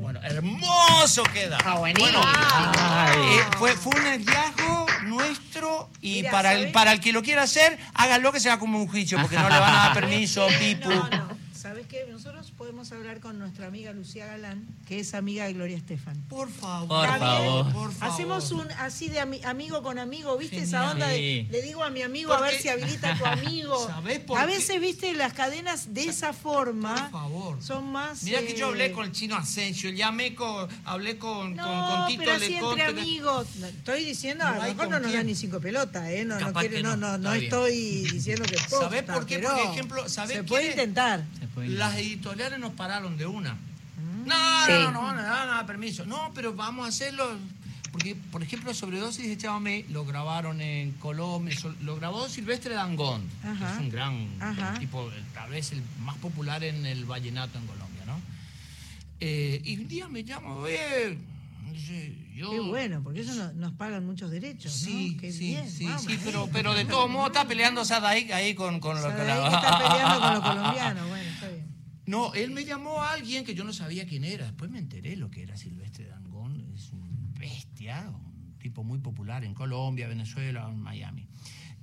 Bueno, 0.00 0.20
hermoso 0.22 1.22
queda. 1.32 1.58
Ah. 1.64 1.76
Bueno, 1.78 2.20
eh, 2.20 3.40
fue, 3.58 3.72
fue 3.72 3.92
un 3.98 4.06
hallazgo 4.06 4.86
nuestro 5.04 5.90
y 6.00 6.14
Mira, 6.16 6.30
para, 6.30 6.52
el, 6.54 6.72
para 6.72 6.92
el 6.92 7.00
que 7.00 7.12
lo 7.12 7.22
quiera 7.22 7.42
hacer, 7.42 7.78
hágalo 7.94 8.32
que 8.32 8.40
sea 8.40 8.58
como 8.58 8.78
un 8.78 8.88
juicio, 8.88 9.18
porque 9.20 9.36
no 9.36 9.48
le 9.48 9.58
van 9.58 9.74
a 9.74 9.78
dar 9.78 9.94
permiso, 9.94 10.46
Pipu. 10.58 10.88
No, 10.92 11.08
no. 11.08 11.28
¿Sabes 11.54 11.86
qué? 11.86 12.06
Nosotros 12.10 12.51
podemos 12.62 12.92
hablar 12.92 13.18
con 13.18 13.40
nuestra 13.40 13.66
amiga 13.66 13.92
Lucía 13.92 14.24
Galán, 14.26 14.64
que 14.86 15.00
es 15.00 15.14
amiga 15.14 15.46
de 15.46 15.52
Gloria 15.54 15.76
Estefan. 15.76 16.16
Por 16.28 16.48
favor. 16.48 16.86
Por 16.86 17.04
¿Está 17.06 17.18
bien? 17.18 17.42
favor. 17.50 17.72
Por 17.72 17.92
favor. 17.92 18.14
Hacemos 18.14 18.52
un 18.52 18.70
así 18.78 19.08
de 19.08 19.20
ami- 19.20 19.44
amigo 19.44 19.82
con 19.82 19.98
amigo, 19.98 20.38
¿viste 20.38 20.58
esa 20.58 20.92
onda? 20.92 21.08
De, 21.08 21.48
le 21.50 21.62
digo 21.62 21.82
a 21.82 21.90
mi 21.90 22.02
amigo 22.02 22.32
a 22.32 22.40
ver 22.40 22.54
si 22.60 22.68
habilita 22.68 23.14
a 23.14 23.18
tu 23.18 23.26
amigo. 23.26 23.84
¿Sabés 23.88 24.20
por 24.20 24.38
a 24.38 24.46
qué? 24.46 24.52
veces, 24.52 24.80
viste, 24.80 25.12
las 25.14 25.32
cadenas 25.32 25.92
de 25.92 26.04
esa 26.04 26.32
forma 26.32 26.94
Por 26.94 27.10
favor. 27.10 27.60
son 27.60 27.90
más. 27.90 28.22
Mira 28.22 28.38
que 28.42 28.54
yo 28.56 28.68
hablé 28.68 28.86
eh, 28.86 28.92
con 28.92 29.06
el 29.06 29.10
chino 29.12 29.34
Asensio, 29.34 29.90
llamé 29.90 30.36
con, 30.36 30.68
hablé 30.84 31.18
con, 31.18 31.56
No, 31.56 31.64
con, 31.64 31.96
con 31.96 32.06
Tito 32.06 32.18
pero 32.24 32.32
así 32.36 32.54
entre 32.54 32.82
amigos. 32.84 33.48
No, 33.56 33.66
Estoy 33.66 34.04
diciendo, 34.04 34.44
a 34.44 34.50
No 34.50 34.56
lo 34.58 34.62
mejor 34.62 34.76
con 34.76 34.90
no 34.90 34.98
nos 35.00 35.08
quién. 35.08 35.18
dan 35.18 35.26
ni 35.26 35.34
cinco 35.34 35.58
pelotas, 35.60 36.08
¿eh? 36.10 36.24
No, 36.24 36.38
no, 36.38 36.52
quiero- 36.52 36.80
no, 36.80 36.96
no, 36.96 37.18
no, 37.18 37.32
estoy 37.34 38.02
diciendo 38.04 38.44
que 38.44 38.54
posta, 38.54 38.78
¿Sabés 38.82 39.02
por 39.02 39.26
qué? 39.26 39.40
Por 39.40 39.58
ejemplo, 39.58 40.08
¿sabés 40.08 40.36
se 40.36 40.44
puede 40.44 40.66
es? 40.66 40.70
intentar. 40.70 41.24
Se 41.40 41.48
puede 41.48 41.68
Las 41.70 41.96
editoriales 41.96 42.51
nos 42.58 42.72
pararon 42.72 43.16
de 43.16 43.26
una. 43.26 43.56
No, 44.24 44.34
Sí. 44.66 44.72
no, 44.72 44.92
no, 44.92 45.14
no, 45.14 45.22
no, 45.22 45.56
no, 45.56 45.66
permiso. 45.66 46.04
No, 46.06 46.30
pero 46.34 46.54
vamos 46.54 46.86
a 46.86 46.88
hacerlo. 46.88 47.36
Porque, 47.90 48.14
por 48.14 48.42
ejemplo, 48.42 48.72
Sobredosis 48.72 49.26
de 49.28 49.36
Chamamé 49.36 49.84
lo 49.90 50.06
grabaron 50.06 50.62
en 50.62 50.92
Colombia, 50.92 51.54
lo 51.82 51.96
grabó 51.96 52.26
Silvestre 52.26 52.74
Dangond, 52.74 53.28
que 53.42 53.64
es 53.64 53.78
un 53.80 53.90
gran 53.90 54.28
Ajá. 54.40 54.78
tipo, 54.78 55.10
eh, 55.10 55.22
tal 55.34 55.50
vez 55.50 55.72
el 55.72 55.82
más 56.02 56.16
popular 56.16 56.64
en 56.64 56.86
el 56.86 57.04
vallenato 57.04 57.58
en 57.58 57.66
Colombia, 57.66 58.04
¿no? 58.06 58.18
Eh, 59.20 59.60
y 59.62 59.76
un 59.76 59.88
día 59.88 60.08
me 60.08 60.24
llama, 60.24 60.54
oye, 60.54 61.18
yo... 62.34 62.50
Qué 62.50 62.60
bueno, 62.60 63.02
porque 63.04 63.20
eso 63.20 63.34
no- 63.34 63.52
nos 63.52 63.72
pagan 63.74 64.06
muchos 64.06 64.30
derechos, 64.30 64.72
Sí, 64.72 65.10
¿no? 65.14 65.20
Qué 65.20 65.30
sí, 65.32 65.48
bien. 65.48 65.70
sí, 65.70 65.84
vamos, 65.84 66.02
sí, 66.04 66.18
pero, 66.24 66.48
pero 66.50 66.72
de 66.74 66.86
todos 66.86 67.10
modos 67.10 67.26
está 67.28 67.46
peleando 67.46 67.84
Sadaik 67.84 68.30
ahí 68.32 68.54
con, 68.54 68.80
con 68.80 68.96
lo 68.96 69.02
Sadaik 69.02 69.52
está 69.54 69.78
peleando 69.78 70.20
con 70.20 70.34
los 70.34 70.40
colombianos, 70.42 71.08
bueno, 71.08 71.30
está 71.30 71.48
bien. 71.48 71.61
No, 72.06 72.34
él 72.34 72.50
me 72.50 72.64
llamó 72.64 73.00
a 73.02 73.12
alguien 73.12 73.44
que 73.44 73.54
yo 73.54 73.64
no 73.64 73.72
sabía 73.72 74.06
quién 74.06 74.24
era. 74.24 74.46
Después 74.46 74.70
me 74.70 74.78
enteré 74.78 75.16
lo 75.16 75.30
que 75.30 75.42
era 75.42 75.56
Silvestre 75.56 76.06
Dangón. 76.06 76.60
Es 76.74 76.92
un 76.92 77.32
bestia, 77.34 78.10
un 78.10 78.58
tipo 78.58 78.82
muy 78.82 78.98
popular 78.98 79.44
en 79.44 79.54
Colombia, 79.54 80.08
Venezuela, 80.08 80.68
en 80.68 80.80
Miami. 80.80 81.28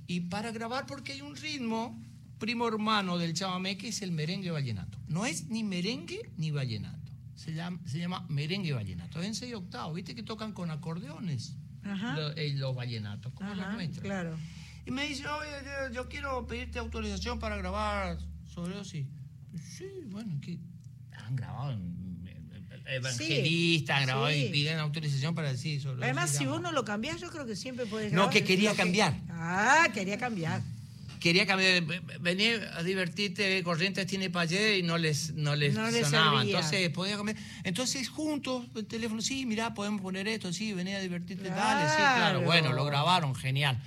Y 0.06 0.20
para 0.22 0.50
grabar, 0.52 0.86
porque 0.86 1.12
hay 1.12 1.22
un 1.22 1.36
ritmo 1.36 1.98
primo 2.38 2.66
hermano 2.66 3.18
del 3.18 3.34
chamamé 3.34 3.76
que 3.76 3.88
es 3.88 4.02
el 4.02 4.12
merengue 4.12 4.50
vallenato. 4.50 4.98
No 5.08 5.24
es 5.26 5.48
ni 5.48 5.62
merengue 5.62 6.30
ni 6.36 6.50
vallenato. 6.50 6.98
Se 7.34 7.54
llama, 7.54 7.80
se 7.86 7.98
llama 7.98 8.26
merengue 8.28 8.72
vallenato. 8.72 9.20
Es 9.20 9.26
en 9.26 9.34
seis 9.34 9.54
octavos. 9.54 9.94
¿Viste 9.94 10.14
que 10.14 10.22
tocan 10.22 10.52
con 10.52 10.70
acordeones? 10.70 11.56
Ajá. 11.82 12.16
Eh, 12.36 12.52
los 12.56 12.74
vallenatos, 12.74 13.32
como 13.32 13.50
Ajá, 13.50 13.72
nuestra. 13.72 14.02
claro. 14.02 14.36
Y 14.84 14.90
me 14.90 15.06
dice, 15.06 15.26
oye, 15.26 15.48
yo, 15.64 15.94
yo 15.94 16.08
quiero 16.08 16.46
pedirte 16.46 16.78
autorización 16.78 17.38
para 17.38 17.56
grabar 17.56 18.18
sobre 18.46 18.76
Ozzy. 18.76 19.04
Sí, 19.04 19.08
bueno, 20.06 20.40
que 20.40 20.58
han 21.12 21.36
grabado 21.36 21.72
en 21.72 22.00
eh, 22.26 22.96
Evangelista, 22.96 23.96
han 23.96 24.06
grabado 24.06 24.30
sí. 24.30 24.46
y 24.46 24.48
piden 24.50 24.78
autorización 24.78 25.34
para 25.34 25.52
decir 25.52 25.80
sobre 25.80 26.04
Además, 26.04 26.30
si 26.30 26.46
vos 26.46 26.60
no 26.60 26.72
lo 26.72 26.84
cambiás, 26.84 27.20
yo 27.20 27.30
creo 27.30 27.46
que 27.46 27.56
siempre 27.56 27.86
podés 27.86 28.12
No, 28.12 28.30
que 28.30 28.44
quería 28.44 28.74
cambiar. 28.74 29.14
Ah, 29.30 29.88
quería 29.94 30.18
cambiar. 30.18 30.62
Quería 31.20 31.46
cambiar, 31.46 31.84
venía 32.20 32.76
a 32.78 32.82
divertirte, 32.82 33.62
Corrientes 33.62 34.06
tiene 34.06 34.30
payé 34.30 34.78
y 34.78 34.82
no 34.82 34.96
les, 34.96 35.34
no 35.34 35.54
les 35.54 35.74
No 35.74 35.90
les 35.90 36.06
sonaba. 36.06 36.38
servía. 36.40 36.56
Entonces, 36.56 36.88
podía 36.90 37.16
cambiar. 37.16 37.36
Entonces, 37.62 38.08
juntos, 38.08 38.66
el 38.74 38.86
teléfono, 38.86 39.20
sí, 39.20 39.44
mirá, 39.44 39.74
podemos 39.74 40.00
poner 40.00 40.26
esto, 40.28 40.50
sí, 40.50 40.72
venía 40.72 40.96
a 40.96 41.00
divertirte, 41.00 41.50
dale, 41.50 41.90
sí, 41.90 41.96
claro. 41.96 42.16
Claro. 42.16 42.40
Bueno, 42.42 42.72
lo 42.72 42.86
grabaron, 42.86 43.34
genial. 43.34 43.82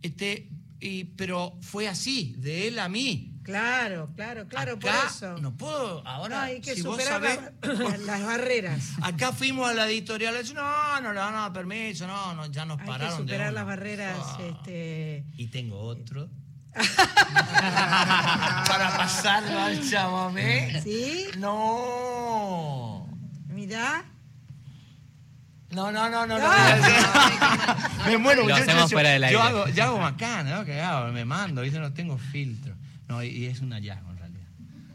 Este, 0.00 0.48
y, 0.80 1.04
pero 1.04 1.58
fue 1.60 1.88
así, 1.88 2.36
de 2.38 2.68
él 2.68 2.78
a 2.78 2.88
mí. 2.88 3.35
Claro, 3.46 4.08
claro, 4.16 4.46
claro, 4.48 4.76
por 4.78 4.90
eso. 5.06 5.38
No 5.38 5.52
puedo, 5.56 6.02
No, 6.02 6.10
ahora, 6.10 6.42
hay 6.42 6.60
que 6.60 6.74
si 6.74 6.82
vos 6.82 6.96
superar 7.00 7.22
sabés, 7.22 7.38
la- 7.62 7.96
las 8.06 8.22
barreras. 8.26 8.80
acá 9.02 9.32
fuimos 9.32 9.70
a 9.70 9.74
la 9.74 9.86
editorial, 9.86 10.36
dicen, 10.36 10.56
no, 10.56 11.00
no 11.00 11.12
le 11.12 11.20
van 11.20 11.34
a 11.34 11.40
dar 11.42 11.52
permiso, 11.52 12.06
no, 12.08 12.34
no, 12.34 12.46
ya 12.46 12.64
nos 12.64 12.78
Hay 12.80 12.84
que 12.86 12.90
pararon. 12.90 13.16
de 13.18 13.22
superar 13.22 13.50
una". 13.52 13.60
las 13.60 13.66
barreras. 13.66 14.16
Ah. 14.20 14.38
Este... 14.42 15.24
Y 15.36 15.46
tengo 15.46 15.78
otro. 15.78 16.28
Para 18.66 18.96
pasarlo 18.96 19.58
al 19.60 19.88
chamamé. 19.88 20.80
¿Sí? 20.82 21.26
No. 21.38 23.08
Mirá. 23.48 24.04
No, 25.70 25.90
no, 25.92 26.08
no, 26.08 26.26
no, 26.26 26.38
no. 26.38 26.48
Me 28.06 28.18
muero. 28.18 28.42
Lo 28.42 28.48
yo- 28.50 28.56
hacemos 28.56 28.90
yo, 28.90 28.94
fuera 28.96 29.10
del 29.10 29.22
yo 29.22 29.26
aire. 29.26 29.40
hago, 29.42 29.68
yo 29.68 29.84
hago 29.84 29.98
macana, 29.98 30.58
¿no? 30.58 30.64
Que 30.64 30.80
hago, 30.80 31.12
me 31.12 31.24
mando, 31.24 31.62
¿viste? 31.62 31.78
no 31.80 31.92
tengo 31.92 32.18
filtro. 32.18 32.75
No, 33.08 33.22
y, 33.22 33.46
es 33.46 33.60
un 33.60 33.70
hallazgo 33.72 34.10
en 34.10 34.18
realidad. 34.18 34.40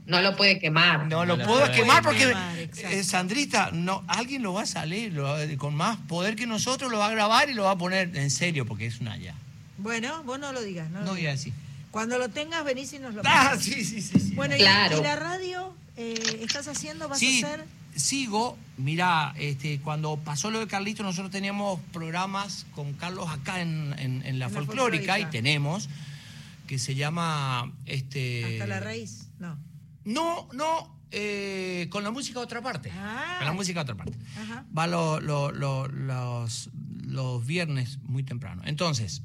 No 0.05 0.21
lo 0.21 0.35
puede 0.35 0.59
quemar. 0.59 1.07
No, 1.07 1.25
No 1.25 1.37
lo 1.37 1.45
puedo 1.45 1.61
puede 1.61 1.71
quemar 1.71 2.03
porque, 2.03 2.27
quemar, 2.27 2.57
eh, 2.57 3.03
Sandrita, 3.03 3.69
no, 3.71 4.03
alguien 4.07 4.41
lo 4.43 4.53
va 4.53 4.63
a 4.63 4.65
salir 4.65 5.13
lo 5.13 5.23
va- 5.23 5.37
con 5.57 5.75
más 5.75 5.97
poder 6.07 6.35
que 6.35 6.45
nosotros, 6.47 6.91
lo 6.91 6.97
va 6.99 7.07
a 7.07 7.11
grabar 7.11 7.49
y 7.49 7.53
lo 7.53 7.63
va 7.63 7.71
a 7.71 7.77
poner 7.77 8.15
en 8.17 8.29
serio 8.31 8.65
porque 8.65 8.85
es 8.87 8.99
una 8.99 9.15
ya. 9.17 9.35
Bueno, 9.77 10.23
vos 10.23 10.39
no 10.39 10.51
lo 10.51 10.61
digas. 10.61 10.89
No, 10.89 10.99
lo 10.99 11.05
No 11.05 11.11
voy 11.11 11.19
a 11.19 11.21
digas. 11.21 11.39
decir. 11.39 11.53
Cuando 11.91 12.17
lo 12.17 12.29
tengas, 12.29 12.63
venís 12.65 12.91
y 12.93 12.99
nos 12.99 13.13
lo 13.15 13.21
Ah, 13.25 13.55
sí, 13.59 13.83
sí, 13.85 14.01
sí. 14.01 14.19
sí. 14.19 14.33
Bueno, 14.35 14.55
y- 14.55 14.59
Claro. 14.59 14.99
¿y, 14.99 15.03
la 15.03 15.15
radio 15.15 15.73
eh, 15.97 16.39
estás 16.41 16.67
haciendo? 16.67 17.07
¿Vas 17.09 17.19
Sí, 17.19 17.43
a 17.43 17.47
hacer? 17.47 17.65
sigo. 17.95 18.57
Mira, 18.77 19.33
este, 19.37 19.79
cuando 19.81 20.17
pasó 20.17 20.49
lo 20.51 20.59
de 20.59 20.67
Carlito, 20.67 21.03
nosotros 21.03 21.31
teníamos 21.31 21.79
programas 21.93 22.65
con 22.73 22.93
Carlos 22.93 23.29
acá 23.29 23.61
en, 23.61 23.93
en- 23.99 24.23
en 24.23 24.23
la 24.23 24.29
En 24.29 24.39
la 24.39 24.49
folclórica 24.49 25.19
y 25.19 25.25
tenemos 25.25 25.89
que 26.71 26.79
se 26.79 26.95
llama 26.95 27.77
este 27.83 28.45
¿Hasta 28.45 28.65
la 28.65 28.79
raíz? 28.79 29.27
No. 29.39 29.59
No, 30.05 30.47
no, 30.53 31.01
eh, 31.11 31.87
con 31.89 32.01
la 32.05 32.11
música 32.11 32.39
a 32.39 32.43
otra 32.43 32.61
parte. 32.61 32.89
Ah. 32.95 33.35
Con 33.39 33.47
la 33.47 33.51
música 33.51 33.81
a 33.81 33.83
otra 33.83 33.95
parte. 33.97 34.17
Ajá. 34.37 34.65
Va 34.75 34.87
lo- 34.87 35.19
lo- 35.19 35.51
lo- 35.51 35.89
los, 35.89 36.69
los 37.03 37.45
viernes 37.45 37.99
muy 38.03 38.23
temprano. 38.23 38.61
Entonces, 38.65 39.21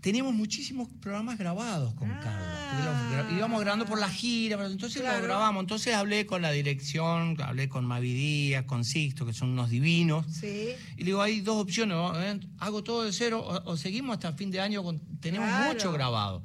teníamos 0.00 0.34
muchísimos 0.34 0.88
programas 1.00 1.38
grabados 1.38 1.92
con 1.94 2.10
Ah. 2.10 3.24
Los 3.28 3.32
íbamos 3.36 3.60
grabando 3.60 3.84
por 3.86 3.98
la 3.98 4.08
gira, 4.08 4.64
entonces 4.66 5.02
Claro. 5.02 5.18
lo 5.20 5.24
grabamos. 5.24 5.60
Entonces 5.62 5.94
hablé 5.94 6.24
con 6.26 6.40
la 6.42 6.50
dirección, 6.52 7.36
hablé 7.42 7.68
con 7.68 7.84
Mavi 7.84 8.12
Díaz, 8.14 8.64
con 8.64 8.84
Sixto, 8.84 9.26
que 9.26 9.32
son 9.32 9.50
unos 9.50 9.70
divinos. 9.70 10.24
Sí. 10.30 10.68
Y 10.96 11.00
le 11.00 11.04
digo, 11.06 11.20
hay 11.22 11.40
dos 11.40 11.60
opciones, 11.62 11.96
¿no? 11.96 12.20
¿Eh? 12.20 12.40
hago 12.58 12.82
todo 12.82 13.02
de 13.04 13.12
cero 13.12 13.40
o, 13.44 13.70
o 13.72 13.76
seguimos 13.76 14.14
hasta 14.14 14.32
fin 14.32 14.50
de 14.50 14.60
año, 14.60 14.82
con, 14.82 15.00
tenemos 15.20 15.48
Claro. 15.48 15.72
mucho 15.74 15.92
grabado. 15.92 16.42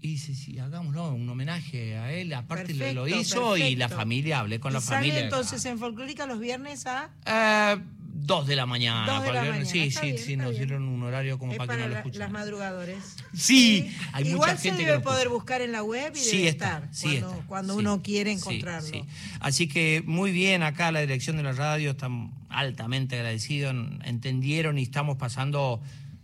Y 0.00 0.08
dice, 0.08 0.34
sí, 0.34 0.58
hagámoslo, 0.58 1.14
un 1.14 1.28
homenaje 1.28 1.96
a 1.96 2.12
él, 2.12 2.32
aparte 2.34 2.74
le- 2.74 2.92
lo 2.92 3.04
Perfecto, 3.04 3.20
hizo 3.22 3.56
y 3.56 3.74
la 3.76 3.86
perfecto. 3.86 3.96
familia, 4.02 4.40
hablé 4.40 4.60
con 4.60 4.72
Y 4.72 4.74
la 4.74 4.80
sale 4.80 4.96
familia. 5.08 5.24
entonces 5.24 5.64
en 5.64 5.78
Folclórica 5.78 6.26
los 6.26 6.38
viernes 6.38 6.86
a... 6.86 7.10
Eh, 7.24 7.80
dos 8.18 8.46
de 8.46 8.56
la 8.56 8.66
mañana. 8.66 9.06
Dos 9.06 9.22
de 9.22 9.26
la 9.28 9.32
cualquier- 9.32 9.52
mañana, 9.52 9.70
Sí, 9.70 9.78
está 9.80 10.00
sí, 10.00 10.06
bien, 10.06 10.18
sí, 10.18 10.32
está 10.32 10.42
nos 10.44 10.50
bien. 10.52 10.66
dieron 10.68 10.88
un 10.88 11.02
horario 11.02 11.38
como 11.38 11.52
es 11.52 11.58
para 11.58 11.74
que 11.76 11.82
no 11.82 11.88
lo 11.88 11.96
escuchen. 11.96 12.18
las 12.18 12.30
madrugadores. 12.30 12.96
Sí, 13.34 13.90
hay 14.12 14.28
Igual 14.28 14.50
mucha 14.52 14.62
gente 14.62 14.80
se 14.82 14.86
debe 14.86 15.00
poder 15.00 15.28
buscar 15.28 15.60
en 15.62 15.72
la 15.72 15.82
web 15.82 16.12
y 16.14 16.18
Sí 16.18 16.36
debe 16.38 16.48
está, 16.48 16.66
estar 16.78 16.88
sí 16.92 17.08
cuando, 17.20 17.30
está, 17.32 17.46
cuando 17.46 17.72
sí. 17.74 17.78
uno 17.80 18.02
quiere 18.02 18.30
Sí, 18.32 18.38
encontrarlo. 18.38 18.88
sí. 18.88 19.04
Así 19.40 19.68
que 19.68 20.02
muy 20.06 20.32
bien 20.32 20.62
acá 20.62 20.90
la 20.92 21.00
dirección 21.00 21.36
de 21.36 21.42
la 21.42 21.52
radio, 21.52 21.92
están 21.92 22.32
altamente 22.48 23.16
agradecidos, 23.16 23.74
entendieron 24.04 24.78
y 24.78 24.82
estamos 24.82 25.16
pasando 25.16 25.80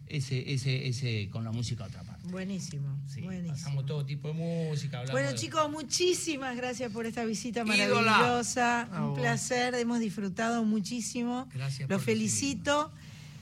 ese, 0.06 0.52
ese, 0.52 0.88
ese 0.88 1.28
con 1.30 1.44
la 1.44 1.52
música 1.52 1.84
a 1.84 1.86
otra 1.88 2.02
parte. 2.02 2.11
Buenísimo, 2.24 2.96
Sí, 3.12 3.20
buenísimo. 3.22 3.54
pasamos 3.54 3.86
todo 3.86 4.04
tipo 4.04 4.28
de 4.28 4.34
música. 4.34 5.02
Bueno 5.10 5.30
de- 5.30 5.34
chicos, 5.34 5.70
muchísimas 5.70 6.56
gracias 6.56 6.90
por 6.92 7.04
esta 7.06 7.24
visita 7.24 7.64
maravillosa. 7.64 8.88
Un 8.92 9.14
placer, 9.14 9.74
hemos 9.74 9.98
disfrutado 10.00 10.62
muchísimo. 10.64 11.48
Gracias 11.54 11.88
Los 11.90 12.02
felicito. 12.02 12.90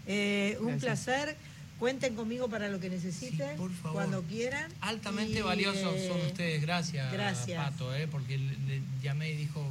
Eh, 0.07 0.57
un 0.61 0.79
Gracias. 0.79 1.05
placer. 1.05 1.37
Cuenten 1.79 2.15
conmigo 2.15 2.49
para 2.49 2.69
lo 2.69 2.79
que 2.79 2.91
necesiten, 2.91 3.51
Sí, 3.53 3.57
por 3.57 3.71
favor. 3.73 3.93
cuando 3.95 4.23
quieran. 4.25 4.71
Altamente 4.83 5.39
Y, 5.39 5.43
valiosos 5.43 5.95
eh, 5.95 6.09
son 6.09 6.21
ustedes, 6.27 6.61
gracias, 6.61 7.11
gracias. 7.13 7.71
Pato, 7.71 7.95
eh, 7.95 8.07
porque 8.07 8.37
le, 8.37 8.57
le 8.67 8.83
llamé 9.03 9.31
y 9.31 9.37
dijo 9.37 9.65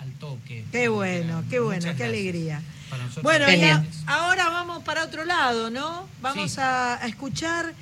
al 0.00 0.10
toque. 0.14 0.64
Qué 0.72 0.88
bueno, 0.88 1.44
qué 1.50 1.60
bueno, 1.60 1.94
qué 1.96 2.02
alegría. 2.04 2.60
Para 2.90 3.04
nosotros 3.04 3.22
Bueno, 3.24 3.46
ahora 4.06 4.48
vamos 4.48 4.82
para 4.82 5.04
otro 5.04 5.24
lado, 5.24 5.70
¿no? 5.70 6.08
Vamos 6.20 6.52
Sí. 6.52 6.60
a, 6.60 6.94
a 7.00 7.06
escuchar, 7.06 7.72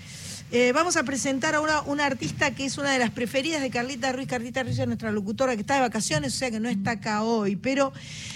eh, 0.52 0.72
vamos 0.72 0.96
a 0.96 1.04
presentar 1.04 1.54
a 1.54 1.60
una, 1.60 1.82
una 1.82 2.06
artista 2.06 2.52
que 2.52 2.64
es 2.64 2.76
una 2.76 2.92
de 2.92 2.98
las 2.98 3.10
preferidas 3.10 3.62
de 3.62 3.70
Carlita 3.70 4.10
Ruiz. 4.10 4.26
Carlita 4.26 4.62
Ruiz 4.62 4.78
es 4.78 4.86
nuestra 4.86 5.12
locutora 5.12 5.54
que 5.54 5.60
está 5.60 5.74
de 5.74 5.80
vacaciones, 5.80 6.34
o 6.34 6.38
sea 6.38 6.50
que 6.50 6.58
no 6.58 6.68
está 6.68 6.92
acá 6.92 7.22
hoy, 7.22 7.54
pero 7.54 7.92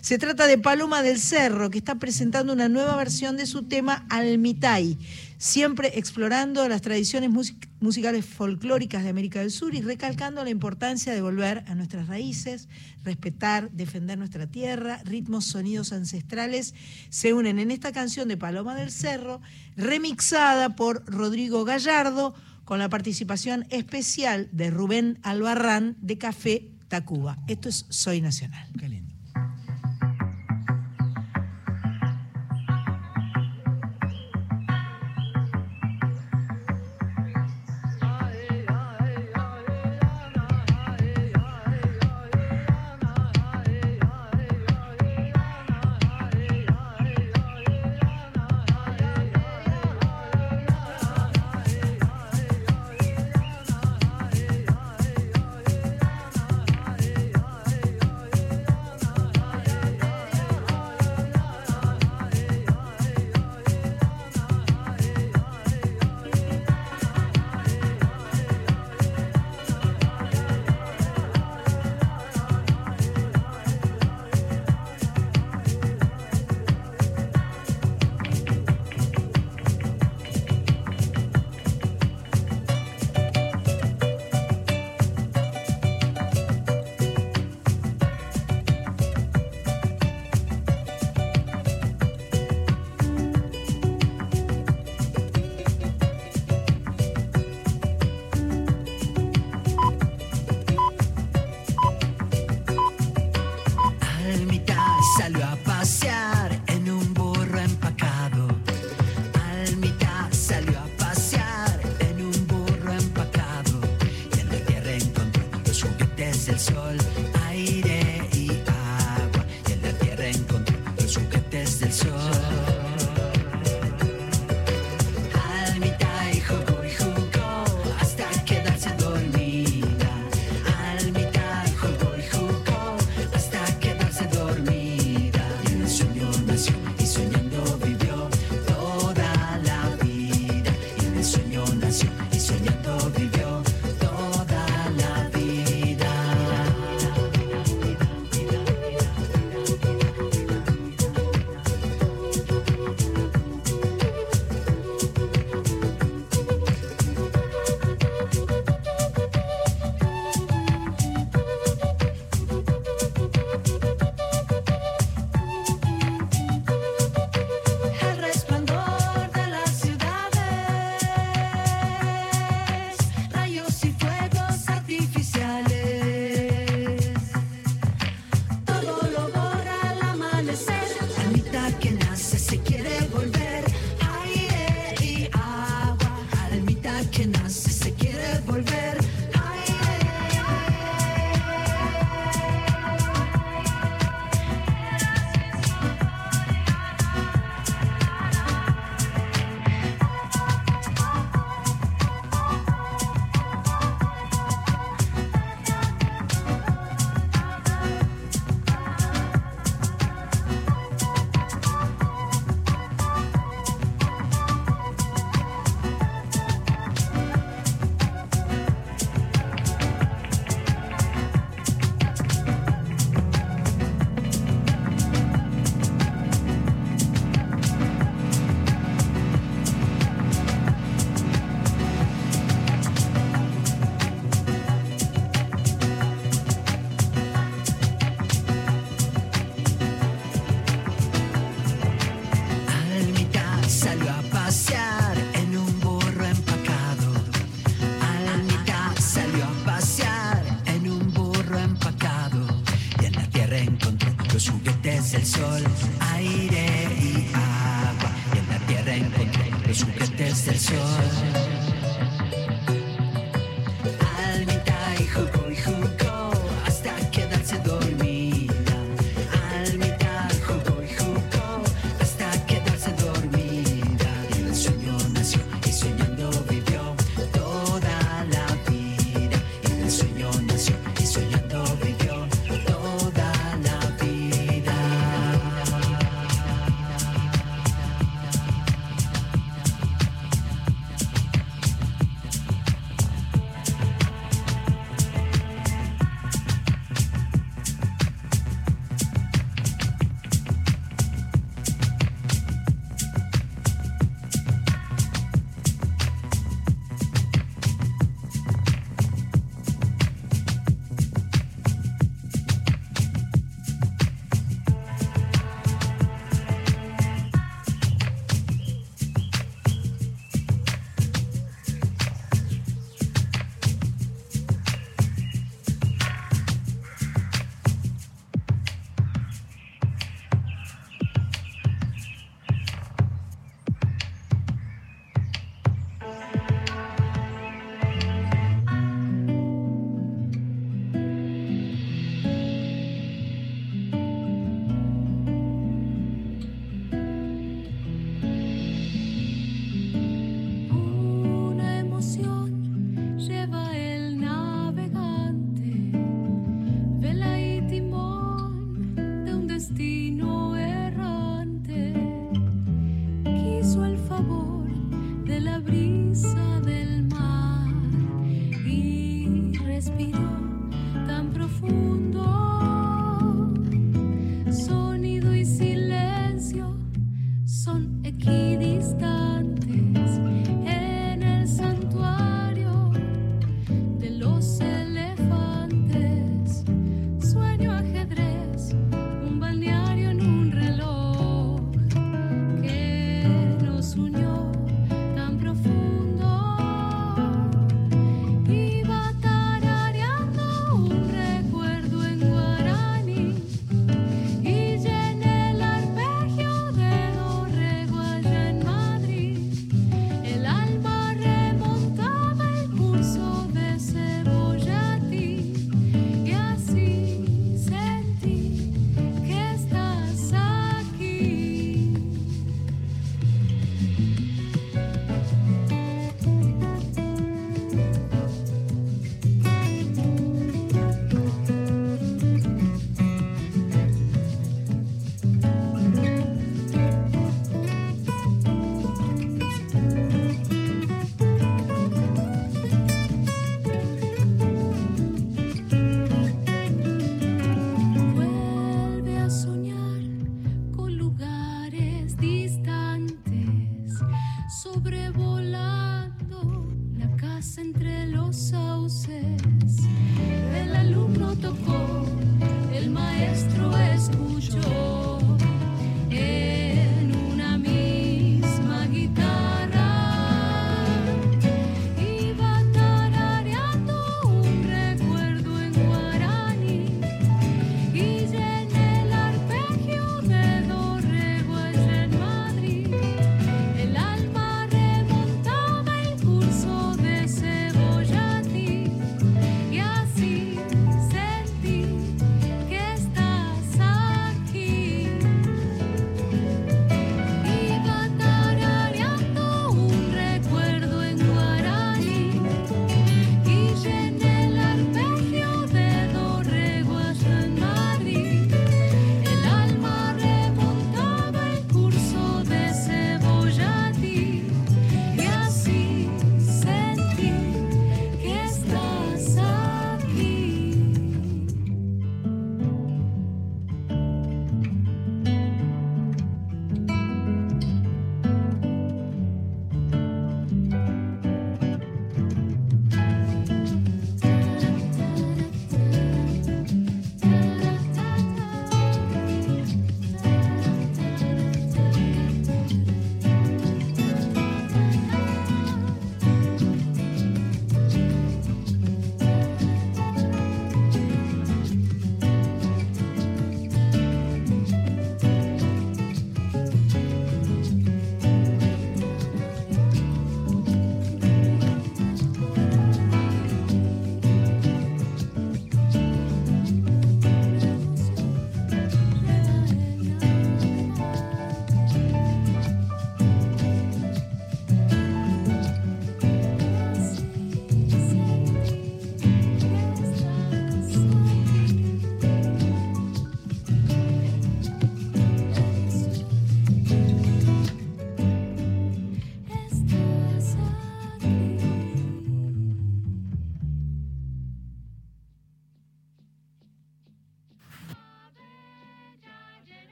se 0.00 0.16
trata 0.16 0.46
de 0.46 0.56
Paloma 0.56 1.02
del 1.02 1.20
Cerro, 1.20 1.68
que 1.68 1.78
está 1.78 1.96
presentando 1.96 2.52
una 2.54 2.68
nueva 2.68 2.96
versión 2.96 3.36
de 3.36 3.44
su 3.44 3.64
tema 3.64 4.06
Almitay, 4.08 4.96
siempre 5.38 5.98
explorando 5.98 6.68
las 6.68 6.82
tradiciones 6.82 7.30
music- 7.30 7.68
musicales 7.80 8.26
folclóricas 8.26 9.04
de 9.04 9.08
América 9.08 9.40
del 9.40 9.50
Sur 9.50 9.74
y 9.74 9.80
recalcando 9.80 10.42
la 10.44 10.50
importancia 10.50 11.14
de 11.14 11.22
volver 11.22 11.64
a 11.68 11.74
nuestras 11.74 12.08
raíces, 12.08 12.68
respetar, 13.04 13.70
defender 13.70 14.18
nuestra 14.18 14.46
tierra, 14.48 15.00
ritmos, 15.04 15.44
sonidos 15.46 15.92
ancestrales 15.92 16.74
se 17.08 17.32
unen 17.32 17.58
en 17.58 17.70
esta 17.70 17.92
canción 17.92 18.28
de 18.28 18.36
Paloma 18.36 18.74
del 18.74 18.90
Cerro, 18.90 19.40
remixada 19.76 20.76
por 20.76 21.04
Rodrigo 21.06 21.64
Gallardo, 21.64 22.34
con 22.64 22.78
la 22.78 22.90
participación 22.90 23.64
especial 23.70 24.48
de 24.52 24.70
Rubén 24.70 25.18
Albarrán 25.22 25.96
de 26.02 26.18
Café 26.18 26.68
Tacuba. 26.88 27.38
Esto 27.46 27.70
es 27.70 27.86
Soy 27.88 28.20
Nacional. 28.20 28.68
Qué 28.78 28.88
lindo. 28.90 29.07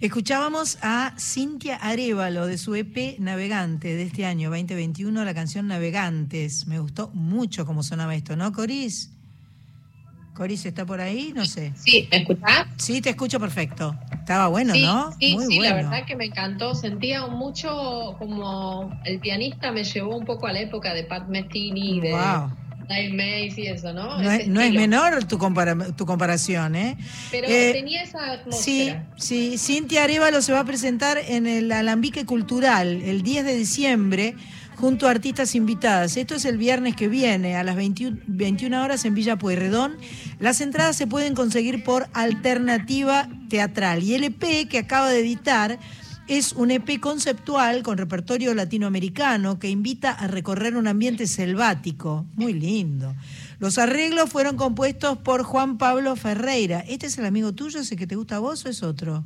Escuchábamos 0.00 0.78
a 0.82 1.14
Cintia 1.18 1.76
Arevalo 1.76 2.46
de 2.46 2.58
su 2.58 2.74
EP 2.74 3.18
Navegante 3.20 3.94
de 3.94 4.02
este 4.02 4.26
año 4.26 4.50
2021, 4.50 5.24
la 5.24 5.34
canción 5.34 5.68
Navegantes. 5.68 6.66
Me 6.66 6.78
gustó 6.78 7.10
mucho 7.14 7.64
cómo 7.64 7.82
sonaba 7.82 8.14
esto, 8.14 8.36
¿no, 8.36 8.52
Coris? 8.52 9.10
Coris 10.34 10.66
está 10.66 10.84
por 10.84 11.00
ahí, 11.00 11.32
no 11.34 11.44
sé. 11.46 11.72
Sí, 11.76 12.08
¿me 12.10 12.18
escuchás? 12.18 12.66
Sí, 12.76 13.00
te 13.00 13.10
escucho 13.10 13.38
perfecto. 13.38 13.96
Estaba 14.12 14.48
bueno, 14.48 14.74
sí, 14.74 14.82
¿no? 14.82 15.12
sí, 15.20 15.34
Muy 15.34 15.46
sí, 15.46 15.56
bueno. 15.58 15.76
la 15.76 15.82
verdad 15.82 16.06
que 16.06 16.16
me 16.16 16.24
encantó. 16.24 16.74
Sentía 16.74 17.26
mucho 17.28 18.16
como 18.18 18.90
el 19.04 19.20
pianista 19.20 19.70
me 19.70 19.84
llevó 19.84 20.16
un 20.16 20.24
poco 20.24 20.48
a 20.48 20.52
la 20.52 20.60
época 20.60 20.92
de 20.92 21.04
Pat 21.04 21.28
Metheny, 21.28 22.00
de 22.00 22.10
Wow. 22.10 22.50
Y 22.88 23.66
eso, 23.66 23.92
¿no? 23.92 24.20
Es, 24.20 24.46
no 24.48 24.60
es 24.60 24.66
estilo. 24.66 24.80
menor 24.80 25.24
tu, 25.24 25.38
compara- 25.38 25.94
tu 25.96 26.06
comparación, 26.06 26.74
¿eh? 26.76 26.96
Pero 27.30 27.48
Eh, 27.48 27.72
tenía 27.72 28.02
esa 28.02 28.18
Sí, 28.52 28.88
atmósfera. 28.90 29.06
sí, 29.16 29.58
Cintia 29.58 30.04
Arevalo 30.04 30.42
se 30.42 30.52
va 30.52 30.60
a 30.60 30.64
presentar 30.64 31.18
en 31.28 31.46
el 31.46 31.70
Alambique 31.72 32.24
Cultural 32.24 33.02
el 33.02 33.22
10 33.22 33.44
de 33.44 33.56
diciembre 33.56 34.34
junto 34.76 35.06
a 35.06 35.10
artistas 35.12 35.54
invitadas. 35.54 36.16
Esto 36.16 36.34
es 36.34 36.44
el 36.44 36.58
viernes 36.58 36.96
que 36.96 37.08
viene 37.08 37.56
a 37.56 37.62
las 37.64 37.76
21, 37.76 38.18
21 38.26 38.82
horas 38.82 39.04
en 39.04 39.14
Villa 39.14 39.36
Pueyrredón. 39.36 39.96
Las 40.40 40.60
entradas 40.60 40.96
se 40.96 41.06
pueden 41.06 41.34
conseguir 41.34 41.84
por 41.84 42.08
Alternativa 42.12 43.28
Teatral 43.48 44.02
y 44.02 44.14
el 44.14 44.24
EP 44.24 44.68
que 44.68 44.78
acaba 44.78 45.08
de 45.08 45.20
editar 45.20 45.78
es 46.26 46.52
un 46.52 46.70
EP 46.70 47.00
conceptual 47.00 47.82
con 47.82 47.98
repertorio 47.98 48.54
latinoamericano 48.54 49.58
que 49.58 49.68
invita 49.68 50.10
a 50.10 50.26
recorrer 50.26 50.76
un 50.76 50.86
ambiente 50.86 51.26
selvático. 51.26 52.24
Muy 52.34 52.54
lindo. 52.54 53.14
Los 53.58 53.78
arreglos 53.78 54.30
fueron 54.30 54.56
compuestos 54.56 55.18
por 55.18 55.42
Juan 55.42 55.76
Pablo 55.78 56.16
Ferreira. 56.16 56.80
¿Este 56.80 57.06
es 57.06 57.18
el 57.18 57.26
amigo 57.26 57.52
tuyo, 57.52 57.80
ese 57.80 57.96
que 57.96 58.06
te 58.06 58.16
gusta 58.16 58.36
a 58.36 58.40
vos 58.40 58.64
o 58.64 58.68
es 58.68 58.82
otro? 58.82 59.24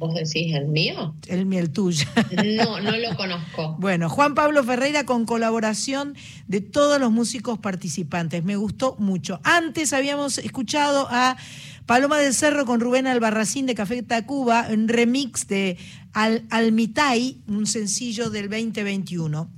¿Vos 0.00 0.14
decís 0.14 0.54
el 0.54 0.66
mío? 0.68 1.14
El, 1.26 1.52
el 1.52 1.70
tuyo. 1.70 2.06
No, 2.56 2.80
no 2.80 2.96
lo 2.96 3.14
conozco. 3.16 3.76
Bueno, 3.78 4.08
Juan 4.08 4.34
Pablo 4.34 4.64
Ferreira 4.64 5.04
con 5.04 5.26
colaboración 5.26 6.14
de 6.48 6.62
todos 6.62 6.98
los 6.98 7.12
músicos 7.12 7.58
participantes. 7.58 8.42
Me 8.42 8.56
gustó 8.56 8.96
mucho. 8.98 9.40
Antes 9.44 9.92
habíamos 9.92 10.38
escuchado 10.38 11.06
a 11.10 11.36
Paloma 11.84 12.16
del 12.16 12.32
Cerro 12.32 12.64
con 12.64 12.80
Rubén 12.80 13.06
Albarracín 13.06 13.66
de 13.66 13.74
Café 13.74 14.02
Tacuba, 14.02 14.68
un 14.70 14.88
remix 14.88 15.46
de 15.48 15.76
Al 16.14 16.46
Almitay, 16.48 17.42
un 17.46 17.66
sencillo 17.66 18.30
del 18.30 18.48
2021. 18.48 19.50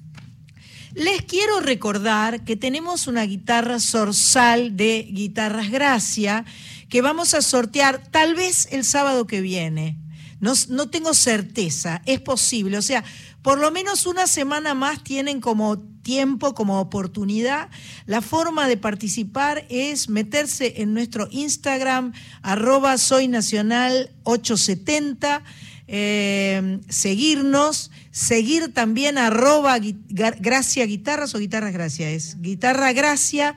Les 0.95 1.22
quiero 1.22 1.61
recordar 1.61 2.45
que 2.45 2.57
tenemos 2.57 3.07
una 3.07 3.22
guitarra 3.22 3.78
zorzal 3.78 4.76
de 4.76 5.07
Guitarras 5.09 5.70
Gracia 5.70 6.45
que 6.88 7.01
vamos 7.01 7.32
a 7.34 7.43
sortear 7.43 8.03
tal 8.11 8.34
vez 8.34 8.66
el 8.72 8.84
sábado 8.84 9.28
que 9.28 9.40
viene. 9.40 9.99
No, 10.43 10.55
no 10.70 10.90
tengo 10.90 11.14
certeza, 11.14 12.03
es 12.05 12.20
posible. 12.20 12.76
O 12.76 12.82
sea, 12.82 13.05
por 13.43 13.61
lo 13.61 13.70
menos 13.70 14.07
una 14.07 14.26
semana 14.26 14.74
más 14.74 15.04
tienen 15.04 15.41
como 15.41 15.79
tiempo, 15.79 16.53
como 16.53 16.80
oportunidad. 16.80 17.71
La 18.07 18.21
forma 18.22 18.67
de 18.67 18.76
participar 18.76 19.64
es 19.68 20.08
meterse 20.08 20.83
en 20.83 20.95
nuestro 20.95 21.29
Instagram, 21.30 22.12
arroba 22.42 22.99
soy 22.99 23.29
nacional 23.29 24.11
870, 24.25 25.45
eh, 25.87 26.80
seguirnos, 26.88 27.92
seguir 28.11 28.75
también 28.75 29.18
arroba 29.18 29.79
gracia 30.08 30.84
guitarras 30.87 31.37
o 31.37 31.38
guitarras 31.38 31.72
gracia, 31.72 32.11
es 32.11 32.41
guitarra 32.42 32.92
gracia 32.92 33.54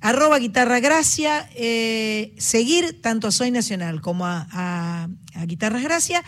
arroba 0.00 0.38
guitarra 0.38 0.80
gracia, 0.80 1.48
eh, 1.54 2.34
seguir 2.38 3.00
tanto 3.02 3.28
a 3.28 3.32
Soy 3.32 3.50
Nacional 3.50 4.00
como 4.00 4.26
a, 4.26 4.46
a- 4.50 5.08
a 5.34 5.46
Guitarras 5.46 5.82
Gracia 5.82 6.22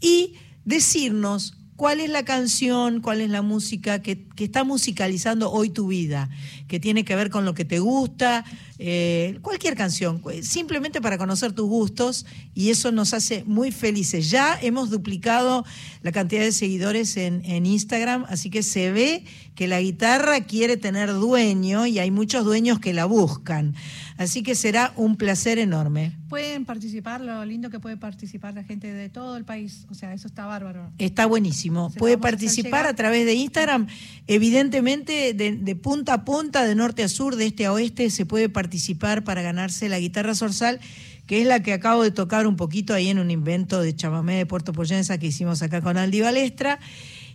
y 0.00 0.34
decirnos 0.64 1.55
cuál 1.76 2.00
es 2.00 2.10
la 2.10 2.24
canción, 2.24 3.00
cuál 3.00 3.20
es 3.20 3.30
la 3.30 3.42
música 3.42 4.00
que, 4.02 4.24
que 4.34 4.44
está 4.44 4.64
musicalizando 4.64 5.50
hoy 5.52 5.70
tu 5.70 5.88
vida, 5.88 6.30
que 6.68 6.80
tiene 6.80 7.04
que 7.04 7.14
ver 7.14 7.30
con 7.30 7.44
lo 7.44 7.54
que 7.54 7.64
te 7.64 7.78
gusta, 7.78 8.44
eh, 8.78 9.38
cualquier 9.42 9.74
canción, 9.76 10.18
cu- 10.18 10.32
simplemente 10.42 11.00
para 11.00 11.18
conocer 11.18 11.52
tus 11.52 11.66
gustos 11.68 12.26
y 12.54 12.70
eso 12.70 12.92
nos 12.92 13.14
hace 13.14 13.44
muy 13.44 13.72
felices. 13.72 14.30
Ya 14.30 14.58
hemos 14.60 14.90
duplicado 14.90 15.64
la 16.02 16.12
cantidad 16.12 16.42
de 16.42 16.52
seguidores 16.52 17.16
en, 17.16 17.42
en 17.44 17.66
Instagram, 17.66 18.24
así 18.28 18.50
que 18.50 18.62
se 18.62 18.90
ve 18.90 19.24
que 19.54 19.66
la 19.68 19.80
guitarra 19.80 20.40
quiere 20.44 20.76
tener 20.76 21.12
dueño 21.12 21.86
y 21.86 21.98
hay 21.98 22.10
muchos 22.10 22.44
dueños 22.44 22.80
que 22.80 22.92
la 22.92 23.04
buscan. 23.06 23.74
Así 24.18 24.42
que 24.42 24.54
será 24.54 24.92
un 24.96 25.16
placer 25.16 25.58
enorme. 25.58 26.12
Pueden 26.28 26.64
participar, 26.64 27.20
lo 27.20 27.44
lindo 27.44 27.68
que 27.68 27.80
puede 27.80 27.98
participar 27.98 28.54
la 28.54 28.64
gente 28.64 28.92
de 28.92 29.08
todo 29.10 29.36
el 29.36 29.44
país. 29.44 29.86
O 29.90 29.94
sea, 29.94 30.14
eso 30.14 30.26
está 30.26 30.46
bárbaro. 30.46 30.90
Está 30.98 31.26
buenísimo. 31.26 31.90
Se 31.90 31.98
Puede 31.98 32.14
a 32.14 32.20
participar 32.20 32.86
a 32.86 32.94
través 32.94 33.26
de 33.26 33.34
Instagram. 33.34 33.88
Evidentemente, 34.26 35.34
de, 35.34 35.52
de 35.56 35.76
punta 35.76 36.14
a 36.14 36.24
punta, 36.24 36.64
de 36.64 36.74
norte 36.74 37.02
a 37.04 37.08
sur, 37.08 37.36
de 37.36 37.46
este 37.46 37.66
a 37.66 37.72
oeste, 37.72 38.08
se 38.10 38.24
puede 38.24 38.48
participar 38.48 39.22
para 39.22 39.42
ganarse 39.42 39.88
la 39.90 39.98
guitarra 39.98 40.34
zorzal, 40.34 40.80
que 41.26 41.42
es 41.42 41.46
la 41.46 41.62
que 41.62 41.74
acabo 41.74 42.02
de 42.02 42.10
tocar 42.10 42.46
un 42.46 42.56
poquito 42.56 42.94
ahí 42.94 43.08
en 43.08 43.18
un 43.18 43.30
invento 43.30 43.82
de 43.82 43.94
chamamé 43.94 44.36
de 44.36 44.46
Puerto 44.46 44.72
Poyensa 44.72 45.18
que 45.18 45.26
hicimos 45.26 45.60
acá 45.60 45.82
con 45.82 45.98
Aldi 45.98 46.22
Balestra 46.22 46.78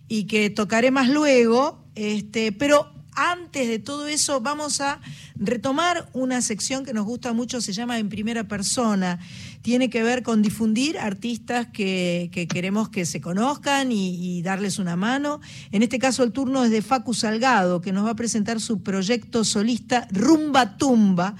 y 0.07 0.23
que 0.23 0.49
tocaré 0.49 0.89
más 0.89 1.09
luego. 1.09 1.85
Este, 1.93 2.51
pero 2.51 2.91
antes 3.15 3.67
de 3.67 3.79
todo 3.79 4.07
eso, 4.07 4.41
vamos 4.41 4.81
a 4.81 4.99
retomar 5.35 6.09
una 6.13 6.41
sección 6.41 6.85
que 6.85 6.93
nos 6.93 7.05
gusta 7.05 7.33
mucho, 7.33 7.61
se 7.61 7.73
llama 7.73 7.99
En 7.99 8.09
Primera 8.09 8.47
Persona. 8.47 9.19
Tiene 9.61 9.89
que 9.89 10.03
ver 10.03 10.23
con 10.23 10.41
difundir 10.41 10.97
artistas 10.97 11.67
que, 11.67 12.29
que 12.31 12.47
queremos 12.47 12.89
que 12.89 13.05
se 13.05 13.21
conozcan 13.21 13.91
y, 13.91 14.37
y 14.37 14.41
darles 14.41 14.79
una 14.79 14.95
mano. 14.95 15.41
En 15.71 15.83
este 15.83 15.99
caso, 15.99 16.23
el 16.23 16.31
turno 16.31 16.63
es 16.63 16.71
de 16.71 16.81
Facu 16.81 17.13
Salgado, 17.13 17.81
que 17.81 17.91
nos 17.91 18.05
va 18.05 18.11
a 18.11 18.15
presentar 18.15 18.59
su 18.61 18.81
proyecto 18.81 19.43
solista 19.43 20.07
Rumba 20.11 20.77
Tumba, 20.77 21.35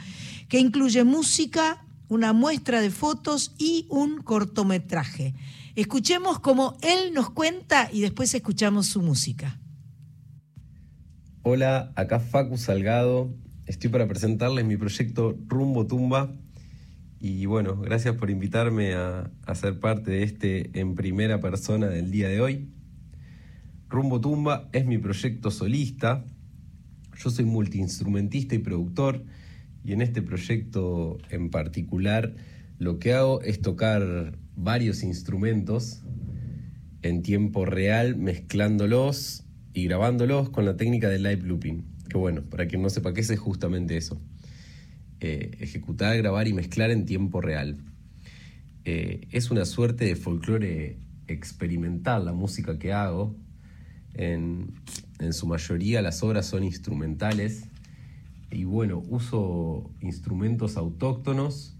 que 0.49 0.59
incluye 0.59 1.03
música, 1.03 1.85
una 2.09 2.33
muestra 2.33 2.81
de 2.81 2.89
fotos 2.89 3.53
y 3.57 3.85
un 3.89 4.21
cortometraje. 4.21 5.33
Escuchemos 5.75 6.39
como 6.39 6.77
él 6.81 7.13
nos 7.13 7.29
cuenta 7.29 7.89
y 7.91 8.01
después 8.01 8.33
escuchamos 8.33 8.87
su 8.87 9.01
música. 9.01 9.60
Hola, 11.43 11.91
acá 11.95 12.19
Facu 12.19 12.55
Salgado. 12.55 13.33
Estoy 13.65 13.89
para 13.89 14.07
presentarles 14.07 14.63
mi 14.63 14.77
proyecto 14.77 15.35
Rumbo 15.47 15.87
Tumba. 15.87 16.31
Y 17.19 17.47
bueno, 17.47 17.77
gracias 17.77 18.15
por 18.15 18.29
invitarme 18.29 18.93
a, 18.93 19.31
a 19.47 19.55
ser 19.55 19.79
parte 19.79 20.11
de 20.11 20.21
este 20.21 20.79
en 20.79 20.93
primera 20.93 21.39
persona 21.39 21.87
del 21.87 22.11
día 22.11 22.29
de 22.29 22.41
hoy. 22.41 22.69
Rumbo 23.89 24.21
Tumba 24.21 24.69
es 24.71 24.85
mi 24.85 24.99
proyecto 24.99 25.49
solista. 25.49 26.23
Yo 27.17 27.31
soy 27.31 27.45
multiinstrumentista 27.45 28.53
y 28.53 28.59
productor. 28.59 29.23
Y 29.83 29.93
en 29.93 30.03
este 30.03 30.21
proyecto 30.21 31.17
en 31.31 31.49
particular 31.49 32.35
lo 32.77 32.99
que 32.99 33.13
hago 33.13 33.41
es 33.41 33.63
tocar 33.63 34.37
varios 34.55 35.01
instrumentos 35.01 36.03
en 37.01 37.23
tiempo 37.23 37.65
real, 37.65 38.15
mezclándolos 38.15 39.47
y 39.73 39.85
grabándolos 39.85 40.49
con 40.49 40.65
la 40.65 40.75
técnica 40.77 41.09
de 41.09 41.19
live 41.19 41.43
looping. 41.43 41.83
Que 42.09 42.17
bueno, 42.17 42.41
para 42.43 42.67
quien 42.67 42.81
no 42.81 42.89
sepa 42.89 43.13
qué 43.13 43.21
es, 43.21 43.29
es 43.29 43.39
justamente 43.39 43.97
eso. 43.97 44.21
Eh, 45.19 45.51
ejecutar, 45.59 46.17
grabar 46.17 46.47
y 46.47 46.53
mezclar 46.53 46.91
en 46.91 47.05
tiempo 47.05 47.41
real. 47.41 47.77
Eh, 48.83 49.27
es 49.31 49.51
una 49.51 49.65
suerte 49.65 50.05
de 50.05 50.15
folclore 50.15 50.97
experimental 51.27 52.25
la 52.25 52.33
música 52.33 52.77
que 52.79 52.91
hago. 52.91 53.35
En, 54.13 54.73
en 55.19 55.33
su 55.33 55.47
mayoría 55.47 56.01
las 56.01 56.21
obras 56.23 56.47
son 56.47 56.63
instrumentales. 56.63 57.69
Y 58.51 58.65
bueno, 58.65 59.01
uso 59.07 59.89
instrumentos 60.01 60.75
autóctonos 60.75 61.77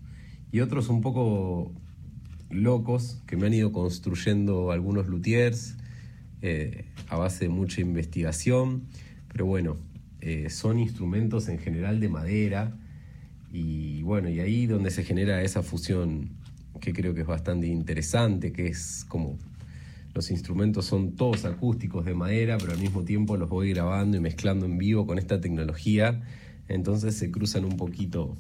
y 0.52 0.62
otros 0.62 0.88
un 0.90 1.02
poco 1.02 1.74
locos 2.50 3.22
que 3.28 3.36
me 3.38 3.48
han 3.48 3.54
ido 3.54 3.72
construyendo 3.72 4.72
algunos 4.72 5.08
luthiers 5.08 5.78
eh, 6.42 6.86
a 7.12 7.18
base 7.18 7.46
de 7.46 7.50
mucha 7.50 7.82
investigación, 7.82 8.84
pero 9.28 9.46
bueno, 9.46 9.76
eh, 10.22 10.50
son 10.50 10.80
instrumentos 10.80 11.50
en 11.50 11.60
general 11.60 12.00
de 12.00 12.08
madera 12.08 12.78
y 13.52 14.02
bueno, 14.04 14.30
y 14.30 14.40
ahí 14.40 14.66
donde 14.66 14.92
se 14.92 15.04
genera 15.04 15.42
esa 15.42 15.62
fusión 15.62 16.30
que 16.80 16.94
creo 16.94 17.14
que 17.14 17.22
es 17.22 17.28
bastante 17.28 17.68
interesante, 17.68 18.54
que 18.54 18.68
es 18.68 19.06
como 19.10 19.38
los 20.14 20.32
instrumentos 20.32 20.86
son 20.86 21.12
todos 21.18 21.44
acústicos 21.44 22.06
de 22.06 22.14
madera, 22.14 22.58
pero 22.58 22.72
al 22.72 22.80
mismo 22.80 23.04
tiempo 23.04 23.36
los 23.36 23.50
voy 23.50 23.74
grabando 23.74 24.16
y 24.16 24.22
mezclando 24.22 24.66
en 24.66 24.78
vivo 24.78 25.06
con 25.06 25.20
esta 25.20 25.42
tecnología, 25.42 26.22
entonces 26.70 27.16
se 27.16 27.30
cruzan 27.30 27.66
un 27.66 27.76
poquito 27.76 28.38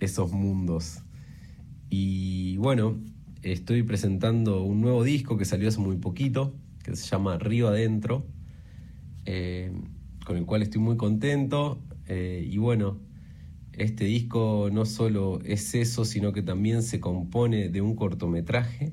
esos 0.00 0.32
mundos. 0.32 1.04
Y 1.90 2.56
bueno, 2.56 2.98
estoy 3.42 3.84
presentando 3.84 4.62
un 4.62 4.80
nuevo 4.80 5.04
disco 5.04 5.38
que 5.38 5.44
salió 5.44 5.68
hace 5.68 5.78
muy 5.78 5.96
poquito, 5.96 6.52
que 6.90 6.96
se 6.96 7.08
llama 7.08 7.38
Río 7.38 7.68
Adentro, 7.68 8.26
eh, 9.24 9.72
con 10.24 10.36
el 10.36 10.46
cual 10.46 10.62
estoy 10.62 10.80
muy 10.80 10.96
contento. 10.96 11.82
eh, 12.08 12.46
y 12.48 12.58
bueno, 12.58 12.98
este 13.72 14.04
disco 14.04 14.68
no 14.72 14.86
solo 14.86 15.40
es 15.44 15.74
eso, 15.74 16.04
sino 16.04 16.32
que 16.32 16.42
también 16.42 16.82
se 16.82 17.00
compone 17.00 17.68
de 17.68 17.80
un 17.80 17.96
cortometraje 17.96 18.92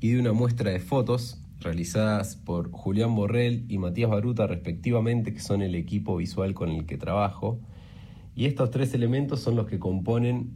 y 0.00 0.10
de 0.10 0.20
una 0.20 0.32
muestra 0.32 0.72
de 0.72 0.80
fotos 0.80 1.40
realizadas 1.60 2.36
por 2.36 2.70
Julián 2.72 3.14
Borrell 3.14 3.64
y 3.68 3.78
Matías 3.78 4.10
Baruta 4.10 4.46
respectivamente, 4.46 5.32
que 5.32 5.40
son 5.40 5.62
el 5.62 5.74
equipo 5.76 6.16
visual 6.16 6.52
con 6.54 6.70
el 6.70 6.84
que 6.84 6.98
trabajo. 6.98 7.60
Y 8.34 8.46
estos 8.46 8.70
tres 8.70 8.92
elementos 8.94 9.40
son 9.40 9.54
los 9.54 9.66
que 9.66 9.78
componen 9.78 10.50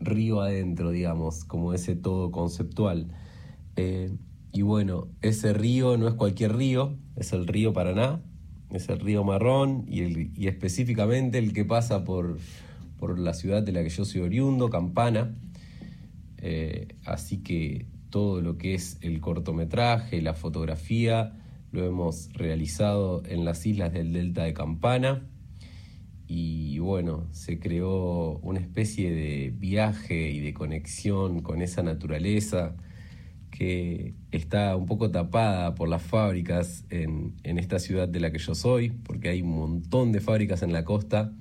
Río 0.00 0.40
Adentro, 0.40 0.90
digamos, 0.90 1.44
como 1.44 1.74
ese 1.74 1.96
todo 1.96 2.30
conceptual. 2.30 3.08
Eh, 3.76 4.10
y 4.56 4.62
bueno, 4.62 5.08
ese 5.20 5.52
río 5.52 5.98
no 5.98 6.08
es 6.08 6.14
cualquier 6.14 6.56
río, 6.56 6.96
es 7.16 7.34
el 7.34 7.46
río 7.46 7.74
Paraná, 7.74 8.22
es 8.70 8.88
el 8.88 9.00
río 9.00 9.22
Marrón 9.22 9.84
y, 9.86 10.00
el- 10.00 10.30
y 10.34 10.46
específicamente 10.48 11.36
el 11.36 11.52
que 11.52 11.66
pasa 11.66 12.04
por, 12.04 12.38
por 12.98 13.18
la 13.18 13.34
ciudad 13.34 13.62
de 13.62 13.72
la 13.72 13.82
que 13.82 13.90
yo 13.90 14.06
soy 14.06 14.22
oriundo, 14.22 14.70
Campana. 14.70 15.34
Eh, 16.38 16.88
así 17.04 17.38
que 17.42 17.84
todo 18.08 18.40
lo 18.40 18.56
que 18.56 18.72
es 18.74 18.96
el 19.02 19.20
cortometraje, 19.20 20.22
la 20.22 20.32
fotografía, 20.32 21.34
lo 21.70 21.84
hemos 21.84 22.32
realizado 22.32 23.22
en 23.26 23.44
las 23.44 23.66
islas 23.66 23.92
del 23.92 24.14
Delta 24.14 24.44
de 24.44 24.54
Campana. 24.54 25.26
Y 26.28 26.78
bueno, 26.78 27.26
se 27.30 27.58
creó 27.58 28.38
una 28.38 28.58
especie 28.60 29.10
de 29.12 29.52
viaje 29.54 30.30
y 30.30 30.40
de 30.40 30.54
conexión 30.54 31.40
con 31.42 31.60
esa 31.60 31.82
naturaleza 31.82 32.74
que 33.56 34.12
está 34.32 34.76
un 34.76 34.84
poco 34.84 35.10
tapada 35.10 35.74
por 35.74 35.88
las 35.88 36.02
fábricas 36.02 36.84
en, 36.90 37.32
esta 37.42 37.78
ciudad 37.78 38.06
de 38.06 38.20
la 38.20 38.30
que 38.30 38.38
yo 38.38 38.54
soy, 38.54 38.90
porque 38.90 39.30
hay 39.30 39.40
un 39.40 39.56
montón 39.56 40.12
de 40.12 40.20
fábricas 40.20 40.62
en 40.62 40.74
la 40.74 40.84
costa. 40.84 41.32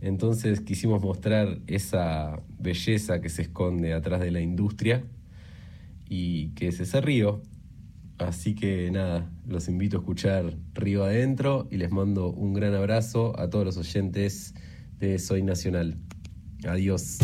Entonces 0.00 0.62
quisimos 0.62 1.02
mostrar 1.02 1.58
esa 1.66 2.40
belleza 2.58 3.20
que 3.20 3.28
se 3.28 3.42
esconde 3.42 3.92
atrás 3.92 4.20
de 4.20 4.30
la 4.30 4.40
industria 4.40 5.04
y 6.08 6.50
que 6.50 6.68
es 6.68 6.80
ese 6.80 7.02
río. 7.02 7.42
Así 8.16 8.54
que 8.54 8.90
nada, 8.90 9.30
los 9.46 9.68
invito 9.68 9.98
a 9.98 10.00
escuchar 10.00 10.56
Río 10.72 11.04
Adentro 11.04 11.68
y 11.70 11.76
les 11.76 11.90
mando 11.90 12.32
un 12.32 12.54
gran 12.54 12.72
abrazo 12.72 13.38
a 13.38 13.50
todos 13.50 13.66
los 13.66 13.76
oyentes 13.76 14.54
de 14.98 15.18
Soy 15.18 15.42
Nacional. 15.42 15.98
Adiós. 16.66 17.18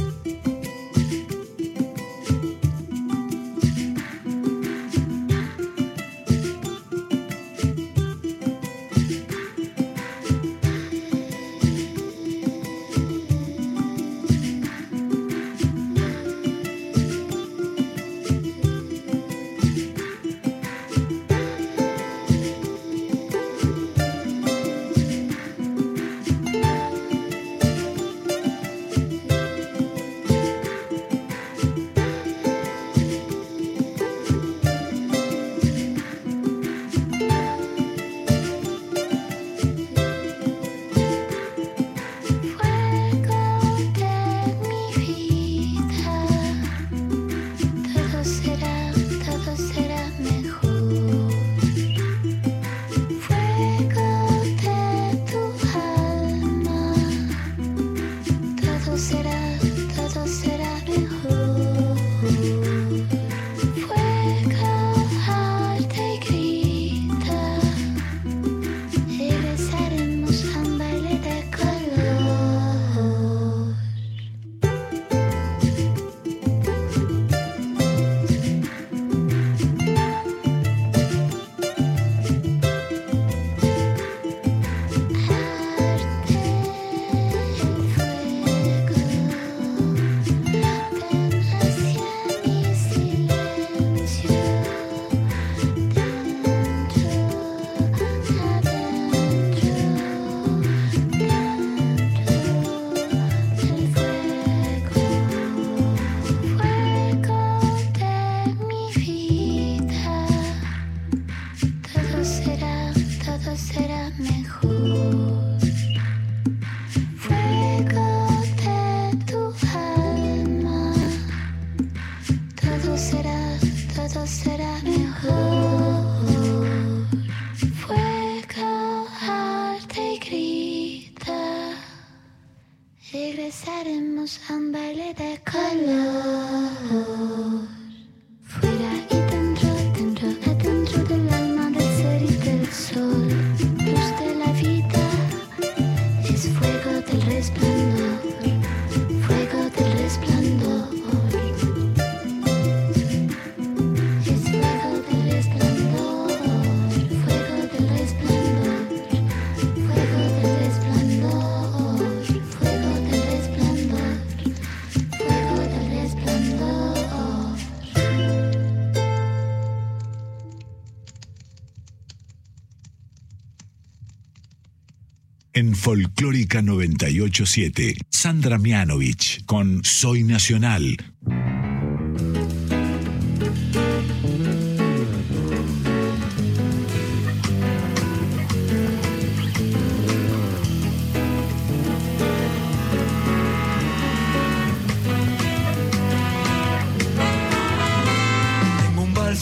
Folclórica 175.75 176.63
987, 176.63 177.97
Sandra 178.11 178.59
Mianovich 178.59 179.45
con 179.47 179.85
Soy 179.85 180.25
Nacional. 180.25 180.97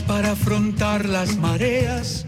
Para 0.07 0.33
afrontar 0.33 1.09
las 1.09 1.37
mareas, 1.37 2.27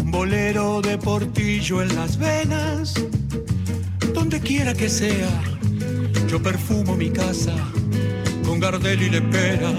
un 0.00 0.10
bolero 0.10 0.82
de 0.82 0.98
portillo 0.98 1.82
en 1.82 1.94
las 1.96 2.18
que 2.18 2.31
sea, 4.92 5.42
yo 6.28 6.42
perfumo 6.42 6.94
mi 6.96 7.08
casa 7.08 7.54
con 8.44 8.60
Gardel 8.60 9.02
y 9.02 9.08
Lepera. 9.08 9.72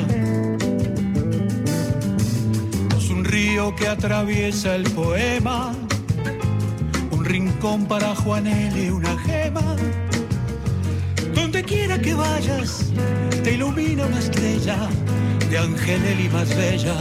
Es 2.98 3.10
un 3.11 3.23
río 3.23 3.76
que 3.76 3.88
atraviesa 3.88 4.73
el 4.73 4.90
poema, 4.90 5.72
un 7.11 7.23
rincón 7.23 7.85
para 7.85 8.15
Juanel 8.15 8.76
y 8.76 8.90
una 8.90 9.15
gema. 9.19 9.76
Donde 11.35 11.64
quiera 11.64 11.99
que 11.99 12.15
vayas, 12.15 12.91
te 13.44 13.53
ilumina 13.53 14.07
una 14.07 14.18
estrella 14.18 14.90
de 15.48 15.57
Angeleli 15.60 16.27
más 16.30 16.49
bella. 16.57 16.95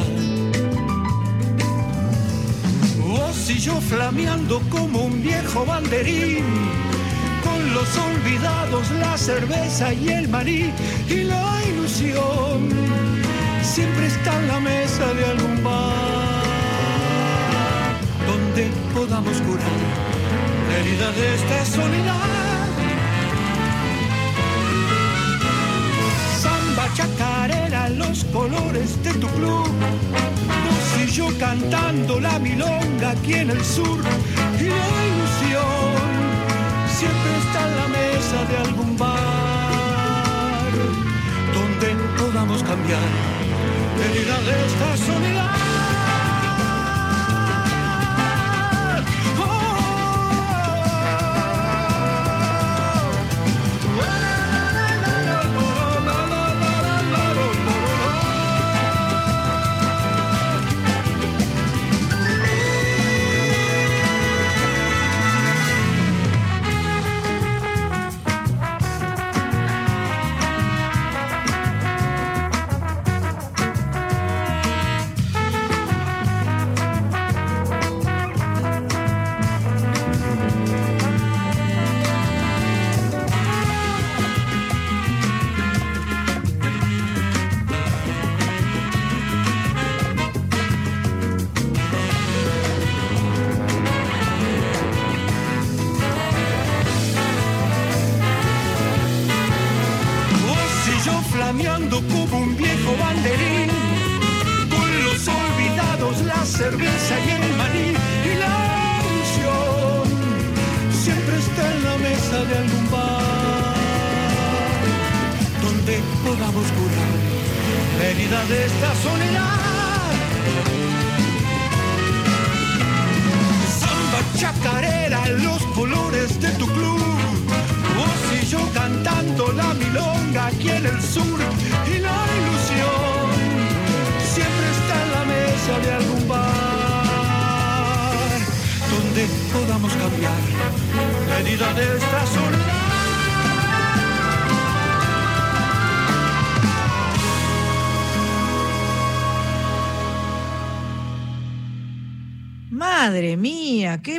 Vos 2.99 3.49
y 3.49 3.59
yo 3.59 3.81
flameando 3.81 4.61
como 4.69 5.07
un 5.07 5.23
viejo 5.23 5.65
banderín, 5.65 6.45
los 7.83 7.99
olvidados, 7.99 8.91
la 8.93 9.19
cerveza 9.19 9.93
y 9.93 10.09
el 10.09 10.29
maní 10.29 10.71
y 11.09 11.25
la 11.25 11.61
ilusión. 11.69 12.69
Siempre 13.63 14.07
está 14.07 14.39
en 14.41 14.49
la 14.49 14.61
mesa 14.61 15.13
de 15.15 15.25
algún 15.25 15.65
bar 15.65 15.93
donde 18.31 18.71
podamos 18.95 19.37
curar 19.47 19.79
la 20.69 20.75
herida 20.79 21.09
de 21.19 21.35
esta 21.35 21.65
soledad. 21.77 22.69
Samba 26.43 26.87
chacarera, 26.95 27.89
los 27.89 28.25
colores 28.27 29.03
de 29.03 29.13
tu 29.15 29.29
club. 29.39 29.71
Vos 30.65 31.03
y 31.05 31.07
yo 31.11 31.27
cantando 31.39 32.21
la 32.21 32.39
milonga 32.39 33.11
aquí 33.11 33.35
en 33.35 33.51
el 33.51 33.65
sur. 33.65 33.99
De 38.31 38.57
algún 38.57 38.97
bar 38.97 39.11
donde 41.53 41.89
podamos 42.17 42.63
cambiar 42.63 43.01
la 43.99 44.05
herida 44.07 44.41
de 44.43 44.67
esta 44.67 44.97
soledad. 44.97 45.62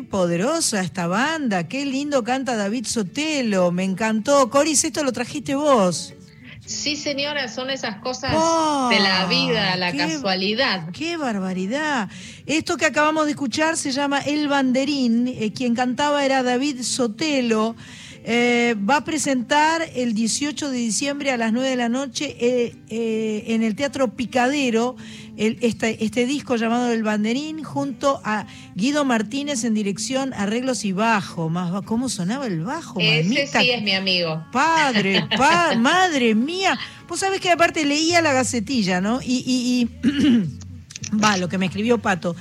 Qué 0.03 0.09
poderosa 0.09 0.81
esta 0.81 1.07
banda, 1.07 1.67
qué 1.67 1.85
lindo 1.85 2.23
canta 2.23 2.55
David 2.57 2.85
Sotelo, 2.85 3.71
me 3.71 3.83
encantó. 3.85 4.49
Coris, 4.49 4.83
esto 4.83 5.01
lo 5.03 5.11
trajiste 5.13 5.55
vos. 5.55 6.13
Sí, 6.65 6.95
señora, 6.95 7.47
son 7.47 7.69
esas 7.69 7.97
cosas 7.97 8.33
¡Oh! 8.35 8.89
de 8.89 8.99
la 8.99 9.25
vida, 9.27 9.75
la 9.77 9.91
qué- 9.91 9.97
casualidad. 9.99 10.89
¡Qué 10.91 11.15
barbaridad! 11.17 12.09
Esto 12.45 12.75
que 12.77 12.85
acabamos 12.85 13.25
de 13.25 13.31
escuchar 13.31 13.77
se 13.77 13.91
llama 13.91 14.19
El 14.19 14.47
Banderín, 14.49 15.27
eh, 15.27 15.51
quien 15.53 15.73
cantaba 15.75 16.23
era 16.25 16.43
David 16.43 16.81
Sotelo. 16.81 17.75
Eh, 18.25 18.75
va 18.89 18.97
a 18.97 19.03
presentar 19.03 19.81
el 19.95 20.13
18 20.13 20.69
de 20.69 20.77
diciembre 20.77 21.31
a 21.31 21.37
las 21.37 21.51
9 21.51 21.69
de 21.69 21.75
la 21.75 21.89
noche 21.89 22.37
eh, 22.39 22.73
eh, 22.89 23.43
en 23.47 23.63
el 23.63 23.75
Teatro 23.75 24.15
Picadero 24.15 24.95
el- 25.37 25.57
este, 25.61 26.03
este 26.05 26.25
disco 26.25 26.55
llamado 26.55 26.91
El 26.91 27.03
Banderín 27.03 27.63
junto 27.63 28.21
a 28.23 28.45
Guido 28.75 29.03
Martínez 29.05 29.63
en 29.63 29.73
dirección, 29.73 30.33
arreglos 30.33 30.85
y 30.85 30.91
bajo. 30.91 31.49
Más, 31.49 31.81
¿Cómo 31.85 32.09
sonaba 32.09 32.47
el 32.47 32.61
bajo? 32.63 32.99
Ese 32.99 33.23
mamita? 33.29 33.61
sí 33.61 33.69
es 33.71 33.81
mi 33.83 33.93
amigo. 33.93 34.43
Padre, 34.51 35.25
pa- 35.37 35.75
madre 35.77 36.35
mía. 36.35 36.77
Vos 37.07 37.19
sabés 37.19 37.39
que 37.41 37.51
aparte 37.51 37.85
leía 37.85 38.21
la 38.21 38.33
gacetilla, 38.33 39.01
¿no? 39.01 39.21
Y, 39.21 39.43
y- 39.45 39.89
y- 40.03 41.17
va, 41.23 41.37
lo 41.37 41.49
que 41.49 41.57
me 41.57 41.65
escribió 41.67 41.97
Pato. 41.97 42.35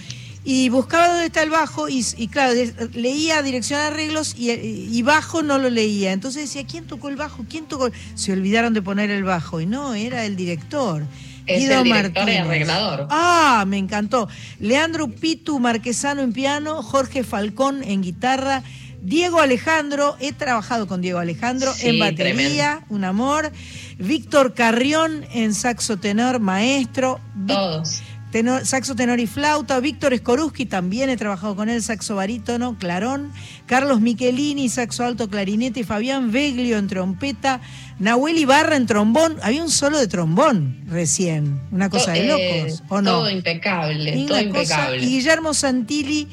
Y 0.44 0.70
buscaba 0.70 1.06
dónde 1.08 1.26
está 1.26 1.42
el 1.44 1.50
bajo 1.50 1.88
y, 1.88 2.04
y 2.16 2.26
claro, 2.26 2.52
leía 2.94 3.42
dirección 3.42 3.78
arreglos 3.80 4.34
y, 4.36 4.50
y 4.50 5.02
bajo 5.02 5.42
no 5.44 5.56
lo 5.58 5.70
leía. 5.70 6.10
Entonces 6.12 6.42
decía, 6.42 6.66
¿quién 6.66 6.84
tocó 6.84 7.08
el 7.08 7.14
bajo? 7.16 7.44
¿Quién 7.48 7.66
tocó? 7.66 7.86
el-?" 7.86 7.92
Se 8.16 8.32
olvidaron 8.32 8.74
de 8.74 8.82
poner 8.82 9.10
el 9.10 9.22
bajo 9.22 9.60
y 9.60 9.66
no, 9.66 9.94
era 9.94 10.24
el 10.26 10.34
director. 10.34 11.04
Es 11.46 11.60
Guido 11.60 11.78
el 11.78 11.84
director 11.84 12.28
y 12.28 12.36
arreglador. 12.36 13.06
Ah, 13.10 13.64
me 13.66 13.78
encantó. 13.78 14.28
Leandro 14.60 15.08
Pitu 15.08 15.58
Marquesano 15.58 16.22
en 16.22 16.32
piano, 16.32 16.82
Jorge 16.82 17.24
Falcón 17.24 17.82
en 17.82 18.02
guitarra, 18.02 18.62
Diego 19.02 19.40
Alejandro, 19.40 20.16
he 20.20 20.32
trabajado 20.32 20.86
con 20.86 21.00
Diego 21.00 21.18
Alejandro 21.18 21.72
Sí, 21.74 21.88
en 21.88 21.98
batería, 21.98 22.84
un 22.88 23.04
amor. 23.04 23.50
Víctor 23.98 24.54
Carrión 24.54 25.26
en 25.32 25.54
saxo 25.54 25.96
tenor, 25.96 26.38
maestro. 26.38 27.20
Todos. 27.48 28.00
Tenor- 28.32 28.64
saxo 28.66 28.96
tenor 28.96 29.20
y 29.20 29.26
flauta. 29.28 29.78
Víctor 29.78 30.16
Skoruski, 30.16 30.66
también 30.66 31.08
he 31.10 31.16
trabajado 31.16 31.54
con 31.54 31.68
él, 31.68 31.82
saxo 31.82 32.16
barítono, 32.16 32.76
clarón. 32.78 33.30
Carlos 33.66 34.00
Michelini, 34.00 34.68
saxo 34.68 35.04
alto, 35.04 35.28
clarinete. 35.30 35.80
Y 35.80 35.84
Fabián 35.84 36.32
Veglio 36.32 36.78
en 36.78 36.88
trompeta. 36.88 37.60
Nahuel 38.00 38.38
Ibarra 38.38 38.74
en 38.76 38.86
trombón. 38.86 39.36
Había 39.42 39.62
un 39.62 39.70
solo 39.70 39.98
de 39.98 40.08
trombón 40.08 40.82
recién. 40.88 41.60
Una 41.70 41.88
cosa 41.90 42.12
de 42.12 42.22
To- 42.22 42.26
locos, 42.26 42.80
eh, 42.80 42.84
¿o 42.88 43.00
no? 43.02 43.10
Todo 43.10 43.30
impecable, 43.30 44.16
Y 44.16 44.26
todo 44.26 44.38
cosa- 44.38 44.42
impecable. 44.42 45.04
y 45.04 45.06
Guillermo 45.06 45.54
Santilli 45.54 46.26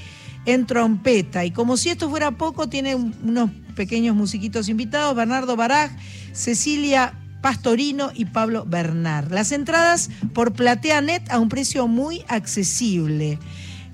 en 0.46 0.66
trompeta. 0.66 1.44
Y 1.46 1.52
como 1.52 1.78
si 1.78 1.90
esto 1.90 2.10
fuera 2.10 2.32
poco, 2.32 2.70
tiene 2.70 2.96
un- 2.96 3.14
unos 3.24 3.52
pequeños 3.76 4.16
musiquitos 4.16 4.68
invitados, 4.70 5.16
Bernardo 5.16 5.56
Baraj, 5.56 5.92
Cecilia 6.34 7.14
Pastorino 7.42 8.12
y 8.14 8.26
Pablo 8.26 8.66
Bernard. 8.68 9.32
Las 9.32 9.52
entradas 9.52 10.10
por 10.34 10.54
PlateaNet 10.54 11.30
a 11.32 11.40
un 11.40 11.50
precio 11.50 11.88
muy 11.88 12.24
accesible. 12.28 13.40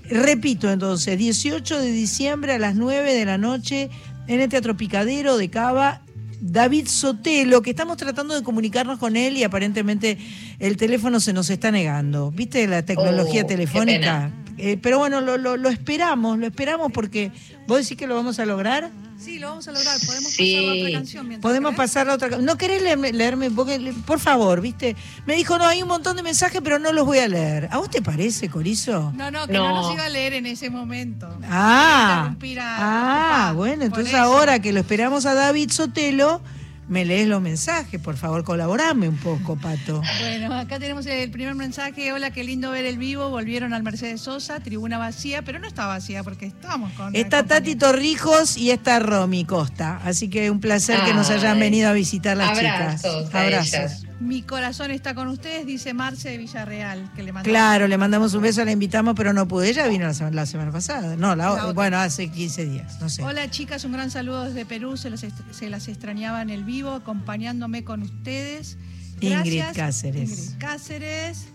Repito 0.10 0.72
entonces, 0.72 1.18
18 1.18 1.80
de 1.80 1.92
diciembre 1.92 2.54
a 2.54 2.60
las 2.60 2.76
9 2.76 3.14
de 3.14 3.26
la 3.26 3.38
noche 3.38 3.90
en 4.28 4.40
el 4.42 4.50
Teatro 4.50 4.78
Picadero 4.78 5.38
de 5.38 5.50
Cava. 5.50 6.02
David 6.42 6.88
Sotelo, 6.88 7.62
que 7.64 7.72
estamos 7.72 7.98
tratando 7.98 8.36
de 8.36 8.44
comunicarnos 8.44 9.00
con 9.00 9.16
él 9.16 9.36
y 9.38 9.44
aparentemente 9.44 10.18
el 10.60 10.78
teléfono 10.78 11.20
se 11.20 11.34
nos 11.34 11.50
está 11.50 11.72
negando. 11.72 12.30
¿Viste 12.30 12.68
la 12.68 12.84
tecnología 12.86 13.44
Oh, 13.44 13.48
telefónica? 13.48 14.30
Eh, 14.58 14.78
pero 14.82 15.00
bueno, 15.00 15.22
lo, 15.22 15.38
lo- 15.38 15.58
lo 15.58 15.70
esperamos, 15.70 16.38
lo 16.38 16.46
esperamos 16.46 16.92
porque 16.92 17.32
vos 17.68 17.80
decís 17.82 17.98
que 17.98 18.06
lo 18.06 18.16
vamos 18.16 18.38
a 18.40 18.46
lograr. 18.46 18.92
Sí, 19.18 19.40
lo 19.40 19.48
vamos 19.50 19.68
a 19.68 19.72
lograr. 19.72 19.98
Podemos 20.06 20.32
Sí. 20.32 20.56
pasar 20.56 20.70
a 20.70 20.74
otra 20.80 20.92
canción 20.92 21.28
mientras 21.28 21.42
Podemos 21.50 21.70
querés? 21.72 21.78
pasar 21.78 22.10
a 22.10 22.14
otra 22.14 22.30
ca- 22.30 22.38
¿No 22.38 22.58
querés 22.58 22.82
leerme, 22.84 23.12
leerme? 23.14 23.50
Por 23.50 24.20
favor, 24.20 24.62
¿viste? 24.62 24.96
Me 25.26 25.36
dijo, 25.36 25.58
no, 25.58 25.66
hay 25.66 25.82
un 25.82 25.88
montón 25.88 26.16
de 26.18 26.22
mensajes, 26.24 26.62
pero 26.64 26.80
no 26.80 26.92
los 26.92 27.06
voy 27.06 27.20
a 27.20 27.28
leer. 27.28 27.70
¿A 27.72 27.78
vos 27.78 27.90
te 27.90 28.02
parece, 28.02 28.50
Corizo? 28.50 29.14
No, 29.16 29.32
no, 29.32 29.48
que 29.48 29.54
no. 29.54 29.70
No. 29.70 29.82
nos 29.82 29.94
iba 29.94 30.06
a 30.06 30.10
leer 30.10 30.34
en 30.34 30.46
ese 30.46 30.70
momento. 30.70 31.28
Ah, 31.50 32.36
a- 32.36 32.78
ah 32.78 33.50
a- 33.50 33.54
bueno, 33.54 33.86
entonces 33.86 34.14
ahora 34.14 34.60
que 34.60 34.74
lo 34.74 34.82
esperamos 34.82 35.26
a 35.26 35.34
David 35.34 35.72
Sotelo, 35.72 36.42
me 36.88 37.06
lees 37.06 37.28
los 37.28 37.42
mensajes. 37.42 38.00
Por 38.00 38.16
favor, 38.16 38.44
colaborame 38.44 39.10
un 39.10 39.18
poco, 39.18 39.56
Pato. 39.56 40.02
Bueno, 40.20 40.54
acá 40.54 40.80
tenemos 40.80 41.06
el 41.06 41.32
primer 41.32 41.56
mensaje. 41.56 42.12
Hola, 42.14 42.32
qué 42.32 42.44
lindo 42.44 42.72
ver 42.72 42.86
el 42.86 42.98
vivo. 42.98 43.30
Volvieron 43.30 43.74
al 43.74 43.84
Mercedes 43.84 44.22
Sosa, 44.22 44.60
tribuna 44.60 44.98
vacía, 44.98 45.42
pero 45.42 45.60
no 45.60 45.68
está 45.68 45.88
vacía 45.88 46.24
porque 46.24 46.46
estábamos 46.46 46.92
con. 46.94 47.16
Está 47.16 47.44
Tati 47.44 47.76
Torrijos 47.76 48.58
y 48.58 48.72
está 48.72 49.00
Romy 49.00 49.46
Costa. 49.46 50.00
Así 50.04 50.30
que 50.30 50.52
un 50.52 50.60
placer 50.60 51.00
que 51.06 51.14
nos 51.14 51.30
hayan 51.30 51.56
Ay. 51.56 51.60
venido 51.60 51.90
a 51.90 51.94
visitar 51.94 52.38
las 52.38 52.58
Abrazos 52.58 53.26
chicas. 53.26 53.34
Abrazos. 53.34 54.05
Mi 54.20 54.42
corazón 54.44 54.92
está 54.92 55.14
con 55.14 55.28
ustedes, 55.28 55.66
dice 55.66 55.94
Marce 55.94 56.30
de 56.30 56.38
Villarreal, 56.38 57.12
que 57.16 57.22
le 57.24 57.34
mandó. 57.34 57.50
Claro, 57.50 57.88
le 57.88 57.98
mandamos 57.98 58.34
un 58.34 58.44
beso, 58.44 58.64
la 58.64 58.72
invitamos, 58.72 59.14
pero 59.16 59.34
no 59.34 59.46
pude. 59.48 59.70
Ella 59.70 59.88
vino 59.88 60.06
la 60.08 60.14
semana, 60.14 60.36
la 60.38 60.46
semana 60.46 60.72
pasada. 60.72 61.18
No, 61.18 61.36
la, 61.36 61.46
La 61.46 61.52
otra. 61.54 61.74
bueno, 61.74 61.98
hace 61.98 62.30
15 62.32 62.66
días, 62.66 63.02
no 63.02 63.10
sé. 63.10 63.24
Hola 63.24 63.52
chicas, 63.52 63.84
un 63.84 63.92
gran 63.92 64.10
saludo 64.12 64.46
desde 64.46 64.66
Perú. 64.66 64.96
Se, 64.96 65.10
los 65.10 65.24
est- 65.24 65.36
se 65.52 65.70
las 65.70 65.90
extrañaba 65.90 66.42
en 66.42 66.50
el 66.50 66.64
vivo, 66.64 66.92
acompañándome 66.92 67.84
con 67.84 68.04
ustedes. 68.04 68.78
Ingrid 69.20 69.58
Gracias, 69.58 69.76
Cáceres. 69.76 70.30
Ingrid 70.30 70.58
Cáceres. 70.60 71.48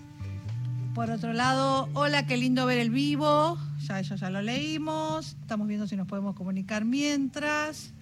Por 0.95 1.11
otro 1.11 1.33
lado, 1.33 1.89
hola, 1.95 2.27
qué 2.27 2.37
lindo 2.37 2.67
ver 2.67 2.79
el 2.79 2.91
vivo. 2.91 3.59
Ya 3.87 4.01
eso 4.01 4.17
ya 4.17 4.29
lo 4.29 4.43
leímos. 4.43 5.37
Estamos 5.41 5.67
viendo 5.67 5.87
si 5.87 5.97
nos 5.97 6.07
podemos 6.07 6.35
comunicar 6.35 6.85
mientras. 6.85 7.93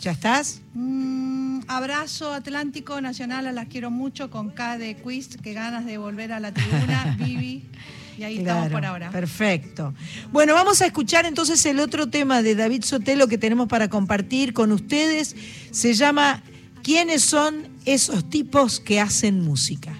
¿Ya 0.00 0.12
estás? 0.12 0.62
Mm, 0.72 1.60
abrazo 1.68 2.32
Atlántico 2.32 3.02
Nacional, 3.02 3.46
a 3.46 3.52
las 3.52 3.68
quiero 3.68 3.90
mucho 3.90 4.30
con 4.30 4.48
K 4.48 4.78
de 4.78 4.96
Quiz, 4.96 5.36
que 5.36 5.52
ganas 5.52 5.84
de 5.84 5.98
volver 5.98 6.32
a 6.32 6.40
la 6.40 6.52
tribuna, 6.52 7.16
Vivi. 7.20 7.64
Y 8.18 8.22
ahí 8.22 8.38
estamos 8.38 8.70
por 8.70 8.84
ahora. 8.84 9.10
Perfecto. 9.10 9.94
Bueno, 10.32 10.54
vamos 10.54 10.80
a 10.80 10.86
escuchar 10.86 11.26
entonces 11.26 11.64
el 11.66 11.80
otro 11.80 12.08
tema 12.08 12.42
de 12.42 12.54
David 12.54 12.82
Sotelo 12.84 13.28
que 13.28 13.38
tenemos 13.38 13.68
para 13.68 13.88
compartir 13.88 14.54
con 14.54 14.72
ustedes. 14.72 15.36
Se 15.70 15.92
llama 15.92 16.42
¿Quiénes 16.82 17.22
son 17.22 17.68
esos 17.84 18.28
tipos 18.28 18.80
que 18.80 19.00
hacen 19.00 19.40
música? 19.40 19.94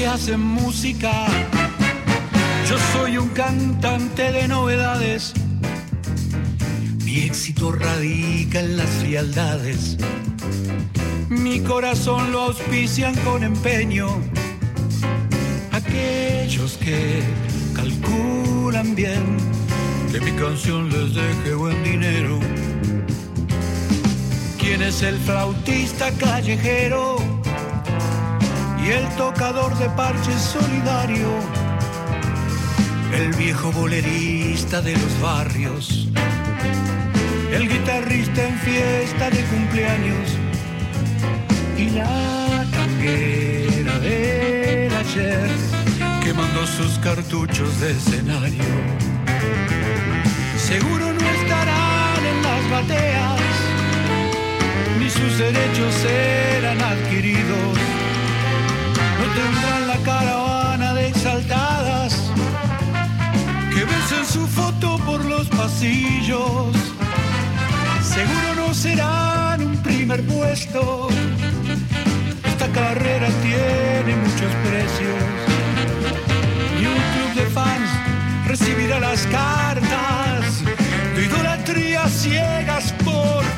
Que 0.00 0.06
hacen 0.06 0.40
música? 0.40 1.26
Yo 2.66 2.78
soy 2.94 3.18
un 3.18 3.28
cantante 3.28 4.32
de 4.32 4.48
novedades. 4.48 5.34
Mi 7.04 7.18
éxito 7.24 7.70
radica 7.70 8.60
en 8.60 8.78
las 8.78 8.88
frialdades. 9.00 9.98
Mi 11.28 11.60
corazón 11.60 12.32
lo 12.32 12.44
auspician 12.44 13.14
con 13.16 13.44
empeño. 13.44 14.08
Aquellos 15.70 16.78
que 16.78 17.20
calculan 17.74 18.94
bien 18.94 19.36
que 20.10 20.20
mi 20.22 20.32
canción 20.32 20.88
les 20.88 21.14
deje 21.14 21.54
buen 21.54 21.84
dinero. 21.84 22.40
¿Quién 24.58 24.80
es 24.80 25.02
el 25.02 25.18
flautista 25.18 26.10
callejero? 26.12 27.29
Y 28.84 28.90
el 28.90 29.08
tocador 29.16 29.76
de 29.78 29.88
parches 29.90 30.40
solidario, 30.40 31.28
el 33.14 33.32
viejo 33.34 33.70
bolerista 33.72 34.80
de 34.80 34.92
los 34.92 35.20
barrios, 35.20 36.08
el 37.52 37.68
guitarrista 37.68 38.48
en 38.48 38.58
fiesta 38.58 39.30
de 39.30 39.42
cumpleaños 39.44 40.30
y 41.76 41.90
la 41.90 42.64
tanguera 42.70 43.98
del 43.98 44.92
ayer 44.94 45.50
que 46.22 46.32
mandó 46.32 46.66
sus 46.66 46.98
cartuchos 47.00 47.80
de 47.80 47.90
escenario. 47.90 48.64
Seguro 50.56 51.12
no 51.12 51.28
estarán 51.28 52.24
en 52.24 52.42
las 52.42 52.70
bateas, 52.70 53.40
ni 54.98 55.10
sus 55.10 55.38
derechos 55.38 55.94
serán 55.94 56.80
adquiridos 56.80 57.99
no 59.20 59.26
tendrán 59.34 59.86
la 59.86 59.96
caravana 59.98 60.94
de 60.94 61.08
exaltadas 61.08 62.14
que 63.72 63.84
besen 63.84 64.24
su 64.24 64.46
foto 64.46 64.98
por 65.04 65.22
los 65.24 65.46
pasillos. 65.48 66.74
Seguro 68.02 68.48
no 68.56 68.74
serán 68.74 69.62
un 69.62 69.76
primer 69.82 70.22
puesto. 70.26 71.08
Esta 72.44 72.68
carrera 72.68 73.28
tiene 73.42 74.16
muchos 74.24 74.52
precios. 74.66 75.22
Y 76.80 76.86
un 76.86 77.00
club 77.12 77.30
de 77.34 77.46
fans 77.50 77.90
recibirá 78.46 79.00
las 79.00 79.26
cartas 79.26 80.64
de 81.14 81.26
idolatría 81.26 82.08
ciegas 82.08 82.92
por 83.04 83.49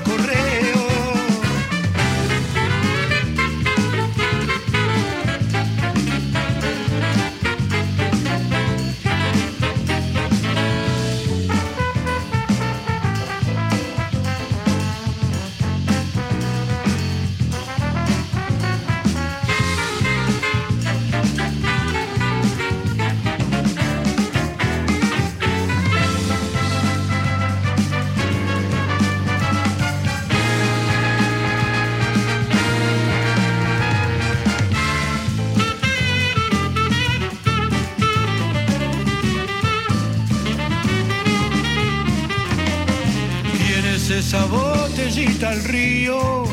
río, 45.65 46.45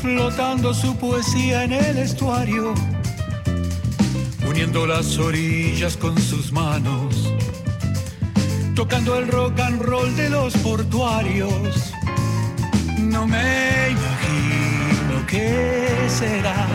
flotando 0.00 0.72
su 0.72 0.96
poesía 0.96 1.64
en 1.64 1.72
el 1.72 1.98
estuario, 1.98 2.72
uniendo 4.48 4.86
las 4.86 5.18
orillas 5.18 5.96
con 5.96 6.16
sus 6.18 6.52
manos, 6.52 7.32
tocando 8.74 9.18
el 9.18 9.28
rock 9.28 9.60
and 9.60 9.82
roll 9.82 10.16
de 10.16 10.30
los 10.30 10.56
portuarios. 10.58 11.92
No 12.98 13.26
me 13.26 13.90
imagino 13.90 15.26
qué 15.26 15.88
será 16.08 16.66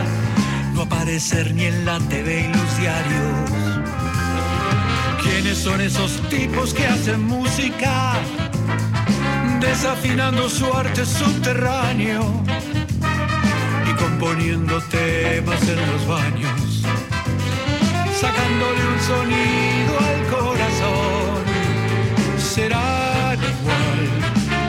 no 0.74 0.82
aparecer 0.82 1.54
ni 1.54 1.64
en 1.64 1.84
la 1.84 1.98
TV 1.98 2.48
y 2.48 2.52
los 2.52 2.78
diarios. 2.78 3.50
¿Quiénes 5.22 5.58
son 5.58 5.80
esos 5.80 6.20
tipos 6.28 6.74
que 6.74 6.86
hacen 6.86 7.22
música? 7.22 8.20
Desafinando 9.62 10.50
su 10.50 10.66
arte 10.74 11.06
subterráneo 11.06 12.42
y 13.88 13.92
componiendo 13.94 14.82
temas 14.90 15.62
en 15.68 15.76
los 15.76 16.04
baños, 16.06 16.82
sacándole 18.20 18.86
un 18.92 19.00
sonido 19.00 19.98
al 20.10 20.20
corazón. 20.34 21.44
Serán 22.36 23.38
igual 23.38 24.02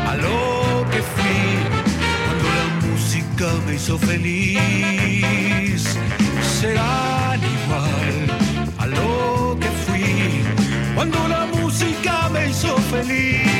a 0.07 0.15
lo 0.15 0.86
que 0.91 1.02
fui 1.02 1.57
cuando 2.26 2.48
la 2.60 2.68
música 2.88 3.48
me 3.65 3.74
hizo 3.76 3.98
feliz. 3.98 5.82
Serán 6.61 7.41
igual 7.57 8.15
a 8.78 8.86
lo 8.86 9.57
que 9.60 9.72
fui 9.86 10.44
cuando 10.95 11.28
la 11.28 11.45
música 11.48 12.30
me 12.30 12.49
hizo 12.49 12.78
feliz. 12.91 13.53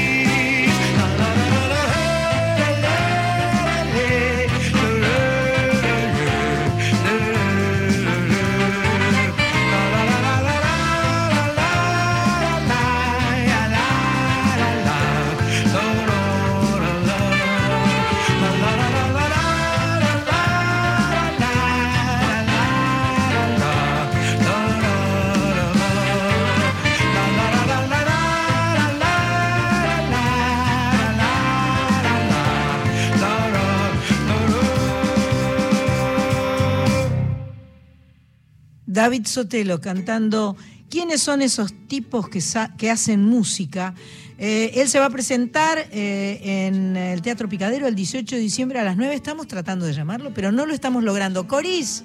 David 38.94 39.26
Sotelo 39.26 39.82
cantando 39.82 40.56
¿Quiénes 40.94 41.24
son 41.24 41.42
esos 41.42 41.74
tipos 41.88 42.30
que, 42.30 42.40
que 42.78 42.92
hacen 42.92 43.26
música? 43.26 43.96
Eh, 44.38 44.74
él 44.76 44.88
se 44.88 45.00
va 45.00 45.08
a 45.08 45.10
presentar 45.10 45.88
eh, 45.92 46.68
en 46.68 46.96
el 46.96 47.24
Teatro 47.24 47.50
Picadero 47.50 47.88
el 47.88 47.96
18 47.96 48.36
de 48.36 48.40
diciembre 48.40 48.80
a 48.80 48.84
las 48.84 48.96
9. 48.96 49.16
Estamos 49.16 49.48
tratando 49.48 49.88
de 49.88 49.94
llamarlo, 49.94 50.36
pero 50.36 50.52
no 50.52 50.68
lo 50.68 50.74
estamos 50.76 51.04
logrando. 51.04 51.48
Coris, 51.48 52.04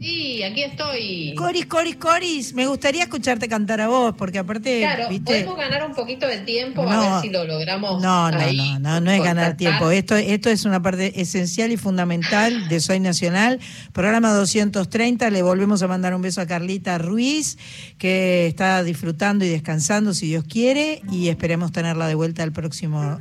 Sí, 0.00 0.42
aquí 0.42 0.62
estoy. 0.62 1.34
Coris, 1.36 1.66
Coris, 1.66 1.96
Coris. 1.96 2.54
Me 2.54 2.66
gustaría 2.66 3.02
escucharte 3.02 3.48
cantar 3.48 3.82
a 3.82 3.88
vos, 3.88 4.14
porque 4.16 4.38
aparte, 4.38 4.80
Claro, 4.80 5.10
viste. 5.10 5.24
podemos 5.44 5.56
ganar 5.58 5.86
un 5.86 5.94
poquito 5.94 6.26
de 6.26 6.38
tiempo 6.38 6.84
No. 6.84 6.90
a 6.90 7.12
ver 7.14 7.20
si 7.22 7.28
lo 7.28 7.44
logramos. 7.44 8.00
No, 8.00 8.30
no, 8.30 8.38
ahí 8.38 8.56
no, 8.56 8.78
no, 8.78 9.00
no 9.02 9.10
es 9.10 9.22
ganar 9.22 9.58
tiempo. 9.58 9.90
Esto, 9.90 10.16
esto 10.16 10.48
es 10.48 10.64
una 10.64 10.80
parte 10.80 11.20
esencial 11.20 11.70
y 11.70 11.76
fundamental 11.76 12.66
de 12.70 12.80
Soy 12.80 12.98
Nacional. 12.98 13.60
Programa 13.92 14.32
230, 14.32 15.28
le 15.28 15.42
volvemos 15.42 15.82
a 15.82 15.86
mandar 15.86 16.14
un 16.14 16.22
beso 16.22 16.40
a 16.40 16.46
Carlita 16.46 16.96
Ruiz, 16.96 17.58
que 17.98 18.46
está 18.46 18.82
disfrutando 18.82 19.44
y 19.44 19.48
descansando, 19.50 20.14
si 20.14 20.28
Dios 20.28 20.44
quiere, 20.44 21.02
y 21.12 21.28
esperemos 21.28 21.72
tenerla 21.72 22.08
de 22.08 22.14
vuelta 22.14 22.42
el 22.42 22.52
próximo 22.52 23.20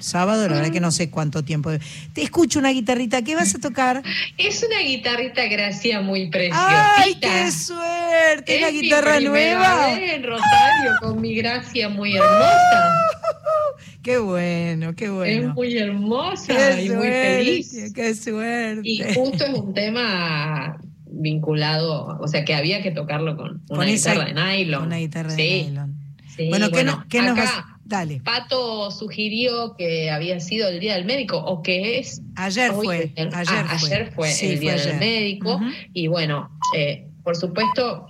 sábado. 0.00 0.48
La 0.48 0.54
verdad 0.54 0.72
que 0.72 0.80
no 0.80 0.90
sé 0.90 1.10
cuánto 1.10 1.42
tiempo. 1.44 1.70
Te 2.12 2.22
escucho 2.22 2.58
una 2.58 2.70
guitarrita, 2.70 3.22
¿qué 3.22 3.34
vas 3.34 3.54
a 3.54 3.58
tocar? 3.58 4.02
Es 4.36 4.62
una 4.68 4.80
guitarrita 4.80 5.46
gracia 5.46 6.00
muy 6.00 6.28
preciosita. 6.30 6.94
¡Ay, 7.02 7.14
qué 7.20 7.50
suerte! 7.50 8.56
¿Es 8.56 8.60
la 8.62 8.70
mi 8.70 8.80
guitarra 8.80 9.16
primera 9.16 9.58
nueva? 9.58 9.86
vez 9.96 10.12
en 10.14 10.22
Rosario 10.24 10.92
con 11.00 11.20
mi 11.20 11.34
gracia 11.34 11.88
muy 11.88 12.16
hermosa. 12.16 12.94
Qué 14.02 14.16
bueno, 14.18 14.94
qué 14.94 15.10
bueno. 15.10 15.48
Es 15.50 15.54
muy 15.54 15.76
hermosa 15.76 16.46
Qué 16.46 16.84
y 16.84 16.90
muy 16.90 17.06
feliz. 17.08 17.92
Qué 17.94 18.14
suerte. 18.14 18.80
Y 18.84 19.02
justo 19.14 19.44
es 19.44 19.52
un 19.58 19.74
tema 19.74 20.78
vinculado, 21.06 22.16
o 22.18 22.28
sea, 22.28 22.44
que 22.44 22.54
había 22.54 22.80
que 22.82 22.90
tocarlo 22.90 23.36
con 23.36 23.62
una 23.68 23.76
Con 23.76 23.88
esa- 23.88 24.12
guitarra 24.14 24.28
de 24.28 24.56
nylon. 24.64 24.82
Una 24.86 24.96
guitarra 24.96 25.30
Sí, 25.30 25.42
de 25.42 25.64
nylon. 25.70 25.94
sí, 26.36 26.48
bueno, 26.48 26.66
¿qué, 26.68 26.72
bueno, 26.72 26.92
no- 26.96 27.04
qué 27.08 27.22
nos 27.22 27.36
vas- 27.36 27.64
Dale. 27.88 28.20
Pato 28.20 28.90
sugirió 28.90 29.74
que 29.76 30.10
había 30.10 30.38
sido 30.40 30.68
el 30.68 30.78
Día 30.78 30.94
del 30.94 31.06
Médico, 31.06 31.38
o 31.38 31.62
que 31.62 31.98
es... 31.98 32.20
Ayer 32.36 32.70
hoy, 32.70 32.84
fue, 32.84 33.12
el- 33.16 33.34
ayer 33.34 33.64
ah, 33.66 33.78
fue. 33.78 33.88
ayer 33.94 34.12
fue 34.14 34.30
Sí, 34.30 34.46
el 34.46 34.52
fue 34.52 34.60
Día 34.60 34.72
ayer. 34.74 34.86
del 34.90 34.98
Médico. 35.00 35.60
Y 35.94 36.06
bueno, 36.06 36.50
eh, 36.76 37.06
por 37.24 37.34
supuesto, 37.34 38.06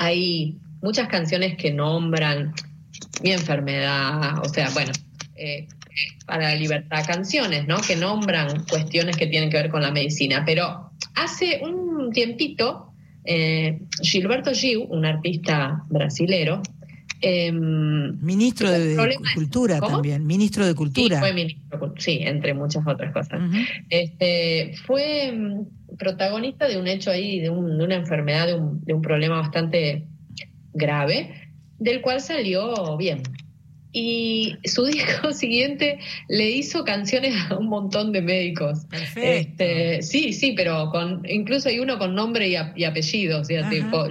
hay 0.00 0.58
muchas 0.82 1.08
canciones 1.08 1.56
que 1.56 1.72
nombran 1.72 2.52
mi 3.22 3.32
enfermedad, 3.32 4.38
o 4.44 4.48
sea, 4.48 4.68
bueno, 4.70 4.92
eh, 5.36 5.66
para 6.26 6.50
la 6.50 6.54
libertad 6.56 7.04
canciones, 7.06 7.66
¿no? 7.66 7.78
Que 7.78 7.96
nombran 7.96 8.64
cuestiones 8.66 9.16
que 9.16 9.26
tienen 9.28 9.48
que 9.50 9.56
ver 9.56 9.70
con 9.70 9.82
la 9.82 9.90
medicina. 9.92 10.42
Pero 10.44 10.90
hace 11.14 11.60
un 11.62 12.10
tiempito, 12.12 12.92
eh, 13.24 13.80
Gilberto 14.02 14.52
Gil, 14.52 14.84
un 14.90 15.04
artista 15.06 15.84
brasilero, 15.88 16.60
em, 17.24 18.18
Ministro 18.20 18.70
de, 18.70 18.94
problema 18.94 19.22
Cultura 19.34 19.78
¿Cómo? 19.80 19.92
también. 19.94 20.26
Ministro 20.26 20.64
de 20.64 20.70
Sí, 20.72 20.76
Cultura. 20.76 21.18
fue 21.20 21.32
ministro, 21.32 21.94
sí, 21.98 22.18
entre 22.22 22.54
muchas 22.54 22.86
otras 22.86 23.12
cosas. 23.12 23.40
Este, 23.90 24.74
fue 24.86 25.32
mm, 25.32 25.96
protagonista 25.96 26.68
de 26.68 26.76
un 26.78 26.86
hecho 26.88 27.10
ahí, 27.10 27.40
de, 27.40 27.50
un- 27.50 27.78
de 27.78 27.84
una 27.84 27.94
enfermedad, 27.96 28.46
de 28.46 28.54
un, 28.54 28.84
de 28.84 28.94
un 28.94 29.02
problema 29.02 29.40
bastante 29.40 30.06
grave, 30.72 31.30
del 31.78 32.00
cual 32.00 32.20
salió 32.20 32.96
bien. 32.96 33.22
Y 33.96 34.56
su 34.64 34.84
disco 34.86 35.32
siguiente 35.32 35.98
le 36.28 36.50
hizo 36.50 36.84
canciones 36.84 37.32
a 37.48 37.56
un 37.56 37.68
montón 37.68 38.10
de 38.10 38.22
médicos. 38.22 38.86
Perfecto. 38.90 39.20
Este, 39.64 40.02
sí, 40.02 40.32
sí, 40.32 40.52
pero 40.56 40.90
con 40.90 41.22
incluso 41.28 41.68
hay 41.68 41.78
uno 41.78 41.96
con 41.98 42.14
nombre 42.14 42.48
y, 42.48 42.56
a- 42.56 42.72
y 42.76 42.82
apellido, 42.84 43.40
o 43.40 43.44
sea, 43.44 43.60
Ajá. 43.60 43.70
tipo, 43.70 44.10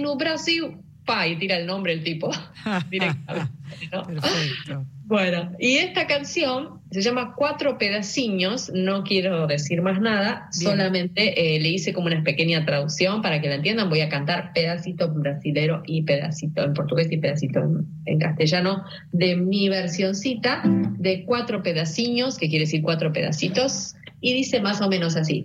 no 0.00 0.16
Brasil, 0.16 0.76
pa, 1.04 1.26
y 1.26 1.36
tira 1.36 1.56
el 1.56 1.66
nombre 1.66 1.92
el 1.92 2.02
tipo 2.02 2.30
directamente. 2.90 3.52
¿no? 3.92 4.06
Perfecto. 4.06 4.86
Bueno, 5.04 5.52
y 5.58 5.76
esta 5.76 6.06
canción 6.06 6.80
se 6.90 7.02
llama 7.02 7.34
Cuatro 7.36 7.76
Pedaciños, 7.76 8.70
no 8.72 9.02
quiero 9.02 9.46
decir 9.46 9.82
más 9.82 10.00
nada, 10.00 10.48
Bien. 10.58 10.70
solamente 10.70 11.54
eh, 11.54 11.60
le 11.60 11.68
hice 11.68 11.92
como 11.92 12.06
una 12.06 12.22
pequeña 12.22 12.64
traducción 12.64 13.20
para 13.20 13.40
que 13.40 13.48
la 13.48 13.56
entiendan. 13.56 13.90
Voy 13.90 14.00
a 14.00 14.08
cantar 14.08 14.52
pedacito 14.54 15.06
en 15.06 15.20
brasilero 15.20 15.82
y 15.86 16.02
pedacito 16.02 16.62
en 16.62 16.72
portugués 16.72 17.08
y 17.10 17.18
pedacito 17.18 17.60
en, 17.60 17.86
en 18.06 18.18
castellano 18.20 18.84
de 19.10 19.36
mi 19.36 19.68
versioncita 19.68 20.62
de 20.64 21.24
Cuatro 21.24 21.62
Pedaciños, 21.62 22.38
que 22.38 22.48
quiere 22.48 22.64
decir 22.64 22.80
cuatro 22.82 23.12
pedacitos, 23.12 23.96
y 24.20 24.32
dice 24.32 24.60
más 24.60 24.80
o 24.80 24.88
menos 24.88 25.16
así. 25.16 25.44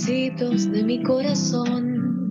Cuatro 0.00 0.06
pedacitos 0.06 0.72
de 0.72 0.82
mi 0.84 1.02
corazón. 1.02 2.29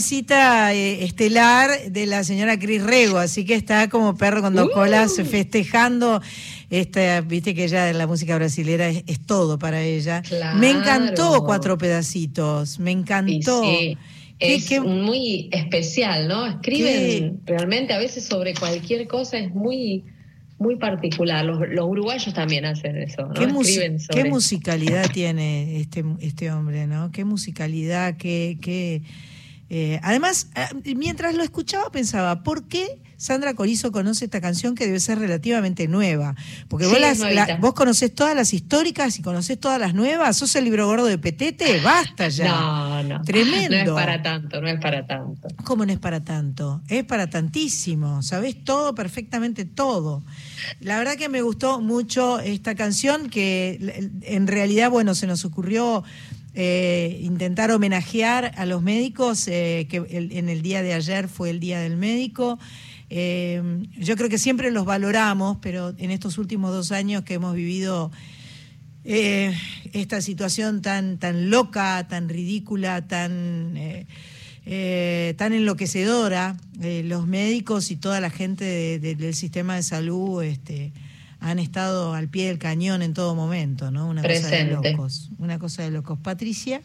Visita 0.00 0.72
eh, 0.72 1.04
estelar 1.04 1.68
de 1.90 2.06
la 2.06 2.24
señora 2.24 2.58
Cris 2.58 2.82
Rego, 2.82 3.18
así 3.18 3.44
que 3.44 3.54
está 3.54 3.90
como 3.90 4.16
perro 4.16 4.40
con 4.40 4.54
dos 4.54 4.68
Uh. 4.68 4.72
colas 4.72 5.12
festejando. 5.28 6.22
Esta, 6.70 7.20
viste 7.20 7.54
que 7.54 7.64
ella 7.64 7.92
la 7.92 8.06
música 8.06 8.34
brasilera 8.36 8.88
es, 8.88 9.04
es 9.06 9.20
todo 9.20 9.58
para 9.58 9.82
ella. 9.82 10.22
Claro. 10.22 10.58
Me 10.58 10.70
encantó 10.70 11.44
cuatro 11.44 11.76
pedacitos, 11.76 12.78
me 12.78 12.92
encantó. 12.92 13.62
Sí, 13.62 13.98
es 14.38 14.66
qué- 14.70 14.80
muy 14.80 15.50
especial, 15.52 16.28
¿no? 16.28 16.46
Escriben 16.46 17.42
realmente 17.44 17.92
a 17.92 17.98
veces 17.98 18.24
sobre 18.24 18.54
cualquier 18.54 19.06
cosa, 19.06 19.36
es 19.36 19.50
muy, 19.54 20.04
muy 20.58 20.76
particular. 20.76 21.44
Los, 21.44 21.58
los 21.68 21.84
uruguayos 21.86 22.32
también 22.32 22.64
hacen 22.64 22.96
eso, 22.96 23.26
¿no? 23.26 23.34
¿Qué, 23.34 23.48
qué 24.14 24.24
musicalidad 24.24 25.10
tiene 25.12 25.78
este, 25.78 26.02
este 26.20 26.50
hombre, 26.50 26.86
¿no? 26.86 27.10
Qué 27.12 27.26
musicalidad, 27.26 28.16
qué... 28.16 28.56
qué 28.62 29.02
eh, 29.70 30.00
además, 30.02 30.48
eh, 30.56 30.94
mientras 30.96 31.34
lo 31.36 31.42
escuchaba 31.44 31.90
pensaba, 31.90 32.42
¿por 32.42 32.64
qué 32.68 33.00
Sandra 33.16 33.54
Corizo 33.54 33.92
conoce 33.92 34.24
esta 34.24 34.40
canción 34.40 34.74
que 34.74 34.86
debe 34.86 34.98
ser 34.98 35.18
relativamente 35.18 35.86
nueva? 35.86 36.34
Porque 36.68 36.86
vos, 36.86 36.98
las- 36.98 37.18
la- 37.20 37.56
vos 37.60 37.74
conocés 37.74 38.12
todas 38.14 38.34
las 38.34 38.52
históricas 38.52 39.18
y 39.18 39.22
conocés 39.22 39.60
todas 39.60 39.78
las 39.78 39.94
nuevas. 39.94 40.36
¿Sos 40.38 40.56
el 40.56 40.64
libro 40.64 40.86
gordo 40.86 41.04
de 41.06 41.18
Petete? 41.18 41.80
Basta 41.82 42.28
ya. 42.28 42.48
No, 42.50 43.02
no. 43.04 43.22
Tremendo. 43.22 43.92
No 43.92 43.98
es 43.98 44.04
para 44.06 44.22
tanto, 44.22 44.60
no 44.60 44.68
es 44.68 44.80
para 44.80 45.06
tanto. 45.06 45.48
¿Cómo 45.64 45.86
no 45.86 45.92
es 45.92 45.98
para 45.98 46.24
tanto? 46.24 46.80
Es 46.88 47.04
para 47.04 47.28
tantísimo, 47.30 48.22
sabés 48.22 48.64
todo, 48.64 48.94
perfectamente 48.94 49.64
todo. 49.66 50.22
La 50.80 50.98
verdad 50.98 51.14
que 51.16 51.28
me 51.28 51.42
gustó 51.42 51.80
mucho 51.80 52.40
esta 52.40 52.74
canción 52.74 53.28
que 53.30 54.10
en 54.22 54.46
realidad, 54.46 54.90
bueno, 54.90 55.14
se 55.14 55.26
nos 55.26 55.44
ocurrió 55.44 56.02
eh, 56.62 57.18
intentar 57.22 57.70
homenajear 57.70 58.52
a 58.54 58.66
los 58.66 58.82
médicos, 58.82 59.48
eh, 59.48 59.86
que 59.88 60.04
en 60.10 60.50
el 60.50 60.60
día 60.60 60.82
de 60.82 60.92
ayer 60.92 61.26
fue 61.26 61.48
el 61.48 61.58
Día 61.58 61.80
del 61.80 61.96
Médico. 61.96 62.58
Eh, 63.08 63.62
yo 63.98 64.14
creo 64.16 64.28
que 64.28 64.36
siempre 64.36 64.70
los 64.70 64.84
valoramos, 64.84 65.56
pero 65.62 65.94
en 65.96 66.10
estos 66.10 66.36
últimos 66.36 66.70
dos 66.72 66.92
años 66.92 67.22
que 67.24 67.32
hemos 67.34 67.54
vivido 67.54 68.10
esta 69.02 70.20
situación 70.20 70.82
tan, 70.82 71.18
tan 71.18 71.48
loca, 71.48 72.06
tan 72.08 72.28
ridícula, 72.28 73.08
tan, 73.08 73.74
tan 75.36 75.52
enloquecedora, 75.54 76.58
los 77.04 77.26
médicos 77.26 77.90
y 77.90 77.96
toda 77.96 78.20
la 78.20 78.28
gente 78.28 78.64
de- 78.66 78.98
de- 78.98 79.14
del 79.16 79.34
sistema 79.34 79.76
de 79.76 79.82
salud 79.82 80.42
este, 80.44 80.92
han 81.40 81.58
estado 81.58 82.14
al 82.14 82.28
pie 82.28 82.48
del 82.48 82.58
cañón 82.58 83.02
en 83.02 83.14
todo 83.14 83.34
momento, 83.34 83.90
¿no? 83.90 84.08
Una 84.08 84.22
cosa 84.22 84.48
de 84.48 84.64
locos. 84.66 85.30
Una 85.38 85.58
cosa 85.58 85.82
de 85.82 85.90
locos. 85.90 86.18
Patricia, 86.22 86.82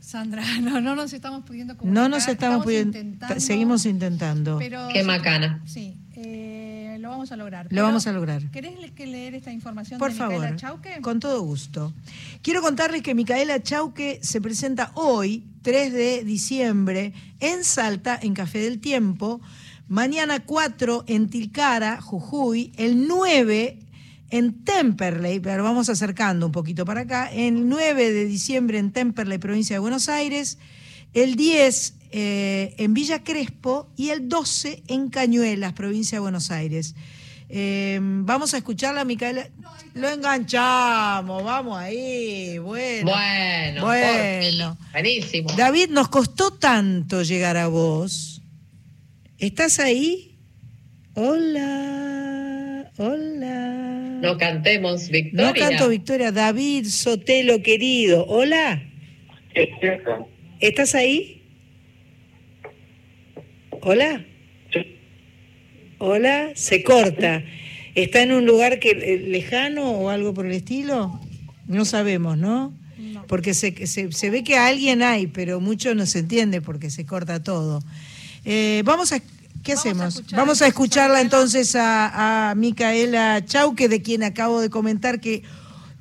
Sandra, 0.00 0.42
no, 0.60 0.80
no 0.80 0.96
nos 0.96 1.12
estamos 1.12 1.44
pudiendo 1.44 1.74
no 1.74 1.78
comunicar. 1.78 2.10
nos 2.10 2.28
estamos 2.28 2.64
pudiendo, 2.64 2.98
intentando, 2.98 3.40
seguimos 3.40 3.86
intentando. 3.86 4.58
pero 4.58 4.88
Qué 4.92 5.04
macana. 5.04 5.62
Sí, 5.64 5.96
eh, 6.16 6.96
lo 6.98 7.10
vamos 7.10 7.30
a 7.30 7.36
lograr. 7.36 7.66
Lo 7.66 7.70
Pero, 7.70 7.82
vamos 7.84 8.06
a 8.08 8.12
lograr. 8.12 8.42
¿Querés 8.50 8.90
que 8.90 9.06
leer 9.06 9.34
esta 9.36 9.52
información 9.52 9.98
Por 10.00 10.08
de 10.12 10.14
Micaela 10.14 10.42
favor, 10.42 10.56
Chauque? 10.56 11.00
con 11.00 11.20
todo 11.20 11.40
gusto. 11.42 11.92
Quiero 12.42 12.60
contarles 12.62 13.02
que 13.02 13.14
Micaela 13.14 13.62
Chauque 13.62 14.18
se 14.22 14.40
presenta 14.40 14.90
hoy, 14.94 15.44
3 15.62 15.92
de 15.92 16.24
diciembre, 16.24 17.12
en 17.38 17.62
Salta, 17.62 18.18
en 18.20 18.34
Café 18.34 18.58
del 18.58 18.80
Tiempo, 18.80 19.40
mañana 19.86 20.40
4 20.40 21.04
en 21.06 21.28
Tilcara, 21.28 22.00
Jujuy, 22.00 22.72
el 22.76 23.06
9 23.06 23.78
en 24.32 24.64
Temperley, 24.64 25.40
pero 25.40 25.62
vamos 25.62 25.90
acercando 25.90 26.46
un 26.46 26.52
poquito 26.52 26.86
para 26.86 27.02
acá, 27.02 27.30
el 27.30 27.68
9 27.68 28.12
de 28.12 28.24
diciembre 28.24 28.78
en 28.78 28.90
Temperley, 28.90 29.36
provincia 29.36 29.76
de 29.76 29.80
Buenos 29.80 30.08
Aires, 30.08 30.58
el 31.12 31.36
10 31.36 31.94
eh, 32.12 32.74
en 32.78 32.94
Villa 32.94 33.22
Crespo 33.22 33.90
y 33.94 34.08
el 34.08 34.30
12 34.30 34.84
en 34.88 35.10
Cañuelas, 35.10 35.74
provincia 35.74 36.16
de 36.16 36.20
Buenos 36.20 36.50
Aires. 36.50 36.94
Eh, 37.50 38.00
vamos 38.02 38.54
a 38.54 38.56
escucharla, 38.56 39.04
Micaela. 39.04 39.50
Lo 39.92 40.08
enganchamos, 40.08 41.44
vamos 41.44 41.76
ahí, 41.76 42.56
bueno. 42.56 43.10
Bueno, 43.12 43.84
Bueno. 43.84 44.78
buenísimo. 44.92 45.50
David, 45.58 45.90
nos 45.90 46.08
costó 46.08 46.54
tanto 46.54 47.22
llegar 47.22 47.58
a 47.58 47.66
vos. 47.66 48.40
¿Estás 49.36 49.78
ahí? 49.78 50.38
Hola, 51.14 52.90
hola. 52.96 53.61
No 54.22 54.38
cantemos, 54.38 55.08
Victoria. 55.08 55.46
No 55.46 55.52
canto 55.52 55.88
Victoria. 55.88 56.30
David 56.30 56.86
Sotelo, 56.86 57.60
querido. 57.60 58.24
Hola. 58.26 58.80
¿Estás 60.60 60.94
ahí? 60.94 61.42
Hola. 63.80 64.24
Hola. 65.98 66.52
Se 66.54 66.84
corta. 66.84 67.42
¿Está 67.96 68.22
en 68.22 68.32
un 68.32 68.46
lugar 68.46 68.78
que 68.78 68.90
eh, 68.90 69.18
lejano 69.26 69.90
o 69.90 70.08
algo 70.08 70.32
por 70.32 70.46
el 70.46 70.52
estilo? 70.52 71.20
No 71.66 71.84
sabemos, 71.84 72.38
¿no? 72.38 72.72
Porque 73.26 73.54
se, 73.54 73.86
se, 73.88 74.12
se 74.12 74.30
ve 74.30 74.44
que 74.44 74.56
alguien 74.56 75.02
hay, 75.02 75.26
pero 75.26 75.60
mucho 75.60 75.96
no 75.96 76.06
se 76.06 76.20
entiende 76.20 76.60
porque 76.60 76.90
se 76.90 77.04
corta 77.04 77.42
todo. 77.42 77.80
Eh, 78.44 78.82
vamos 78.84 79.12
a... 79.12 79.20
¿Qué 79.62 79.74
hacemos? 79.74 80.22
vamos 80.32 80.62
a 80.62 80.66
escucharla 80.66 81.20
entonces 81.20 81.74
a, 81.76 82.50
a 82.50 82.54
Micaela 82.54 83.44
Chauque, 83.44 83.88
de 83.88 84.02
quien 84.02 84.22
acabo 84.22 84.60
de 84.60 84.70
comentar 84.70 85.20
que 85.20 85.42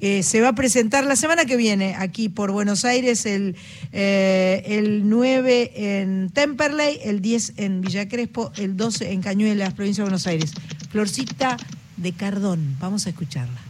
eh, 0.03 0.23
se 0.23 0.41
va 0.41 0.49
a 0.49 0.55
presentar 0.55 1.05
la 1.05 1.15
semana 1.15 1.45
que 1.45 1.55
viene 1.55 1.93
aquí 1.95 2.27
por 2.27 2.51
Buenos 2.51 2.85
Aires, 2.85 3.27
el, 3.27 3.55
eh, 3.93 4.63
el 4.65 5.07
9 5.07 5.73
en 5.75 6.31
Temperley, 6.31 6.99
el 7.03 7.21
10 7.21 7.53
en 7.57 7.81
Villa 7.81 8.09
Crespo, 8.09 8.51
el 8.57 8.75
12 8.75 9.11
en 9.11 9.21
Cañuelas, 9.21 9.75
provincia 9.75 10.03
de 10.03 10.09
Buenos 10.09 10.25
Aires. 10.25 10.53
Florcita 10.89 11.55
de 11.97 12.13
Cardón, 12.13 12.77
vamos 12.79 13.05
a 13.05 13.09
escucharla. 13.09 13.61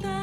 Florecitas 0.00 0.16
de 0.16 0.21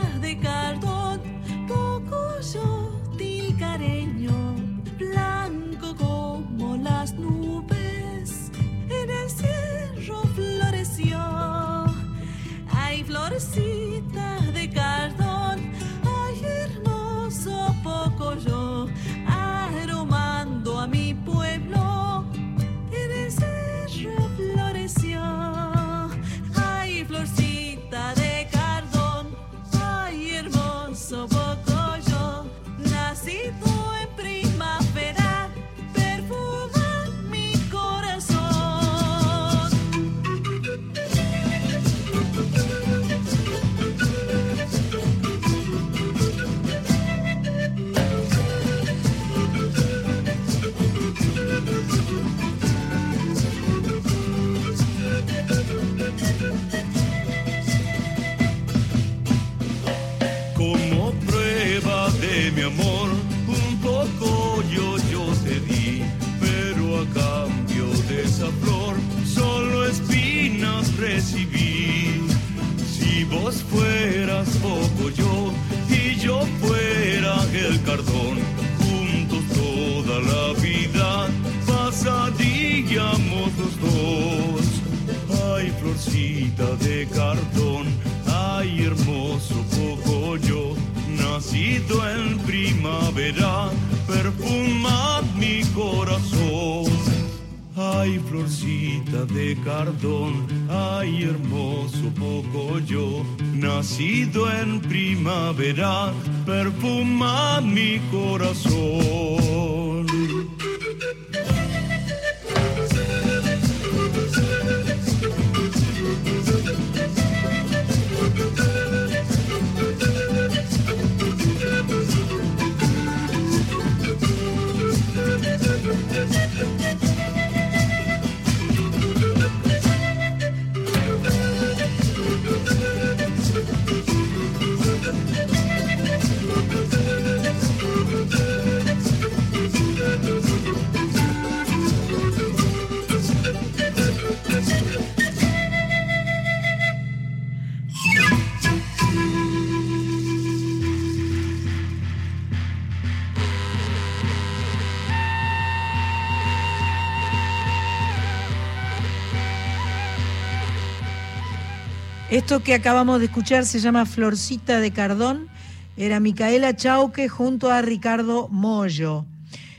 que 162.69 162.75
acabamos 162.75 163.17
de 163.17 163.25
escuchar 163.25 163.65
se 163.65 163.79
llama 163.79 164.05
Florcita 164.05 164.79
de 164.79 164.91
Cardón. 164.91 165.49
Era 165.97 166.19
Micaela 166.19 166.75
Chauque 166.75 167.27
junto 167.27 167.71
a 167.71 167.81
Ricardo 167.81 168.47
Mollo. 168.47 169.25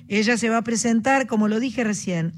Ella 0.09 0.37
se 0.37 0.49
va 0.49 0.57
a 0.57 0.63
presentar, 0.63 1.29
como 1.29 1.47
lo 1.47 1.61
dije 1.61 1.85
recién, 1.85 2.30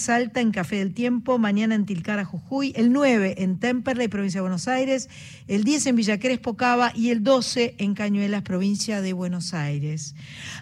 Salta, 0.00 0.40
en 0.40 0.50
Café 0.50 0.76
del 0.76 0.94
Tiempo, 0.94 1.38
mañana 1.38 1.74
en 1.74 1.86
Tilcara, 1.86 2.24
Jujuy, 2.24 2.72
el 2.74 2.92
9 2.92 3.36
en 3.38 3.58
Temperley, 3.58 4.08
provincia 4.08 4.38
de 4.38 4.42
Buenos 4.42 4.66
Aires, 4.66 5.08
el 5.46 5.62
10 5.62 5.86
en 5.86 5.96
Villa 5.96 6.18
Crespo, 6.18 6.56
y 6.94 7.10
el 7.10 7.22
12 7.22 7.74
en 7.78 7.94
Cañuelas, 7.94 8.42
provincia 8.42 9.00
de 9.00 9.12
Buenos 9.12 9.54
Aires. 9.54 10.14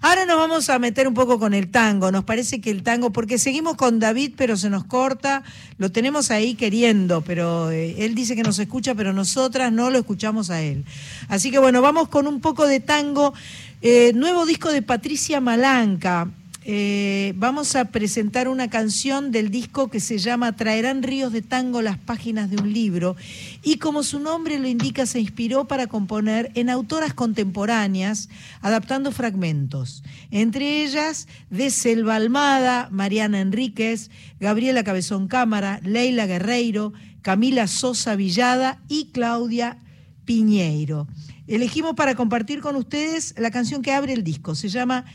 Ahora 0.02 0.27
nos 0.27 0.36
vamos 0.36 0.69
a 0.70 0.78
meter 0.78 1.09
un 1.09 1.15
poco 1.15 1.39
con 1.39 1.55
el 1.55 1.70
tango. 1.70 2.12
Nos 2.12 2.24
parece 2.24 2.60
que 2.60 2.70
el 2.70 2.82
tango, 2.82 3.10
porque 3.10 3.39
seguimos 3.39 3.77
con 3.77 3.98
David, 4.01 4.32
pero 4.36 4.56
se 4.56 4.70
nos 4.70 4.85
corta, 4.85 5.43
lo 5.78 5.90
tenemos 5.90 6.31
ahí 6.31 6.55
queriendo, 6.55 7.23
pero 7.23 7.70
eh, 7.70 8.05
él 8.05 8.15
dice 8.15 8.36
que 8.36 8.43
nos 8.43 8.59
escucha, 8.59 8.94
pero 8.94 9.12
nosotras 9.12 9.73
no 9.73 9.90
lo 9.90 9.98
escuchamos 9.98 10.51
a 10.51 10.60
él. 10.60 10.85
Así 11.28 11.51
que 11.51 11.59
bueno, 11.59 11.81
vamos 11.81 12.09
con 12.09 12.27
un 12.27 12.40
poco 12.40 12.66
de 12.66 12.81
tango. 12.81 13.35
Eh, 13.81 14.12
nuevo 14.15 14.44
disco 14.44 14.73
de 14.73 14.82
Patricia 14.82 15.40
Malanca. 15.40 16.28
Eh, 16.70 17.32
vamos 17.36 17.77
a 17.77 17.86
presentar 17.86 18.47
una 18.47 18.69
canción 18.69 19.32
del 19.32 19.51
disco 19.51 19.89
que 19.89 20.01
se 20.01 20.19
llama 20.19 20.55
Traerán 20.55 21.03
ríos 21.03 21.32
de 21.32 21.40
tango 21.40 21.81
las 21.81 21.97
páginas 21.97 22.51
de 22.51 22.59
un 22.59 22.74
libro 22.74 23.16
y 23.62 23.78
como 23.78 24.03
su 24.03 24.20
nombre 24.20 24.59
lo 24.59 24.69
indica 24.69 25.07
se 25.07 25.19
inspiró 25.19 25.66
para 25.66 25.86
componer 25.86 26.53
en 26.55 26.69
autoras 26.69 27.15
contemporáneas 27.15 28.28
adaptando 28.61 29.12
fragmentos, 29.12 30.05
entre 30.31 30.85
ellas 30.85 31.27
de 31.49 31.70
Selva 31.70 32.16
Almada, 32.16 32.90
Mariana 32.93 33.40
Enríquez, 33.40 34.11
Gabriela 34.39 34.85
Cabezón 34.85 35.27
Cámara, 35.27 35.81
Leila 35.82 36.27
Guerreiro, 36.27 36.93
Camila 37.23 37.66
Sosa 37.66 38.15
Villada 38.15 38.78
y 38.89 39.07
Claudia 39.07 39.78
Piñeiro. 40.27 41.09
Elegimos 41.47 41.95
para 41.95 42.15
compartir 42.15 42.61
con 42.61 42.77
ustedes 42.77 43.35
la 43.39 43.51
canción 43.51 43.81
que 43.81 43.93
abre 43.93 44.12
el 44.12 44.23
disco. 44.23 44.55
Se 44.55 44.69
llama 44.69 45.07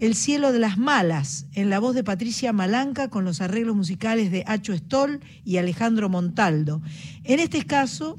El 0.00 0.14
cielo 0.14 0.50
de 0.50 0.58
las 0.58 0.78
malas, 0.78 1.46
en 1.52 1.68
la 1.68 1.78
voz 1.78 1.94
de 1.94 2.02
Patricia 2.02 2.54
Malanca 2.54 3.10
con 3.10 3.26
los 3.26 3.42
arreglos 3.42 3.76
musicales 3.76 4.30
de 4.30 4.44
Acho 4.46 4.72
Stoll 4.72 5.20
y 5.44 5.58
Alejandro 5.58 6.08
Montaldo. 6.08 6.80
En 7.22 7.38
este 7.38 7.66
caso 7.66 8.18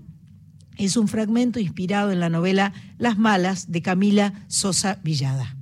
es 0.77 0.95
un 0.95 1.07
fragmento 1.07 1.59
inspirado 1.59 2.11
en 2.11 2.19
la 2.19 2.29
novela 2.29 2.71
Las 2.99 3.17
malas 3.17 3.71
de 3.71 3.81
Camila 3.81 4.45
Sosa 4.47 4.99
Villada. 5.03 5.57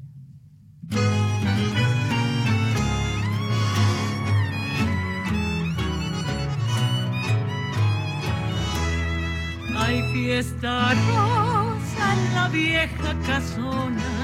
Hay 9.77 10.03
fiesta 10.11 10.93
rosa 10.93 12.13
en 12.13 12.33
la 12.35 12.49
vieja 12.51 13.17
casona. 13.25 14.18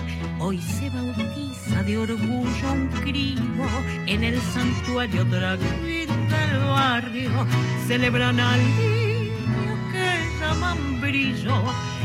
Hoy 0.47 0.61
se 0.61 0.91
bautiza 0.91 1.81
de 1.81 1.97
orgullo 1.97 2.71
un 2.71 2.87
crío 3.01 3.67
en 4.05 4.23
el 4.23 4.39
santuario 4.53 5.25
queen 5.27 6.07
del 6.07 6.59
barrio. 6.67 7.31
Celebran 7.87 8.39
al 8.39 8.59
niño 8.59 9.75
que 9.91 10.39
llaman 10.39 11.01
brillo. 11.01 11.63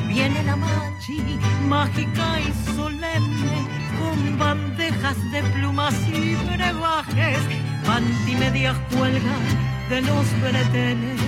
Viene 0.09 0.43
la 0.45 0.57
machi, 0.57 1.23
mágica 1.69 2.41
y 2.41 2.75
solemne, 2.75 3.59
con 3.99 4.39
bandejas 4.39 5.19
de 5.33 5.43
plumas 5.43 5.95
y 6.09 6.35
brebajes. 6.55 7.41
Pantimedias 7.85 8.79
cuelgan 8.91 9.45
de 9.91 10.01
los 10.01 10.27
breteles 10.41 11.21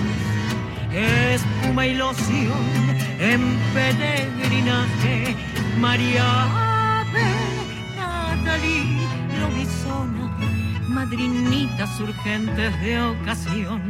espuma 0.94 1.86
y 1.86 1.94
loción 1.94 2.96
en 3.18 3.58
peregrinaje. 3.74 5.36
María 5.78 6.61
Lobizona, 9.40 10.36
madrinitas 10.88 12.00
urgentes 12.00 12.80
de 12.80 13.02
ocasión. 13.02 13.80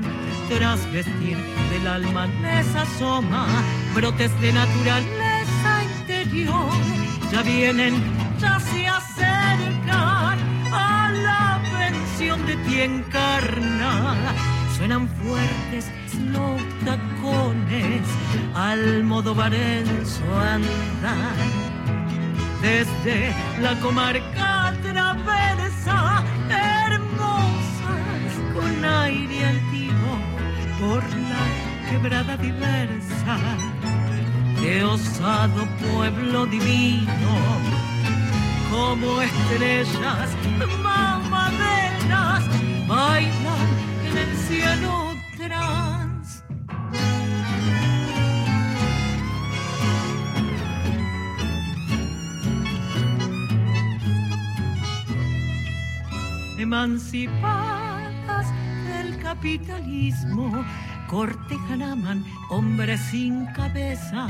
Tras 0.48 0.80
vestir 0.92 1.36
del 1.70 1.86
alma 1.86 2.26
les 2.26 2.74
asoma 2.74 3.46
brotes 3.94 4.32
de 4.40 4.52
naturaleza 4.52 5.84
interior. 5.98 6.70
Ya 7.30 7.42
vienen, 7.42 7.94
ya 8.38 8.60
se 8.60 8.86
acercan 8.86 10.38
a 10.72 11.10
la 11.10 11.62
pensión 11.78 12.46
de 12.46 12.56
ti 12.56 12.80
encarnada 12.80 14.32
suenan 14.82 15.08
fuertes 15.08 15.86
los 16.32 16.60
tacones 16.84 18.02
al 18.52 19.04
modo 19.04 19.32
varenzo 19.32 20.24
andar. 20.40 21.81
Desde 22.62 23.34
la 23.60 23.74
comarca 23.80 24.72
traversa, 24.82 26.22
hermosas 26.48 28.32
con 28.54 28.84
aire 28.84 29.46
altivo, 29.46 30.12
por 30.78 31.02
la 31.02 31.90
quebrada 31.90 32.36
diversa, 32.36 33.36
qué 34.60 34.84
osado 34.84 35.66
pueblo 35.92 36.46
divino, 36.46 37.34
como 38.70 39.20
estrellas 39.22 40.30
mamaderas 40.84 42.44
bailan 42.86 43.68
en 44.08 44.18
el 44.18 44.36
cielo 44.36 45.16
trans. 45.36 45.91
Emancipadas 56.62 58.46
del 58.86 59.18
capitalismo, 59.18 60.64
cortejan 61.08 61.82
aman 61.82 62.24
hombres 62.50 63.00
sin 63.10 63.46
cabeza, 63.46 64.28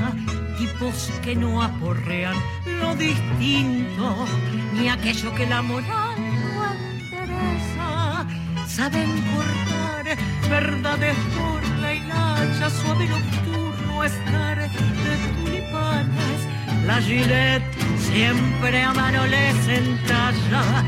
tipos 0.57 1.11
que 1.21 1.35
no 1.35 1.61
aporrean 1.61 2.33
lo 2.79 2.95
distinto, 2.95 4.25
ni 4.73 4.89
aquello 4.89 5.31
que 5.35 5.45
la 5.45 5.61
moral 5.61 6.17
no 6.55 6.73
endereza 6.73 8.25
saben 8.65 9.11
cortar 9.35 10.17
verdades 10.49 11.15
por 11.37 11.61
la 11.81 11.93
hilacha, 11.93 12.69
suave 12.71 13.09
nocturno 13.09 14.03
estar 14.03 14.57
de 14.57 14.69
tulipanes. 15.35 16.39
La 16.87 16.99
Gillette 16.99 17.63
siempre 17.99 18.81
a 18.81 18.91
mano 18.91 19.23
les 19.27 19.67
entalla 19.67 20.83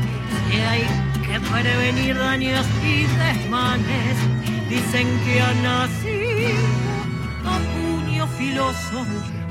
y 0.52 0.56
hay 0.58 1.05
que 1.26 1.40
prevenir 1.40 2.16
daños 2.16 2.66
y 2.82 3.04
desmanes. 3.04 4.16
Dicen 4.68 5.06
que 5.24 5.40
ha 5.40 5.52
nacido 5.62 6.50
a 7.44 7.58
puño 7.74 8.26
filoso, 8.38 9.04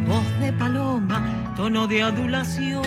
voz 0.07 0.39
de 0.39 0.52
paloma, 0.53 1.53
tono 1.56 1.88
de 1.88 2.03
adulación, 2.03 2.85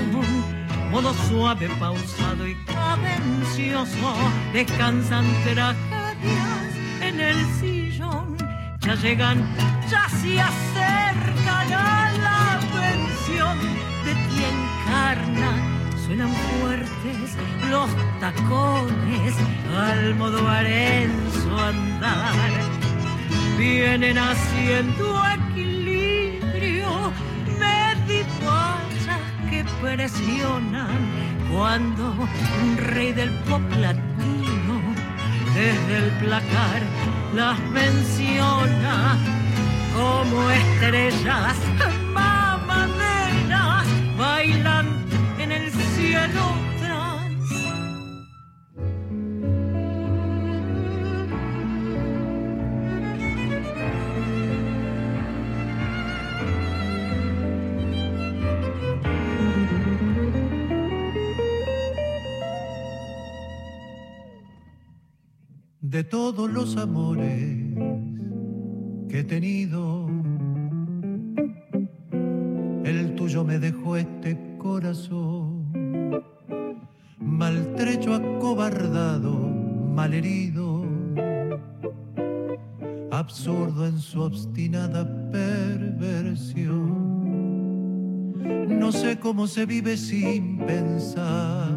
modo 0.91 1.15
suave, 1.29 1.69
pausado 1.81 2.47
y 2.47 2.55
cadencioso. 2.65 4.15
Descansan 4.53 5.25
tragedias 5.45 6.69
en 7.01 7.21
el 7.21 7.37
sillón, 7.59 8.37
ya 8.81 8.95
llegan, 8.97 9.39
ya 9.91 10.09
se 10.09 10.41
acercan 10.41 11.73
a 11.73 12.13
la 12.27 12.61
pensión 12.73 13.59
de 14.05 14.15
ti 14.15 14.45
encarna. 14.45 15.78
Suenan 16.09 16.33
fuertes 16.33 17.37
los 17.69 17.91
tacones 18.19 19.35
al 19.77 20.15
modo 20.15 20.49
arenzo 20.49 21.59
andar. 21.59 22.51
Vienen 23.59 24.17
haciendo 24.17 25.23
equilibrio, 25.37 27.13
medituallas 27.59 29.21
que 29.51 29.67
presionan 29.83 30.97
cuando 31.53 32.15
un 32.63 32.79
rey 32.79 33.13
del 33.13 33.29
pop 33.41 33.61
latino 33.79 34.81
desde 35.55 35.99
el 35.99 36.11
placar 36.25 36.83
las 37.35 37.61
menciona 37.69 39.15
como 39.95 40.51
estrellas 40.53 41.57
mamaderas 42.15 43.87
bailan 44.17 45.08
de 65.99 66.05
todos 66.05 66.49
los 66.49 66.77
amores 66.77 67.57
que 69.09 69.21
he 69.21 69.25
tenido. 69.25 70.07
El 72.85 73.15
tuyo 73.17 73.43
me 73.43 73.59
dejó 73.59 73.97
este 73.97 74.39
corazón, 74.59 75.58
maltrecho, 77.19 78.15
acobardado, 78.15 79.33
malherido, 79.95 80.85
absurdo 83.11 83.87
en 83.87 83.99
su 83.99 84.23
obstinada 84.23 85.05
perversión. 85.31 87.09
No 88.79 88.93
sé 88.93 89.19
cómo 89.19 89.47
se 89.47 89.67
vive 89.67 89.97
sin 89.97 90.59
pensar. 90.59 91.69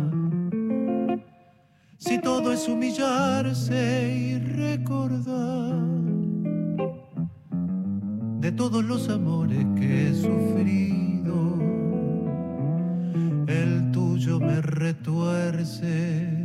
Si 1.98 2.20
todo 2.20 2.52
es 2.52 2.68
humillarse 2.68 4.12
y 4.12 4.40
recordar 4.40 5.80
de 8.40 8.52
todos 8.52 8.84
los 8.84 9.08
amores 9.10 9.66
que 9.76 10.10
he 10.10 10.14
retuerce 14.82 16.41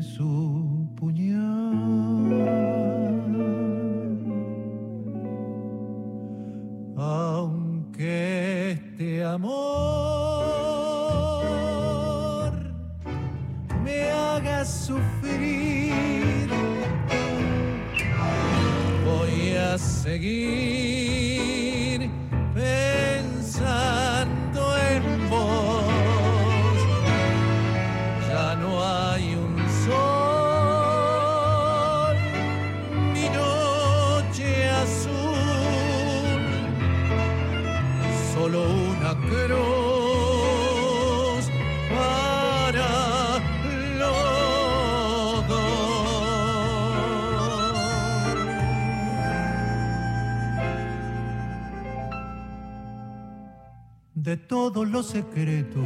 secretos 55.07 55.85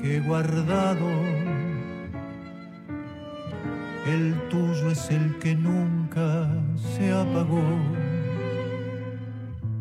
que 0.00 0.16
he 0.16 0.20
guardado, 0.20 1.08
el 4.06 4.34
tuyo 4.48 4.90
es 4.90 5.10
el 5.10 5.38
que 5.38 5.54
nunca 5.54 6.48
se 6.76 7.12
apagó. 7.12 7.62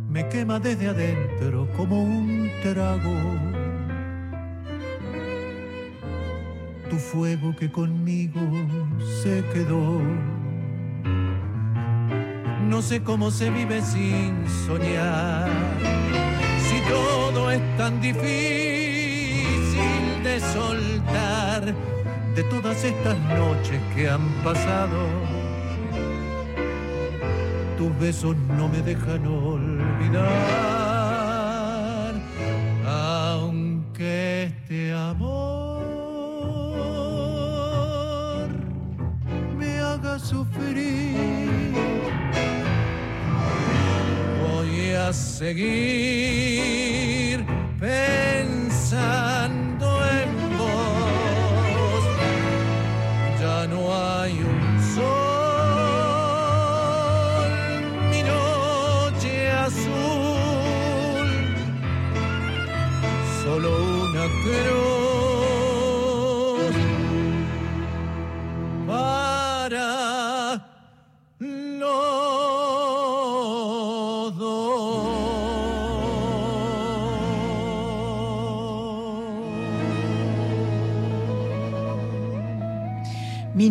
Me 0.10 0.28
quema 0.30 0.60
desde 0.60 0.90
adentro 0.90 1.68
como 1.76 2.04
un 2.04 2.50
trago. 2.62 3.18
Tu 6.90 6.98
fuego 6.98 7.56
que 7.56 7.72
conmigo 7.72 8.42
se 9.22 9.44
quedó. 9.54 10.02
No 12.68 12.82
sé 12.82 13.02
cómo 13.02 13.32
se 13.32 13.50
vive 13.50 13.82
sin 13.82 14.48
soñar. 14.68 15.50
Si 16.70 16.80
todo 16.82 17.50
es 17.50 17.62
tan 17.78 18.00
difícil 18.00 18.24
de 20.24 20.40
soltar 20.40 21.74
de 22.36 22.44
todas 22.44 22.84
estas 22.84 23.18
noches 23.18 23.82
que 23.96 24.08
han 24.08 24.28
pasado. 24.44 25.00
Tus 27.78 28.00
besos 28.00 28.36
no 28.58 28.68
me 28.70 28.82
dejan 28.82 29.26
olvidar, 29.26 30.69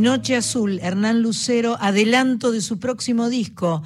Noche 0.08 0.36
Azul, 0.36 0.80
Hernán 0.82 1.20
Lucero, 1.20 1.76
adelanto 1.78 2.50
de 2.50 2.62
su 2.62 2.78
próximo 2.78 3.28
disco. 3.28 3.82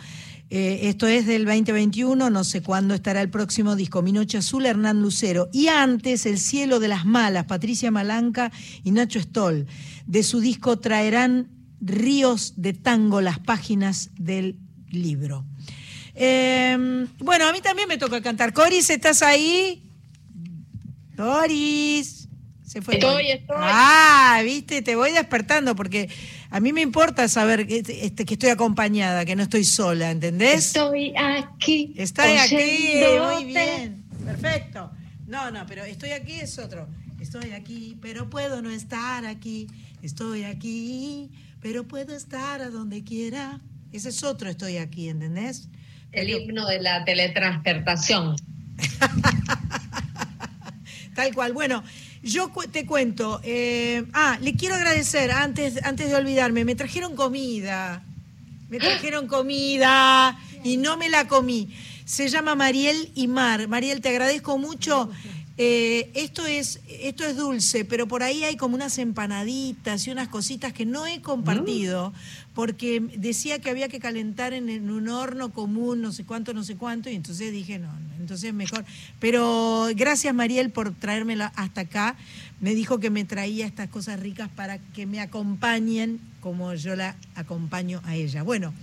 Eh, 0.51 0.89
esto 0.89 1.09
es 1.09 1.27
del 1.27 1.45
2021, 1.45 2.31
no 2.31 2.45
sé 2.45 2.63
cuándo 2.63 2.95
estará 2.95 3.23
el 3.23 3.29
próximo 3.29 3.75
disco. 3.75 4.03
Mi 4.03 4.13
Noche 4.13 4.39
Azul, 4.39 4.67
Hernán 4.67 5.03
Lucero. 5.03 5.49
Y 5.53 5.67
antes, 5.67 6.25
El 6.25 6.39
Cielo 6.39 6.79
de 6.79 6.87
las 6.87 7.05
Malas, 7.07 7.47
Patricia 7.47 7.91
Malanca 7.91 8.53
y 8.85 8.93
Nacho 8.93 9.19
Stoll. 9.19 9.67
De 10.07 10.23
su 10.23 10.39
disco 10.39 10.79
Traerán 10.79 11.49
ríos 11.81 12.55
de 12.57 12.73
tango 12.73 13.21
las 13.21 13.41
páginas 13.41 14.11
del 14.17 14.61
libro. 14.93 15.45
Eh, 16.15 17.09
bueno, 17.19 17.49
a 17.49 17.53
mí 17.53 17.61
también 17.61 17.89
me 17.89 17.99
toca 17.99 18.23
cantar. 18.23 18.53
Coris, 18.53 18.91
¿estás 18.91 19.23
ahí? 19.23 19.91
Coris. 21.17 22.22
Se 22.73 22.81
fue. 22.81 22.95
Estoy, 22.95 23.33
estoy. 23.33 23.57
Ah, 23.61 24.41
viste, 24.43 24.81
te 24.81 24.97
voy 24.97 25.13
despertando 25.13 25.77
porque 25.77 26.09
a 26.49 26.59
mí 26.59 26.73
me 26.73 26.81
importa 26.81 27.29
saber 27.29 27.67
que, 27.67 27.83
este, 27.87 28.25
que 28.25 28.33
estoy 28.33 28.49
acompañada, 28.49 29.27
que 29.27 29.37
no 29.37 29.43
estoy 29.43 29.65
sola, 29.65 30.11
¿entendés? 30.11 30.69
Estoy 30.69 31.13
aquí. 31.15 31.93
Estoy 31.99 32.39
aquí, 32.39 32.95
muy 33.21 33.45
bien. 33.45 34.03
Perfecto. 34.25 34.91
No, 35.27 35.51
no, 35.51 35.67
pero 35.67 35.85
estoy 35.85 36.13
aquí 36.13 36.41
es 36.41 36.59
otro. 36.59 36.89
Estoy 37.21 37.53
aquí, 37.53 37.99
pero 38.01 38.31
puedo 38.31 38.63
no 38.63 38.71
estar 38.71 39.27
aquí. 39.27 39.67
Estoy 40.01 40.45
aquí, 40.45 41.31
pero 41.61 41.87
puedo 41.87 42.17
estar 42.17 42.63
a 42.63 42.71
donde 42.71 43.05
quiera. 43.05 43.61
Ese 43.93 44.09
es 44.09 44.23
otro 44.23 44.49
estoy 44.49 44.79
aquí, 44.79 45.11
¿entendés? 45.11 45.69
El 46.13 46.31
himno 46.31 46.67
de 46.67 46.81
la 46.81 47.05
teletransportación. 47.05 48.35
Tal 51.15 51.35
cual. 51.35 51.53
Bueno, 51.53 51.85
yo 52.23 52.51
te 52.71 52.87
cuento. 52.87 53.41
eh, 53.45 54.05
ah, 54.13 54.39
le 54.41 54.55
quiero 54.55 54.75
agradecer 54.75 55.31
antes, 55.31 55.83
antes 55.85 56.09
de 56.09 56.17
olvidarme. 56.17 56.65
Me 56.65 56.75
trajeron 56.75 57.17
comida. 57.17 58.03
Me 58.69 58.79
trajeron 58.79 59.27
comida 59.27 60.39
y 60.65 60.79
no 60.79 60.97
me 60.97 61.11
la 61.11 61.29
comí. 61.29 61.69
Se 62.07 62.29
llama 62.29 62.55
Mariel 62.55 63.11
y 63.15 63.29
Mar. 63.29 63.69
Mariel, 63.69 64.01
te 64.01 64.09
agradezco 64.09 64.57
mucho. 64.57 65.11
Eh, 65.65 66.11
esto, 66.15 66.45
es, 66.45 66.81
esto 66.89 67.25
es 67.25 67.37
dulce, 67.37 67.85
pero 67.85 68.09
por 68.09 68.25
ahí 68.25 68.43
hay 68.43 68.57
como 68.57 68.75
unas 68.75 68.99
empanaditas 68.99 70.05
y 70.09 70.11
unas 70.11 70.27
cositas 70.27 70.73
que 70.73 70.85
no 70.85 71.07
he 71.07 71.21
compartido 71.23 72.13
porque 72.53 73.01
decía 73.01 73.61
que 73.61 73.71
había 73.71 73.89
que 73.89 74.01
calentar 74.01 74.55
en, 74.55 74.69
en 74.69 74.91
un 74.91 75.09
horno 75.09 75.53
común, 75.53 76.03
no 76.03 76.11
sé 76.11 76.25
cuánto, 76.25 76.53
no 76.53 76.65
sé 76.65 76.75
cuánto, 76.75 77.11
y 77.11 77.15
entonces 77.15 77.53
dije, 77.53 77.79
no, 77.79 77.93
no, 77.93 78.15
entonces 78.19 78.53
mejor. 78.53 78.85
Pero 79.21 79.87
gracias 79.95 80.35
Mariel 80.35 80.71
por 80.71 80.93
traérmela 80.95 81.53
hasta 81.55 81.83
acá. 81.83 82.17
Me 82.61 82.75
dijo 82.75 82.99
que 82.99 83.11
me 83.11 83.25
traía 83.25 83.65
estas 83.65 83.89
cosas 83.89 84.19
ricas 84.19 84.49
para 84.49 84.79
que 84.79 85.07
me 85.07 85.21
acompañen 85.21 86.19
como 86.41 86.75
yo 86.75 86.97
la 86.97 87.15
acompaño 87.37 88.01
a 88.05 88.17
ella. 88.17 88.43
Bueno, 88.43 88.75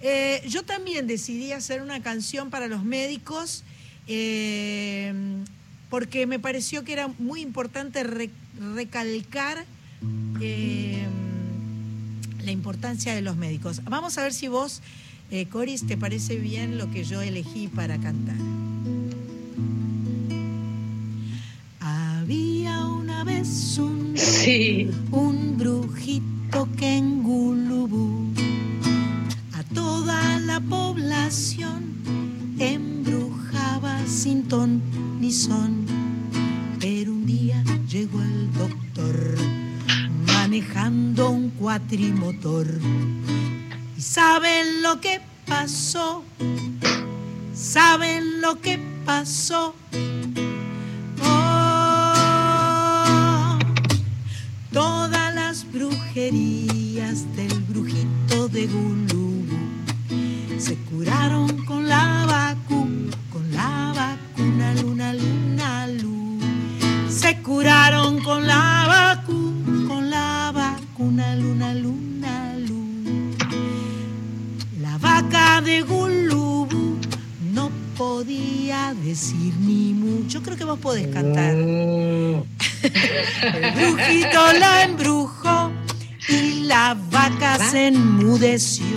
eh, 0.00 0.42
yo 0.48 0.64
también 0.64 1.06
decidí 1.06 1.52
hacer 1.52 1.82
una 1.82 2.02
canción 2.02 2.50
para 2.50 2.66
los 2.66 2.82
médicos 2.82 3.62
eh, 4.08 5.14
porque 5.96 6.26
me 6.26 6.38
pareció 6.38 6.84
que 6.84 6.92
era 6.92 7.08
muy 7.18 7.40
importante 7.40 8.02
re- 8.04 8.28
recalcar 8.74 9.64
eh, 10.42 11.02
la 12.44 12.50
importancia 12.50 13.14
de 13.14 13.22
los 13.22 13.38
médicos. 13.38 13.80
Vamos 13.84 14.18
a 14.18 14.22
ver 14.22 14.34
si 14.34 14.46
vos, 14.46 14.82
eh, 15.30 15.46
Coris, 15.46 15.86
te 15.86 15.96
parece 15.96 16.36
bien 16.36 16.76
lo 16.76 16.90
que 16.90 17.02
yo 17.02 17.22
elegí 17.22 17.68
para 17.68 17.96
cantar. 17.96 18.36
Había 21.80 22.84
una 22.84 23.24
vez 23.24 23.78
un, 23.78 24.12
Sí. 24.18 24.90
un 25.12 25.56
brujito 25.56 26.68
que 26.76 26.98
en 26.98 27.22
Gulubú 27.22 28.34
a 29.54 29.62
toda 29.72 30.40
la 30.40 30.60
población 30.60 31.84
embrujaba 33.76 34.06
sin 34.06 34.48
ton 34.48 34.82
ni 35.20 35.32
son. 35.32 35.84
Pero 36.80 37.12
un 37.12 37.26
día 37.26 37.62
llegó 37.88 38.20
el 38.22 38.52
doctor 38.52 39.36
manejando 40.26 41.30
un 41.30 41.50
cuatrimotor. 41.50 42.66
¿Y 43.96 44.00
saben 44.00 44.82
lo 44.82 45.00
que 45.00 45.20
pasó? 45.46 46.24
¿Saben 47.54 48.40
lo 48.40 48.60
que 48.60 48.78
pasó? 49.04 49.74
Oh, 51.22 52.28
todas 54.72 55.34
las 55.34 55.70
brujerías 55.72 57.24
del 57.36 57.60
brujito 57.62 58.48
de 58.48 58.66
Gulú 58.66 59.46
se 60.58 60.76
curaron 60.90 61.64
con 61.64 61.88
la 61.88 62.24
vacu, 62.26 62.76
con 62.76 63.10
la 63.10 63.25
vacuna 64.56 64.74
luna 64.74 65.12
luna 65.12 65.86
lu. 65.86 66.38
Se 67.08 67.36
curaron 67.42 68.22
con 68.22 68.46
la 68.46 68.86
vacu, 68.88 69.86
con 69.86 70.10
la 70.10 70.50
vacuna 70.52 71.36
luna 71.36 71.74
luna 71.74 72.54
lu. 72.66 73.34
La 74.80 74.96
vaca 74.98 75.60
de 75.60 75.82
Gulubú 75.82 76.98
no 77.52 77.70
podía 77.96 78.94
decir 78.94 79.52
ni 79.60 79.92
mucho. 79.92 80.42
Creo 80.42 80.56
que 80.56 80.64
vos 80.64 80.78
podés 80.78 81.08
cantar. 81.08 81.54
El 81.54 82.42
brujito 83.76 84.52
la 84.58 84.84
embrujó 84.84 85.70
y 86.28 86.62
la 86.64 86.96
vaca 87.10 87.58
se 87.70 87.88
enmudeció. 87.88 88.96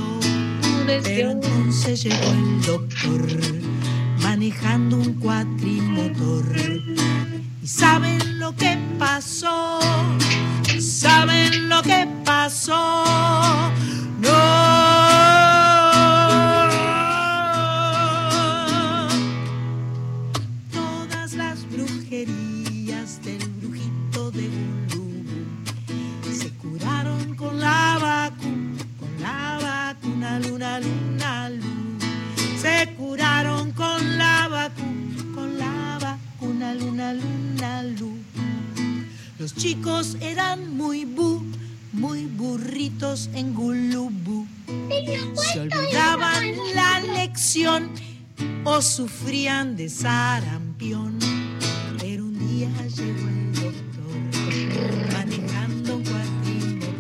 Pero 1.04 1.32
entonces 1.32 2.02
llegó 2.04 2.32
el 2.32 2.62
doctor 2.62 3.69
manejando 4.40 4.96
un 4.96 5.14
cuatrimotor. 5.16 6.46
¿Y 7.62 7.68
saben 7.68 8.40
lo 8.40 8.56
que 8.56 8.78
pasó? 8.98 9.82
¿Saben 10.80 11.68
lo 11.68 11.82
que 11.82 12.08
pasó? 12.24 13.04
No. 14.22 14.30
Todas 20.72 21.34
las 21.34 21.70
brujerías 21.70 23.22
del 23.22 23.46
brujito 23.60 24.32
de 24.32 24.48
Gulú 24.94 26.34
se 26.34 26.50
curaron 26.52 27.36
con 27.36 27.60
la 27.60 27.98
vacuna, 28.02 28.86
con 29.02 29.22
la 29.22 29.60
vacuna 29.62 30.40
luna 30.40 30.80
luna 30.80 31.50
lu. 31.50 31.80
Se 32.58 32.94
curaron 32.98 33.72
con 33.72 34.18
la 34.18 34.19
con 35.34 35.58
la 35.58 35.98
vacuna 36.02 36.74
luna 36.74 37.14
luna 37.14 37.84
lu. 37.84 38.18
Los 39.40 39.56
chicos 39.56 40.18
eran 40.20 40.76
muy 40.76 41.06
bu, 41.06 41.42
muy 41.94 42.26
burritos 42.26 43.30
en 43.34 43.54
Gulubú. 43.54 44.46
Se 45.36 45.62
olvidaban 45.62 46.44
la 46.76 47.00
lección 47.00 47.90
o 48.66 48.82
sufrían 48.82 49.78
de 49.78 49.88
sarampión. 49.88 51.18
Pero 52.00 52.26
un 52.26 52.38
día 52.38 52.70
llegó 52.98 53.30
el 53.30 53.54
doctor 53.54 55.14
manejando 55.14 55.96
un 55.98 56.04
cuatrimotor. 56.04 57.00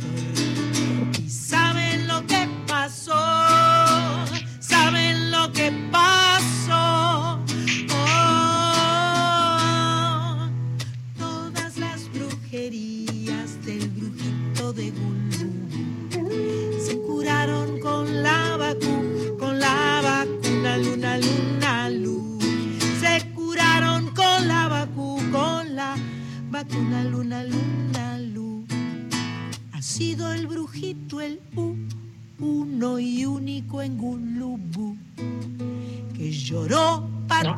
¿Y 1.26 1.30
saben 1.30 2.08
lo 2.08 2.26
que 2.26 2.48
pasó? 2.68 3.20
¿Saben 4.62 5.32
lo 5.32 5.52
que 5.52 5.74
pasó? 5.92 6.19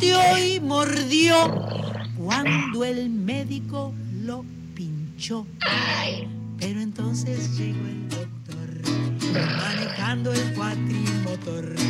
Y 0.04 0.60
mordió 0.60 1.36
cuando 2.18 2.84
el 2.84 3.10
médico 3.10 3.94
lo 4.24 4.44
pinchó. 4.74 5.46
Pero 6.58 6.82
entonces 6.82 7.56
llegó 7.58 7.86
el 7.88 8.10
doctor 8.10 9.32
manejando 9.58 10.34
el 10.34 10.54
cuatrimotor. 10.54 11.81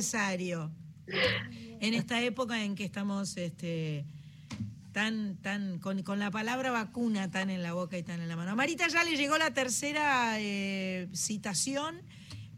Necesario. 0.00 0.72
En 1.80 1.92
esta 1.92 2.22
época 2.22 2.64
en 2.64 2.74
que 2.74 2.84
estamos 2.84 3.36
este, 3.36 4.06
tan, 4.92 5.36
tan, 5.42 5.78
con, 5.78 6.02
con 6.02 6.18
la 6.18 6.30
palabra 6.30 6.70
vacuna 6.70 7.30
tan 7.30 7.50
en 7.50 7.62
la 7.62 7.74
boca 7.74 7.98
y 7.98 8.02
tan 8.02 8.22
en 8.22 8.28
la 8.28 8.36
mano. 8.36 8.52
A 8.52 8.54
Marita 8.54 8.88
ya 8.88 9.04
le 9.04 9.16
llegó 9.16 9.36
la 9.36 9.52
tercera 9.52 10.36
eh, 10.38 11.08
citación 11.12 12.00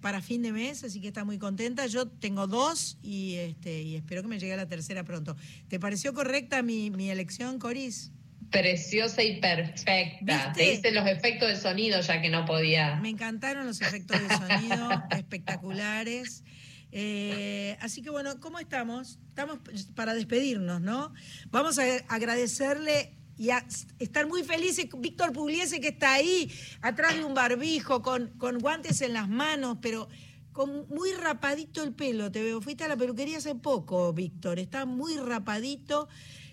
para 0.01 0.21
fin 0.21 0.43
de 0.43 0.53
mes, 0.53 0.85
así 0.85 1.01
que 1.01 1.09
está 1.09 1.25
muy 1.25 1.39
contenta. 1.39 1.87
Yo 1.87 2.07
tengo 2.07 2.47
dos 2.47 2.99
y, 3.03 3.35
este, 3.35 3.83
y 3.83 3.97
espero 3.97 4.23
que 4.23 4.29
me 4.29 4.39
llegue 4.39 4.57
la 4.57 4.69
tercera 4.69 5.03
pronto. 5.03 5.37
¿Te 5.69 5.81
pareció 5.81 6.15
correcta 6.15 6.63
mi, 6.63 6.91
mi 6.91 7.11
elección, 7.11 7.59
Coris? 7.59 8.13
Preciosa 8.53 9.25
y 9.25 9.41
perfecta. 9.41 10.21
¿Viste? 10.21 10.53
Te 10.55 10.75
hice 10.75 10.93
los 10.93 11.09
efectos 11.09 11.49
de 11.49 11.57
sonido 11.57 12.01
ya 12.01 12.21
que 12.21 12.29
no 12.29 12.45
podía. 12.45 12.97
Me 12.97 13.09
encantaron 13.09 13.67
los 13.67 13.81
efectos 13.81 14.21
de 14.21 14.29
sonido, 14.37 14.91
espectaculares. 15.11 16.45
Eh, 16.93 17.77
así 17.81 18.03
que 18.03 18.11
bueno, 18.11 18.39
¿cómo 18.39 18.59
estamos? 18.59 19.19
Estamos 19.29 19.59
para 19.95 20.13
despedirnos, 20.15 20.81
¿no? 20.81 21.15
Vamos 21.51 21.79
a 21.79 21.85
agradecerle 22.09 23.17
y 23.39 23.51
a 23.51 23.67
estar 23.99 24.27
muy 24.27 24.45
felices. 24.45 24.87
Víctor 24.99 25.33
Pugliese 25.33 25.81
que 25.81 25.89
está 25.89 26.13
ahí, 26.13 26.53
atrás 26.83 27.17
de 27.17 27.25
un 27.25 27.35
barbijo, 27.35 28.03
con, 28.03 28.29
con 28.39 28.59
guantes 28.59 29.01
en 29.01 29.15
las 29.15 29.29
manos, 29.29 29.79
pero 29.81 30.09
con 30.53 30.87
muy 30.89 31.13
rapadito 31.13 31.83
el 31.83 31.95
pelo. 31.95 32.31
Te 32.31 32.43
veo, 32.43 32.61
fuiste 32.61 32.85
a 32.85 32.89
la 32.89 32.97
peluquería 32.97 33.39
hace 33.39 33.55
poco, 33.55 34.13
Víctor. 34.13 34.59
Está 34.59 34.85
muy 34.85 35.17
rapadito. 35.17 36.09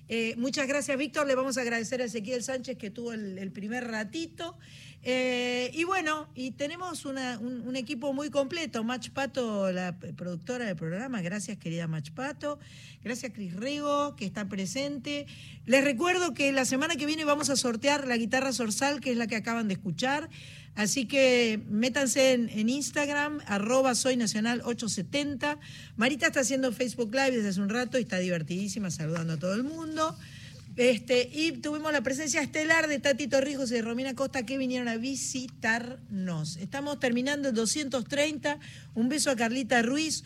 Eh, 0.07 0.35
muchas 0.37 0.67
gracias, 0.67 0.97
Víctor. 0.97 1.27
Le 1.27 1.35
vamos 1.35 1.57
a 1.57 1.61
agradecer 1.61 2.01
a 2.01 2.05
Ezequiel 2.05 2.43
Sánchez 2.43 2.77
que 2.77 2.89
tuvo 2.89 3.11
el, 3.11 3.37
el 3.37 3.51
primer 3.51 3.85
ratito. 3.87 4.57
Eh, 5.01 5.71
y 5.73 5.85
bueno, 5.85 6.27
y 6.35 6.51
tenemos 6.51 7.05
un, 7.05 7.75
equipo 7.75 8.13
muy 8.13 8.29
completo. 8.29 8.83
Mach 8.83 9.09
Pato, 9.11 9.71
la 9.71 9.97
productora 9.97 10.65
del 10.65 10.75
programa. 10.75 11.21
Gracias, 11.21 11.57
querida 11.57 11.87
Mach 11.87 12.11
Pato. 12.11 12.59
Gracias, 13.03 13.31
Cris 13.33 13.55
Rigo, 13.55 14.15
que 14.17 14.25
está 14.25 14.49
presente. 14.49 15.25
Les 15.65 15.83
recuerdo 15.83 16.33
que 16.33 16.51
la 16.51 16.65
semana 16.65 16.95
que 16.95 17.05
viene 17.05 17.23
vamos 17.23 17.49
a 17.49 17.55
sortear 17.55 18.07
la 18.07 18.17
guitarra 18.17 18.51
Sorsal, 18.51 18.99
que 18.99 19.11
es 19.11 19.17
la 19.17 19.27
que 19.27 19.37
acaban 19.37 19.67
de 19.67 19.75
escuchar. 19.75 20.29
Así 20.75 21.05
que 21.05 21.61
métanse 21.69 22.33
en, 22.33 22.49
en 22.49 22.69
Instagram, 22.69 23.39
arroba 23.45 23.95
soy 23.95 24.17
nacional 24.17 24.61
870. 24.65 25.59
Marita 25.95 26.27
está 26.27 26.41
haciendo 26.41 26.71
Facebook 26.71 27.13
Live 27.13 27.31
desde 27.31 27.49
hace 27.49 27.61
un 27.61 27.69
rato 27.69 27.97
y 27.97 28.01
está 28.01 28.19
divertidísima 28.19 28.91
saludando 28.91 29.33
a 29.33 29.37
todo 29.37 29.55
el 29.55 29.63
mundo. 29.63 30.15
Este, 30.83 31.29
y 31.33 31.51
tuvimos 31.51 31.91
la 31.91 31.99
presencia 31.99 32.41
estelar 32.41 32.87
de 32.87 32.99
Tati 32.99 33.27
Torrijos 33.27 33.69
y 33.69 33.73
de 33.73 33.81
Romina 33.81 34.15
Costa 34.15 34.45
que 34.45 34.57
vinieron 34.57 34.87
a 34.87 34.95
visitarnos. 34.95 36.55
Estamos 36.55 37.01
terminando 37.01 37.49
el 37.49 37.53
230. 37.53 38.57
Un 38.95 39.09
beso 39.09 39.29
a 39.29 39.35
Carlita 39.35 39.81
Ruiz. 39.81 40.23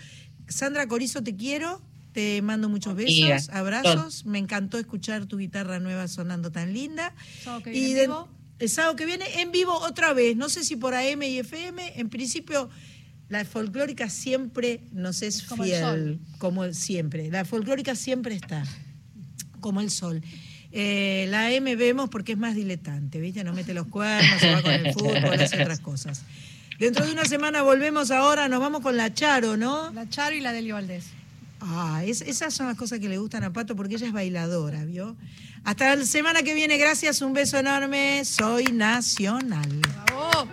Sandra 0.48 0.88
Corizo, 0.88 1.24
te 1.24 1.36
quiero. 1.36 1.82
Te 2.14 2.40
mando 2.44 2.70
muchos 2.70 2.94
besos, 2.96 3.50
abrazos. 3.50 4.28
Me 4.28 4.38
encantó 4.38 4.78
escuchar 4.78 5.26
tu 5.26 5.40
guitarra 5.40 5.80
nueva 5.80 6.08
sonando 6.08 6.52
tan 6.52 6.72
linda. 6.72 7.16
Sábado 7.44 7.64
que 7.64 7.74
Y 7.76 7.86
en 7.94 8.02
vivo. 8.02 8.30
el 8.60 8.70
sábado 8.70 8.96
que 8.96 9.08
viene 9.08 9.26
en 9.42 9.52
vivo 9.52 9.74
otra 9.76 10.14
vez. 10.14 10.38
No 10.38 10.50
sé 10.50 10.64
si 10.64 10.76
por 10.76 10.94
AM 10.94 11.24
y 11.24 11.40
FM. 11.40 12.00
En 12.00 12.10
principio, 12.10 12.70
la 13.28 13.44
folclórica 13.44 14.08
siempre 14.08 14.82
nos 14.92 15.24
es 15.24 15.42
Como 15.42 15.64
el 15.64 15.70
fiel. 15.72 15.82
sol. 15.82 16.20
Como 16.38 16.64
el- 16.64 16.76
siempre. 16.76 17.32
La 17.32 17.44
folclórica 17.44 17.96
siempre 17.96 18.36
está. 18.36 18.64
Como 19.60 19.82
el 19.82 19.90
sol. 19.90 20.22
Eh, 20.76 21.28
la 21.30 21.46
AM 21.48 21.66
vemos 21.78 22.10
porque 22.10 22.32
es 22.32 22.38
más 22.38 22.56
diletante, 22.56 23.20
¿viste? 23.20 23.44
No 23.44 23.54
mete 23.54 23.74
los 23.76 23.86
cuernos, 23.88 24.40
se 24.42 24.52
va 24.52 24.62
con 24.64 24.72
el 24.72 24.92
fútbol, 24.92 25.40
hace 25.40 25.62
otras 25.62 25.80
cosas. 25.82 26.24
Dentro 26.80 27.06
de 27.06 27.12
una 27.12 27.26
semana 27.26 27.62
volvemos 27.62 28.10
ahora, 28.10 28.48
nos 28.48 28.60
vamos 28.60 28.82
con 28.82 28.98
la 28.98 29.14
Charo, 29.14 29.56
¿no? 29.56 29.92
La 29.94 30.10
Charo 30.10 30.36
y 30.36 30.40
la 30.42 30.52
Delio 30.52 30.74
Valdés. 30.74 31.06
Ah, 31.62 32.02
es- 32.06 32.22
esas 32.22 32.54
son 32.56 32.66
las 32.68 32.76
cosas 32.76 33.00
que 33.00 33.08
le 33.08 33.20
gustan 33.20 33.44
a 33.44 33.54
Pato 33.54 33.76
porque 33.76 33.96
ella 33.96 34.08
es 34.08 34.14
bailadora, 34.14 34.84
¿vio? 34.84 35.16
Hasta 35.64 35.96
la 35.96 36.04
semana 36.06 36.42
que 36.42 36.54
viene, 36.56 36.78
gracias, 36.78 37.22
un 37.22 37.34
beso 37.34 37.58
enorme. 37.60 38.26
Soy 38.26 38.66
Nacional. 38.66 39.70
¡Bravo! 40.08 40.50